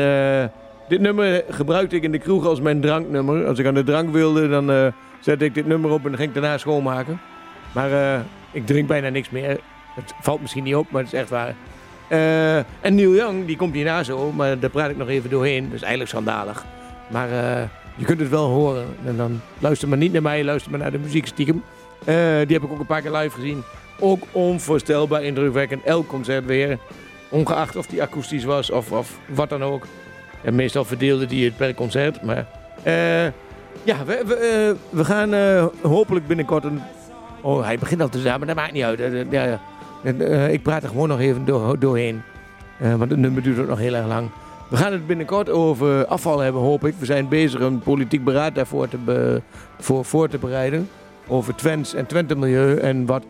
dit 0.88 1.00
nummer 1.00 1.44
gebruikte 1.48 1.96
ik 1.96 2.02
in 2.02 2.12
de 2.12 2.18
kroeg 2.18 2.46
als 2.46 2.60
mijn 2.60 2.80
dranknummer. 2.80 3.46
Als 3.46 3.58
ik 3.58 3.66
aan 3.66 3.74
de 3.74 3.84
drank 3.84 4.12
wilde, 4.12 4.48
dan 4.48 4.92
zette 5.20 5.44
ik 5.44 5.54
dit 5.54 5.66
nummer 5.66 5.90
op 5.90 6.06
en 6.06 6.16
ging 6.16 6.28
ik 6.28 6.34
daarna 6.34 6.58
schoonmaken. 6.58 7.20
Maar 7.72 8.22
ik 8.52 8.66
drink 8.66 8.88
bijna 8.88 9.08
niks 9.08 9.30
meer. 9.30 9.60
Het 9.94 10.14
valt 10.20 10.40
misschien 10.40 10.64
niet 10.64 10.74
op, 10.74 10.90
maar 10.90 11.02
het 11.02 11.12
is 11.12 11.18
echt 11.18 11.30
waar. 11.30 11.54
Eh, 12.08 12.56
en 12.56 12.94
Neil 12.94 13.14
Young, 13.14 13.46
die 13.46 13.56
komt 13.56 13.74
hierna 13.74 14.02
zo, 14.02 14.32
maar 14.32 14.58
daar 14.58 14.70
praat 14.70 14.90
ik 14.90 14.96
nog 14.96 15.08
even 15.08 15.30
doorheen. 15.30 15.64
Dat 15.64 15.74
is 15.74 15.82
eigenlijk 15.82 16.10
schandalig. 16.10 16.64
Maar 17.08 17.30
eh, 17.30 17.62
je 17.96 18.04
kunt 18.04 18.20
het 18.20 18.28
wel 18.28 18.48
horen. 18.48 18.86
En 19.04 19.16
dan 19.16 19.40
luister 19.58 19.88
maar 19.88 19.98
niet 19.98 20.12
naar 20.12 20.22
mij, 20.22 20.44
luister 20.44 20.70
maar 20.70 20.80
naar 20.80 20.90
de 20.90 20.98
muziek 20.98 21.26
stiekem. 21.26 21.62
Eh, 22.04 22.14
die 22.14 22.56
heb 22.56 22.62
ik 22.62 22.70
ook 22.70 22.78
een 22.78 22.86
paar 22.86 23.02
keer 23.02 23.12
live 23.12 23.34
gezien. 23.34 23.62
Ook 24.00 24.22
onvoorstelbaar 24.32 25.22
indrukwekkend. 25.22 25.82
Elk 25.84 26.06
concert 26.06 26.44
weer. 26.44 26.78
Ongeacht 27.28 27.76
of 27.76 27.86
die 27.86 28.02
akoestisch 28.02 28.44
was 28.44 28.70
of, 28.70 28.92
of 28.92 29.18
wat 29.26 29.48
dan 29.48 29.62
ook. 29.62 29.86
En 30.42 30.54
meestal 30.54 30.84
verdeelde 30.84 31.26
die 31.26 31.44
het 31.44 31.56
per 31.56 31.74
concert. 31.74 32.22
Maar 32.22 32.46
ja, 33.82 34.04
we, 34.04 34.22
we, 34.26 34.76
we 34.90 35.04
gaan 35.04 35.34
hopelijk 35.82 36.26
binnenkort 36.26 36.64
een... 36.64 36.80
Oh, 37.44 37.64
hij 37.64 37.78
begint 37.78 38.00
al 38.00 38.08
te 38.08 38.18
maar 38.22 38.46
dat 38.46 38.56
maakt 38.56 38.72
niet 38.72 38.82
uit. 38.82 39.00
Eh, 39.00 39.52
ja, 40.04 40.12
eh, 40.12 40.52
ik 40.52 40.62
praat 40.62 40.82
er 40.82 40.88
gewoon 40.88 41.08
nog 41.08 41.20
even 41.20 41.44
door, 41.44 41.78
doorheen. 41.78 42.22
Eh, 42.78 42.94
want 42.94 43.10
het 43.10 43.18
nummer 43.18 43.42
duurt 43.42 43.58
ook 43.58 43.68
nog 43.68 43.78
heel 43.78 43.94
erg 43.94 44.06
lang. 44.06 44.30
We 44.70 44.76
gaan 44.76 44.92
het 44.92 45.06
binnenkort 45.06 45.50
over 45.50 46.06
afval 46.06 46.38
hebben, 46.38 46.62
hoop 46.62 46.84
ik. 46.84 46.94
We 46.98 47.04
zijn 47.04 47.28
bezig 47.28 47.60
een 47.60 47.78
politiek 47.78 48.24
beraad 48.24 48.54
daarvoor 48.54 48.88
te 48.88 49.40
voor, 49.78 50.04
voor 50.04 50.28
te 50.28 50.38
bereiden. 50.38 50.88
Over 51.26 51.54
Twents 51.54 51.94
en 51.94 52.06
Twente 52.06 52.36
Milieu 52.36 52.76
en 52.76 53.06
wat 53.06 53.24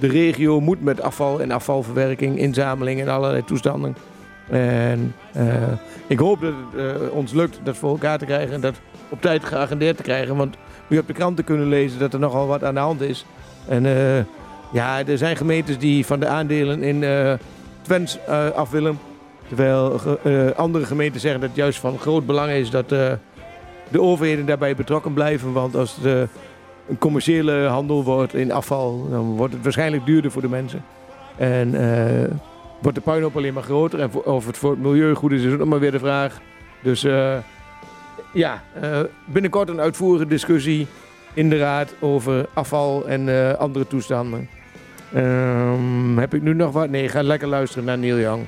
de 0.00 0.08
regio 0.08 0.60
moet 0.60 0.82
met 0.82 1.00
afval 1.00 1.40
en 1.40 1.50
afvalverwerking, 1.50 2.38
inzameling 2.38 3.00
en 3.00 3.08
allerlei 3.08 3.44
toestanden. 3.44 3.96
En 4.48 5.14
eh, 5.32 5.46
ik 6.06 6.18
hoop 6.18 6.40
dat 6.40 6.54
het 6.74 7.10
ons 7.10 7.32
lukt 7.32 7.60
dat 7.62 7.76
voor 7.76 7.90
elkaar 7.90 8.18
te 8.18 8.24
krijgen 8.24 8.54
en 8.54 8.60
dat 8.60 8.74
op 9.08 9.20
tijd 9.20 9.44
geagendeerd 9.44 9.96
te 9.96 10.02
krijgen. 10.02 10.36
Want 10.36 10.56
u 10.88 10.94
hebt 10.94 11.06
de 11.06 11.12
kranten 11.12 11.44
kunnen 11.44 11.68
lezen 11.68 11.98
dat 11.98 12.12
er 12.12 12.18
nogal 12.18 12.46
wat 12.46 12.64
aan 12.64 12.74
de 12.74 12.80
hand 12.80 13.00
is. 13.00 13.26
En 13.68 13.84
ja, 14.76 15.06
er 15.06 15.18
zijn 15.18 15.36
gemeentes 15.36 15.78
die 15.78 16.06
van 16.06 16.20
de 16.20 16.26
aandelen 16.26 16.82
in 16.82 17.02
eh 17.04 17.34
Twents 17.82 18.18
eh, 18.26 18.50
af 18.50 18.70
willen. 18.70 18.98
Terwijl 19.48 20.00
eh, 20.22 20.50
andere 20.50 20.84
gemeenten 20.84 21.20
zeggen 21.20 21.40
dat 21.40 21.48
het 21.48 21.58
juist 21.58 21.78
van 21.78 21.98
groot 21.98 22.26
belang 22.26 22.50
is 22.50 22.70
dat 22.70 22.88
de 22.88 23.18
overheden 23.96 24.46
daarbij 24.46 24.76
betrokken 24.76 25.12
blijven. 25.12 25.52
Want 25.52 25.76
als 25.76 25.96
het 26.00 26.28
een 26.88 26.98
commerciële 26.98 27.66
handel 27.66 28.04
wordt 28.04 28.34
in 28.34 28.52
afval, 28.52 29.08
dan 29.10 29.36
wordt 29.36 29.52
het 29.52 29.62
waarschijnlijk 29.62 30.06
duurder 30.06 30.30
voor 30.30 30.42
de 30.42 30.48
mensen. 30.48 30.84
En 31.36 31.70
wordt 32.80 32.96
de 32.96 33.04
puinhoop 33.04 33.36
alleen 33.36 33.54
maar 33.54 33.62
groter. 33.62 34.00
En 34.00 34.10
of 34.24 34.46
het 34.46 34.56
voor 34.56 34.70
het 34.70 34.80
milieu 34.80 35.14
goed 35.14 35.32
is, 35.32 35.42
is 35.42 35.52
ook 35.52 35.58
nog 35.58 35.68
maar 35.68 35.80
weer 35.80 35.92
de 35.92 35.98
vraag. 35.98 36.40
Dus 36.82 37.06
ja, 38.32 38.62
binnenkort 39.24 39.68
een 39.68 39.80
uitvoerige 39.80 40.26
discussie 40.26 40.86
in 41.34 41.50
de 41.50 41.58
raad 41.58 41.94
over 42.00 42.46
afval 42.54 43.06
en 43.06 43.58
andere 43.58 43.86
toestanden. 43.86 44.55
Ehm, 45.16 46.18
heb 46.18 46.34
ik 46.34 46.42
nu 46.42 46.54
nog 46.54 46.72
wat? 46.72 46.90
Nee, 46.90 47.08
ga 47.08 47.22
lekker 47.22 47.48
luisteren 47.48 47.84
naar 47.84 47.98
Neil 47.98 48.18
Young. 48.18 48.46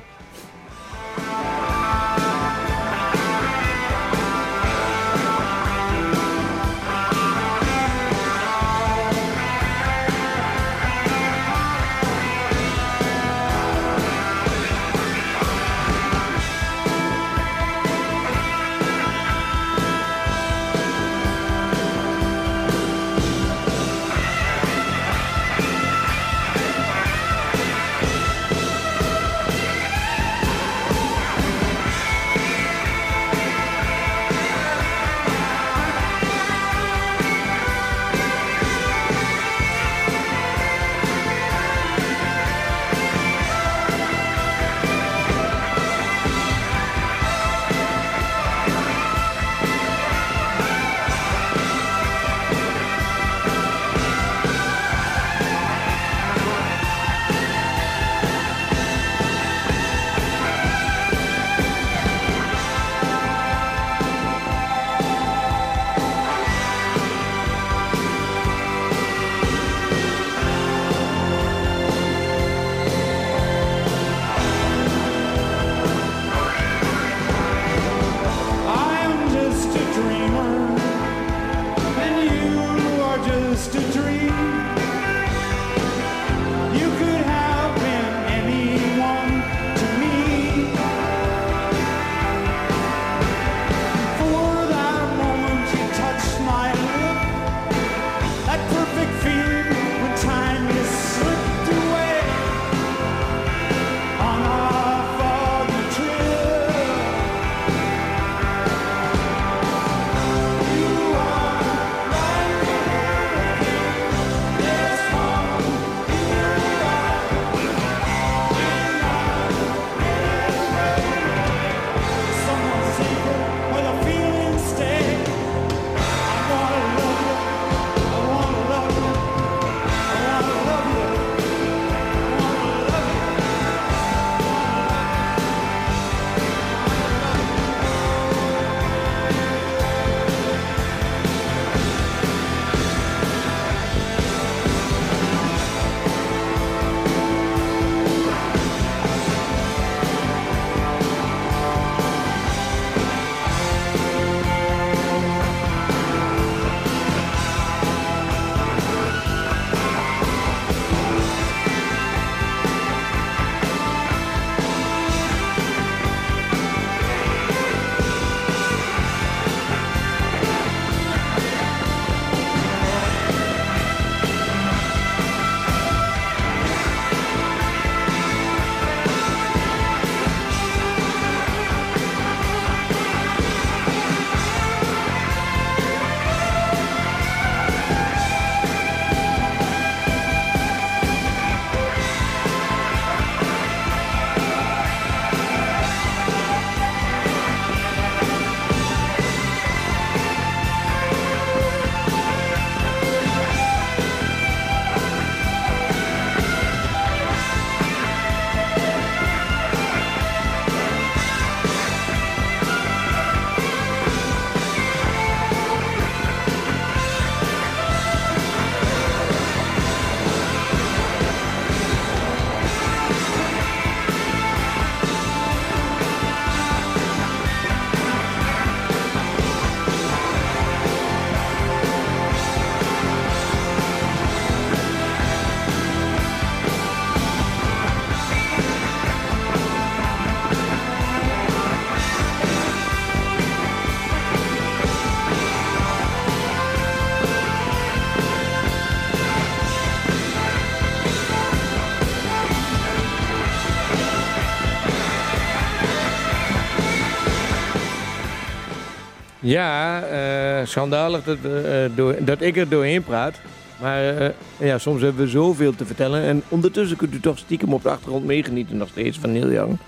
Ja, 259.49 260.03
eh, 260.03 260.67
schandalig 260.67 261.25
dat, 261.25 261.37
eh, 261.45 262.27
dat 262.27 262.41
ik 262.41 262.57
er 262.57 262.69
doorheen 262.69 263.03
praat. 263.03 263.41
Maar 263.81 264.17
eh, 264.17 264.29
ja, 264.57 264.79
soms 264.79 265.03
hebben 265.03 265.25
we 265.25 265.31
zoveel 265.31 265.75
te 265.75 265.87
vertellen. 265.87 266.23
En 266.23 266.43
ondertussen 266.49 266.97
kunt 266.97 267.15
u 267.15 267.21
toch 267.21 267.39
stiekem 267.39 267.73
op 267.73 267.83
de 267.83 267.91
achtergrond 267.91 268.25
meegenieten 268.25 268.77
nog 268.77 268.89
steeds 268.89 269.19
van 269.19 269.33
Neil 269.33 269.51
Young. 269.51 269.79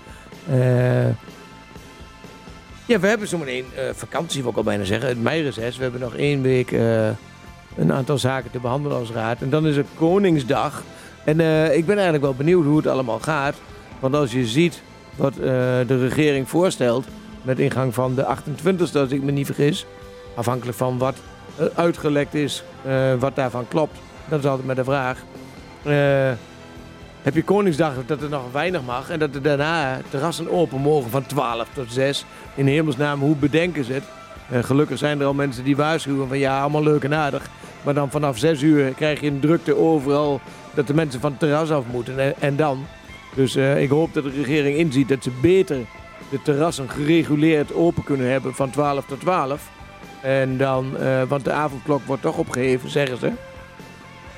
Ja, 2.85 2.99
we 2.99 3.07
hebben 3.07 3.27
zometeen 3.27 3.65
eh 3.75 3.83
vakantie, 3.93 4.41
wil 4.41 4.51
ik 4.51 4.57
al 4.57 4.63
bijna 4.63 4.83
zeggen. 4.83 5.09
Het 5.09 5.21
meireces. 5.21 5.77
We 5.77 5.83
hebben 5.83 6.01
nog 6.01 6.15
één 6.15 6.41
week 6.41 6.71
een 7.75 7.93
aantal 7.93 8.17
zaken 8.17 8.51
te 8.51 8.59
behandelen 8.59 8.97
als 8.97 9.11
raad. 9.11 9.41
En 9.41 9.49
dan 9.49 9.67
is 9.67 9.75
het 9.75 9.87
Koningsdag. 9.95 10.83
En 11.23 11.39
ik 11.75 11.85
ben 11.85 11.95
eigenlijk 11.95 12.23
wel 12.23 12.33
benieuwd 12.33 12.65
hoe 12.65 12.77
het 12.77 12.87
allemaal 12.87 13.19
gaat. 13.19 13.55
Want 13.99 14.15
als 14.15 14.31
je 14.31 14.45
ziet 14.45 14.81
wat 15.15 15.33
de 15.33 15.97
regering 16.07 16.49
voorstelt... 16.49 17.05
met 17.41 17.59
ingang 17.59 17.93
van 17.93 18.15
de 18.15 18.23
28e, 18.23 18.93
als 18.93 19.11
ik 19.11 19.23
me 19.23 19.31
niet 19.31 19.45
vergis... 19.45 19.85
afhankelijk 20.35 20.77
van 20.77 20.97
wat 20.97 21.15
uitgelekt 21.75 22.33
is, 22.33 22.63
eh, 22.85 23.13
wat 23.19 23.35
daarvan 23.35 23.67
klopt... 23.67 23.97
dat 24.27 24.39
is 24.39 24.45
altijd 24.45 24.67
met 24.67 24.75
de 24.75 24.83
vraag... 24.83 25.23
Eh, 25.83 26.31
heb 27.21 27.35
je 27.35 27.43
Koningsdag 27.43 27.93
dat 28.05 28.21
er 28.21 28.29
nog 28.29 28.51
weinig 28.51 28.81
mag... 28.85 29.09
en 29.09 29.19
dat 29.19 29.35
er 29.35 29.41
daarna 29.41 30.01
terrassen 30.09 30.51
open 30.51 30.81
mogen 30.81 31.11
van 31.11 31.25
12 31.25 31.67
tot 31.73 31.91
6. 31.93 32.25
In 32.55 32.67
hemelsnaam, 32.67 33.19
hoe 33.19 33.35
bedenken 33.35 33.83
ze 33.83 33.93
het? 33.93 34.03
Eh, 34.49 34.63
gelukkig 34.63 34.97
zijn 34.97 35.19
er 35.19 35.25
al 35.25 35.33
mensen 35.33 35.63
die 35.63 35.75
waarschuwen 35.75 36.27
van... 36.27 36.37
ja, 36.37 36.61
allemaal 36.61 36.83
leuk 36.83 37.03
en 37.03 37.13
aardig... 37.13 37.49
Maar 37.83 37.93
dan 37.93 38.11
vanaf 38.11 38.37
6 38.37 38.61
uur 38.61 38.93
krijg 38.93 39.21
je 39.21 39.27
een 39.27 39.39
drukte 39.39 39.75
overal 39.75 40.41
dat 40.73 40.87
de 40.87 40.93
mensen 40.93 41.19
van 41.19 41.31
het 41.31 41.39
terras 41.39 41.71
af 41.71 41.83
moeten. 41.91 42.19
En, 42.19 42.33
en 42.39 42.55
dan? 42.55 42.85
Dus 43.35 43.55
ik 43.55 43.89
hoop 43.89 44.13
dat 44.13 44.23
de 44.23 44.29
regering 44.29 44.77
inziet 44.77 45.09
dat 45.09 45.23
ze 45.23 45.31
beter 45.41 45.77
de 46.29 46.41
terrassen 46.41 46.89
gereguleerd 46.89 47.73
open 47.73 48.03
kunnen 48.03 48.31
hebben 48.31 48.53
van 48.53 48.69
12 48.69 49.05
tot 49.05 49.19
12. 49.19 49.69
En 50.21 50.57
dan, 50.57 50.97
eh, 50.97 51.21
want 51.27 51.43
de 51.43 51.51
avondklok 51.51 52.01
wordt 52.05 52.21
toch 52.21 52.37
opgeheven, 52.37 52.89
zeggen 52.89 53.17
ze. 53.17 53.31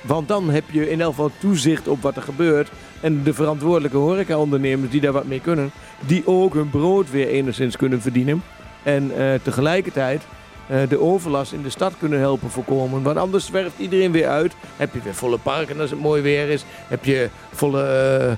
Want 0.02 0.28
dan 0.28 0.50
heb 0.50 0.64
je 0.72 0.90
in 0.90 1.02
elk 1.02 1.10
geval 1.10 1.32
toezicht 1.40 1.88
op 1.88 2.02
wat 2.02 2.16
er 2.16 2.22
gebeurt. 2.22 2.72
En 3.02 3.24
de 3.24 3.34
verantwoordelijke 3.34 3.98
horecaondernemers 3.98 4.92
die 4.92 5.02
daar 5.02 5.12
wat 5.12 5.26
mee 5.26 5.40
kunnen, 5.40 5.72
die 6.00 6.28
ook 6.28 6.54
hun 6.54 6.70
brood 6.70 7.12
weer 7.12 7.28
enigszins 7.28 7.78
kunnen 7.78 8.02
verdienen. 8.02 8.44
En 8.84 9.18
eh, 9.18 9.40
tegelijkertijd 9.44 10.22
eh, 10.68 10.90
de 10.90 11.00
overlast 11.00 11.52
in 11.52 11.62
de 11.62 11.70
stad 11.70 11.94
kunnen 12.00 12.20
helpen 12.20 12.50
voorkomen. 12.50 13.04
Want 13.04 13.18
anders 13.18 13.46
zwerft 13.46 13.78
iedereen 13.78 14.12
weer 14.12 14.28
uit. 14.28 14.54
Heb 14.78 14.94
je 14.94 15.02
weer 15.04 15.16
volle 15.16 15.38
parken 15.38 15.80
als 15.80 15.90
het 15.90 16.00
mooi 16.00 16.22
weer 16.22 16.50
is. 16.50 16.66
Heb 16.88 17.06
je 17.06 17.30
volle 17.52 18.38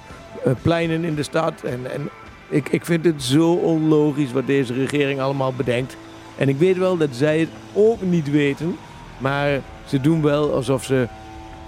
pleinen 0.61 1.03
in 1.03 1.15
de 1.15 1.23
stad. 1.23 1.61
En, 1.63 1.91
en 1.91 2.09
ik, 2.49 2.69
ik 2.69 2.85
vind 2.85 3.05
het 3.05 3.23
zo 3.23 3.51
onlogisch 3.51 4.31
wat 4.31 4.47
deze 4.47 4.73
regering 4.73 5.19
allemaal 5.19 5.53
bedenkt. 5.53 5.97
En 6.37 6.49
ik 6.49 6.57
weet 6.57 6.77
wel 6.77 6.97
dat 6.97 7.09
zij 7.11 7.39
het 7.39 7.49
ook 7.73 8.01
niet 8.01 8.31
weten. 8.31 8.77
Maar 9.17 9.61
ze 9.85 10.01
doen 10.01 10.21
wel 10.21 10.53
alsof 10.53 10.83
ze 10.83 11.07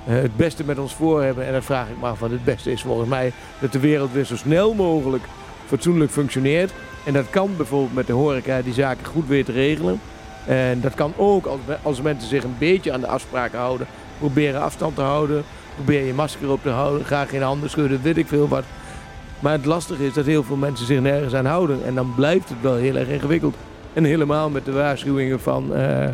eh, 0.08 0.16
het 0.16 0.36
beste 0.36 0.64
met 0.64 0.80
ons 0.80 0.94
voor 0.94 1.24
hebben. 1.24 1.46
En 1.46 1.54
dat 1.54 1.66
vraag 1.66 1.90
ik 1.90 2.00
me 2.00 2.08
af. 2.08 2.20
Het 2.20 2.44
beste 2.44 2.72
is 2.72 2.82
volgens 2.82 3.10
mij 3.10 3.32
dat 3.60 3.72
de 3.72 3.80
wereld 3.80 4.12
weer 4.12 4.26
zo 4.26 4.36
snel 4.36 4.74
mogelijk 4.74 5.24
fatsoenlijk 5.66 6.12
functioneert. 6.12 6.72
En 7.06 7.14
dat 7.14 7.30
kan 7.30 7.50
bijvoorbeeld 7.58 7.94
met 7.94 8.08
de 8.08 8.14
horeca 8.14 8.62
die 8.62 8.74
zaken 8.74 9.06
goed 9.06 9.28
weet 9.28 9.46
te 9.46 9.52
regelen. 9.52 10.00
En 10.46 10.82
dat 10.82 10.94
kan 10.94 11.14
ook 11.16 11.46
als, 11.46 11.60
als 11.82 12.02
mensen 12.02 12.30
zich 12.30 12.44
een 12.44 12.56
beetje 12.58 12.92
aan 12.92 13.02
de 13.02 13.08
afspraken 13.08 13.60
houden. 13.60 13.88
Proberen 14.18 14.62
afstand 14.62 14.96
te 14.96 15.02
houden. 15.02 15.44
Probeer 15.76 16.06
je 16.06 16.14
masker 16.14 16.50
op 16.52 16.62
te 16.62 16.70
houden. 16.70 17.06
Graag 17.06 17.30
geen 17.30 17.42
handen 17.42 17.70
schudden. 17.70 18.02
Weet 18.02 18.18
ik 18.18 18.28
veel 18.28 18.48
wat. 18.48 18.64
Maar 19.40 19.52
het 19.52 19.66
lastige 19.66 20.06
is 20.06 20.14
dat 20.14 20.26
heel 20.26 20.44
veel 20.44 20.56
mensen 20.56 20.86
zich 20.86 21.02
nergens 21.02 21.34
aan 21.34 21.46
houden. 21.46 21.86
En 21.86 21.96
dan 21.96 22.14
blijft 22.16 22.50
het 22.50 22.62
wel 22.62 22.76
heel 22.76 22.96
erg 22.96 23.08
ingewikkeld. 23.08 23.56
En 23.94 24.04
helemaal 24.04 24.50
met 24.50 24.66
de 24.66 24.72
waarschuwingen 24.72 25.40
van 25.40 25.76
eh, 25.76 26.08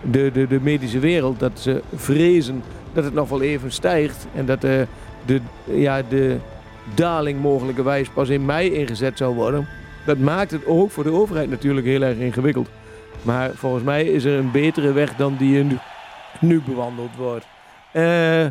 de, 0.00 0.30
de, 0.32 0.46
de 0.46 0.60
medische 0.60 0.98
wereld. 0.98 1.40
Dat 1.40 1.60
ze 1.60 1.82
vrezen 1.94 2.62
dat 2.92 3.04
het 3.04 3.14
nog 3.14 3.28
wel 3.28 3.42
even 3.42 3.72
stijgt. 3.72 4.26
En 4.34 4.46
dat 4.46 4.60
de, 4.60 4.86
de, 5.26 5.40
ja, 5.64 6.02
de 6.08 6.36
daling 6.94 7.40
mogelijkerwijs 7.40 8.08
pas 8.08 8.28
in 8.28 8.44
mei 8.44 8.72
ingezet 8.72 9.18
zou 9.18 9.34
worden. 9.34 9.68
Dat 10.06 10.18
maakt 10.18 10.50
het 10.50 10.66
ook 10.66 10.90
voor 10.90 11.04
de 11.04 11.12
overheid 11.12 11.50
natuurlijk 11.50 11.86
heel 11.86 12.02
erg 12.02 12.18
ingewikkeld. 12.18 12.68
Maar 13.22 13.50
volgens 13.54 13.84
mij 13.84 14.04
is 14.04 14.24
er 14.24 14.38
een 14.38 14.50
betere 14.50 14.92
weg 14.92 15.16
dan 15.16 15.36
die 15.36 15.64
nu, 15.64 15.78
nu 16.40 16.62
bewandeld 16.66 17.16
wordt. 17.16 17.46
Eh, 17.92 18.44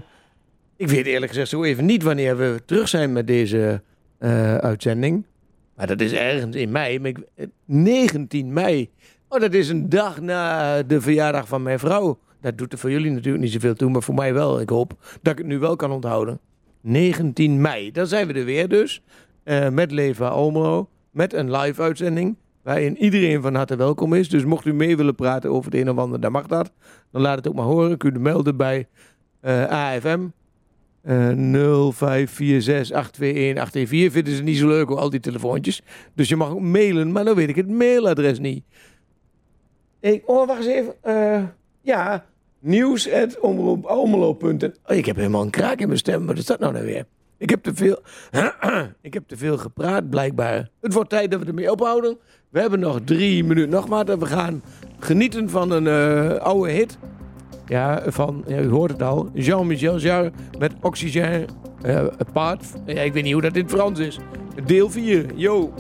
ik 0.76 0.88
weet 0.88 1.06
eerlijk 1.06 1.32
gezegd 1.32 1.50
zo 1.50 1.64
even 1.64 1.86
niet 1.86 2.04
wanneer 2.04 2.38
we 2.38 2.62
terug 2.66 2.88
zijn 2.88 3.14
met 3.14 3.28
deze 3.28 3.82
eh, 4.22 4.56
uitzending. 4.56 5.26
Maar 5.76 5.88
dat 5.88 6.02
is 6.02 6.12
ergens 6.14 6.56
in 6.56 6.72
mei. 6.72 7.00
Maar 7.00 7.10
ik- 7.10 7.24
eh, 7.36 7.46
19 7.66 8.54
mei. 8.54 8.90
Oh, 9.28 9.40
dat 9.40 9.54
is 9.54 9.70
een 9.70 9.90
dag 9.90 10.22
na 10.22 10.84
de 10.84 11.02
verjaardag 11.02 11.48
van 11.48 11.64
mijn 11.64 11.80
vrouw. 11.80 12.20
Dat 12.42 12.58
doet 12.58 12.72
er 12.74 12.78
voor 12.80 12.92
jullie 12.92 13.12
natuurlijk 13.12 13.44
niet 13.44 13.52
zoveel 13.54 13.74
toe, 13.76 13.90
maar 13.90 14.02
voor 14.04 14.14
mij 14.16 14.34
wel. 14.34 14.60
Ik 14.62 14.70
hoop 14.70 14.94
dat 15.22 15.32
ik 15.34 15.38
het 15.38 15.48
nu 15.48 15.60
wel 15.60 15.76
kan 15.76 15.92
onthouden. 15.92 16.40
19 16.82 17.62
mei. 17.62 17.92
Dan 17.92 18.08
zijn 18.08 18.28
we 18.28 18.34
er 18.34 18.46
weer 18.46 18.68
dus. 18.70 19.02
eh, 19.44 19.70
met 19.70 19.92
Leva 19.92 20.28
Almelo. 20.28 20.90
Met 21.12 21.34
een 21.34 21.52
live 21.52 21.82
uitzending. 21.82 22.36
Waarin 22.64 22.98
iedereen 22.98 23.42
van 23.42 23.56
harte 23.56 23.76
welkom 23.76 24.14
is. 24.14 24.30
Dus 24.30 24.44
mocht 24.46 24.66
u 24.66 24.74
mee 24.74 24.98
willen 24.98 25.16
praten 25.16 25.50
over 25.52 25.72
het 25.72 25.82
een 25.82 25.90
of 25.90 25.98
ander, 25.98 26.20
dan 26.20 26.32
mag 26.32 26.48
dat. 26.48 26.72
Dan 27.12 27.22
laat 27.22 27.38
het 27.38 27.48
ook 27.48 27.56
maar 27.56 27.66
horen. 27.66 27.98
Kunt 27.98 28.16
u 28.16 28.20
melden 28.20 28.58
bij 28.58 28.88
AFM. 29.70 30.20
Eh 31.02 31.30
0546821814. 31.30 31.34
Vinden 34.12 34.36
ze 34.36 34.44
niet 34.44 34.58
zo 34.58 34.68
leuk, 34.68 34.90
al 34.90 35.10
die 35.10 35.20
telefoontjes. 35.20 35.82
Dus 36.14 36.30
je 36.30 36.36
mag 36.36 36.50
ook 36.50 36.62
mailen, 36.62 37.12
maar 37.12 37.26
dan 37.26 37.36
weet 37.36 37.50
ik 37.50 37.56
het 37.56 37.70
mailadres 37.70 38.40
niet. 38.40 38.64
Ik, 40.00 40.24
oh, 40.26 40.48
wacht 40.48 40.60
eens 40.60 40.68
even. 40.68 40.94
Eh, 41.02 41.44
ja, 41.82 42.26
nieuws.omroepalmelo.nl 42.60 44.72
oh, 44.86 44.96
Ik 44.96 45.06
heb 45.06 45.16
helemaal 45.16 45.42
een 45.42 45.50
kraak 45.50 45.80
in 45.80 45.88
mijn 45.88 46.00
stem. 46.00 46.26
Wat 46.26 46.38
is 46.38 46.46
dat 46.46 46.60
nou 46.60 46.74
nou 46.74 46.86
weer? 46.86 47.06
Ik 47.38 47.50
heb 47.50 47.64
te 47.64 47.76
veel, 47.76 48.00
ik 49.02 49.14
heb 49.14 49.24
te 49.28 49.38
veel 49.38 49.58
gepraat, 49.58 50.10
blijkbaar. 50.10 50.70
Het 50.82 50.94
wordt 50.94 51.10
tijd 51.10 51.32
dat 51.32 51.40
we 51.40 51.46
ermee 51.46 51.72
ophouden. 51.72 52.18
We 52.50 52.60
hebben 52.60 52.80
nog 52.80 53.00
drie 53.06 53.44
minuten 53.44 53.70
nog 53.70 53.88
maar. 53.88 54.20
We 54.20 54.26
gaan 54.26 54.64
genieten 55.00 55.50
van 55.50 55.72
een 55.72 55.88
eh, 55.88 56.36
oude 56.38 56.72
hit. 56.72 56.98
Ja, 57.72 58.02
van, 58.06 58.44
ja, 58.48 58.60
u 58.60 58.70
hoort 58.70 58.92
het 58.92 59.02
al. 59.02 59.30
Jean-Michel 59.34 59.98
Jarre 59.98 60.32
met 60.60 60.74
Oxygène 60.82 61.46
eh 61.82 62.06
Part. 62.34 62.66
Ja, 62.86 63.02
ik 63.02 63.14
weet 63.14 63.24
niet 63.24 63.34
hoe 63.34 63.42
dat 63.42 63.56
in 63.56 63.62
het 63.62 63.72
Frans 63.72 64.00
is. 64.00 64.20
Deel 64.66 64.90
4. 64.90 65.26
Yo. 65.36 65.74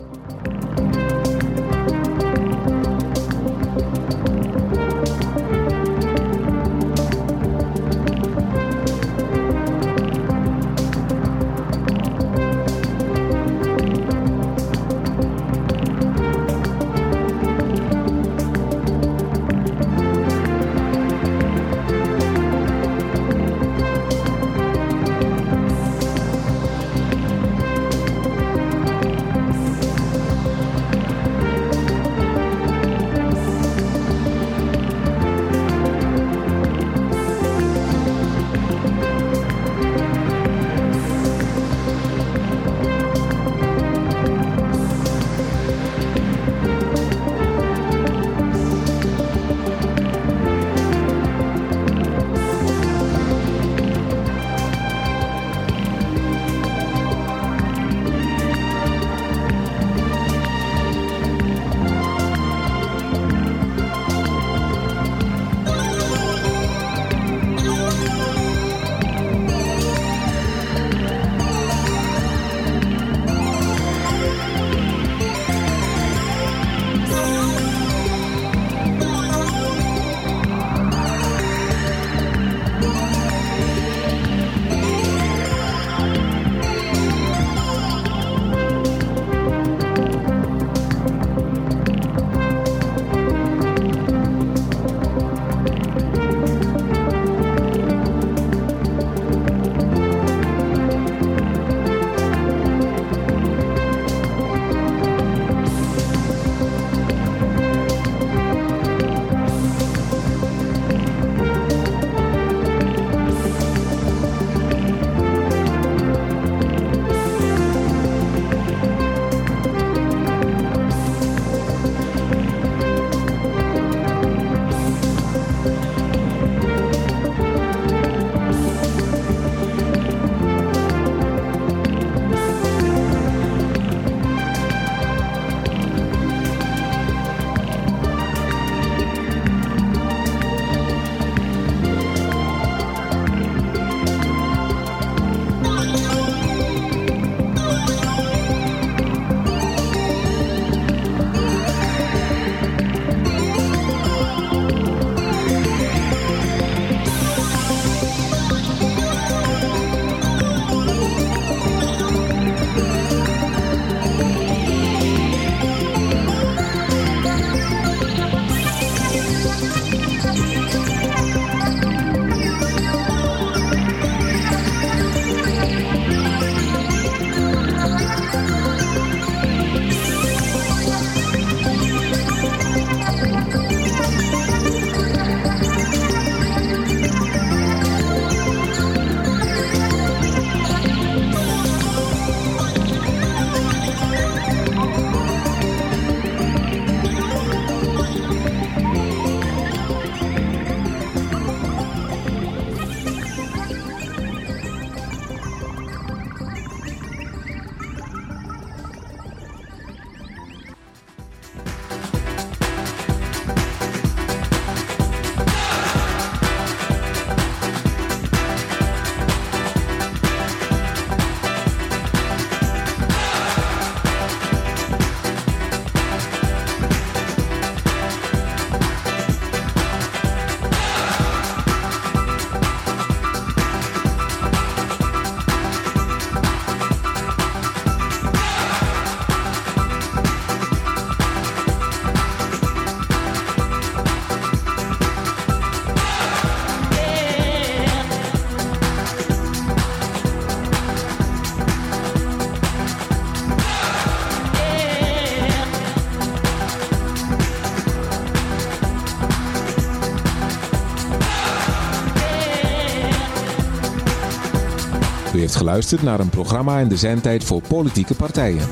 Geluisterd 265.61 266.03
naar 266.03 266.19
een 266.19 266.29
programma 266.29 266.79
in 266.79 266.87
de 266.87 266.97
zendtijd 266.97 267.43
voor 267.43 267.61
politieke 267.67 268.13
partijen. 268.13 268.67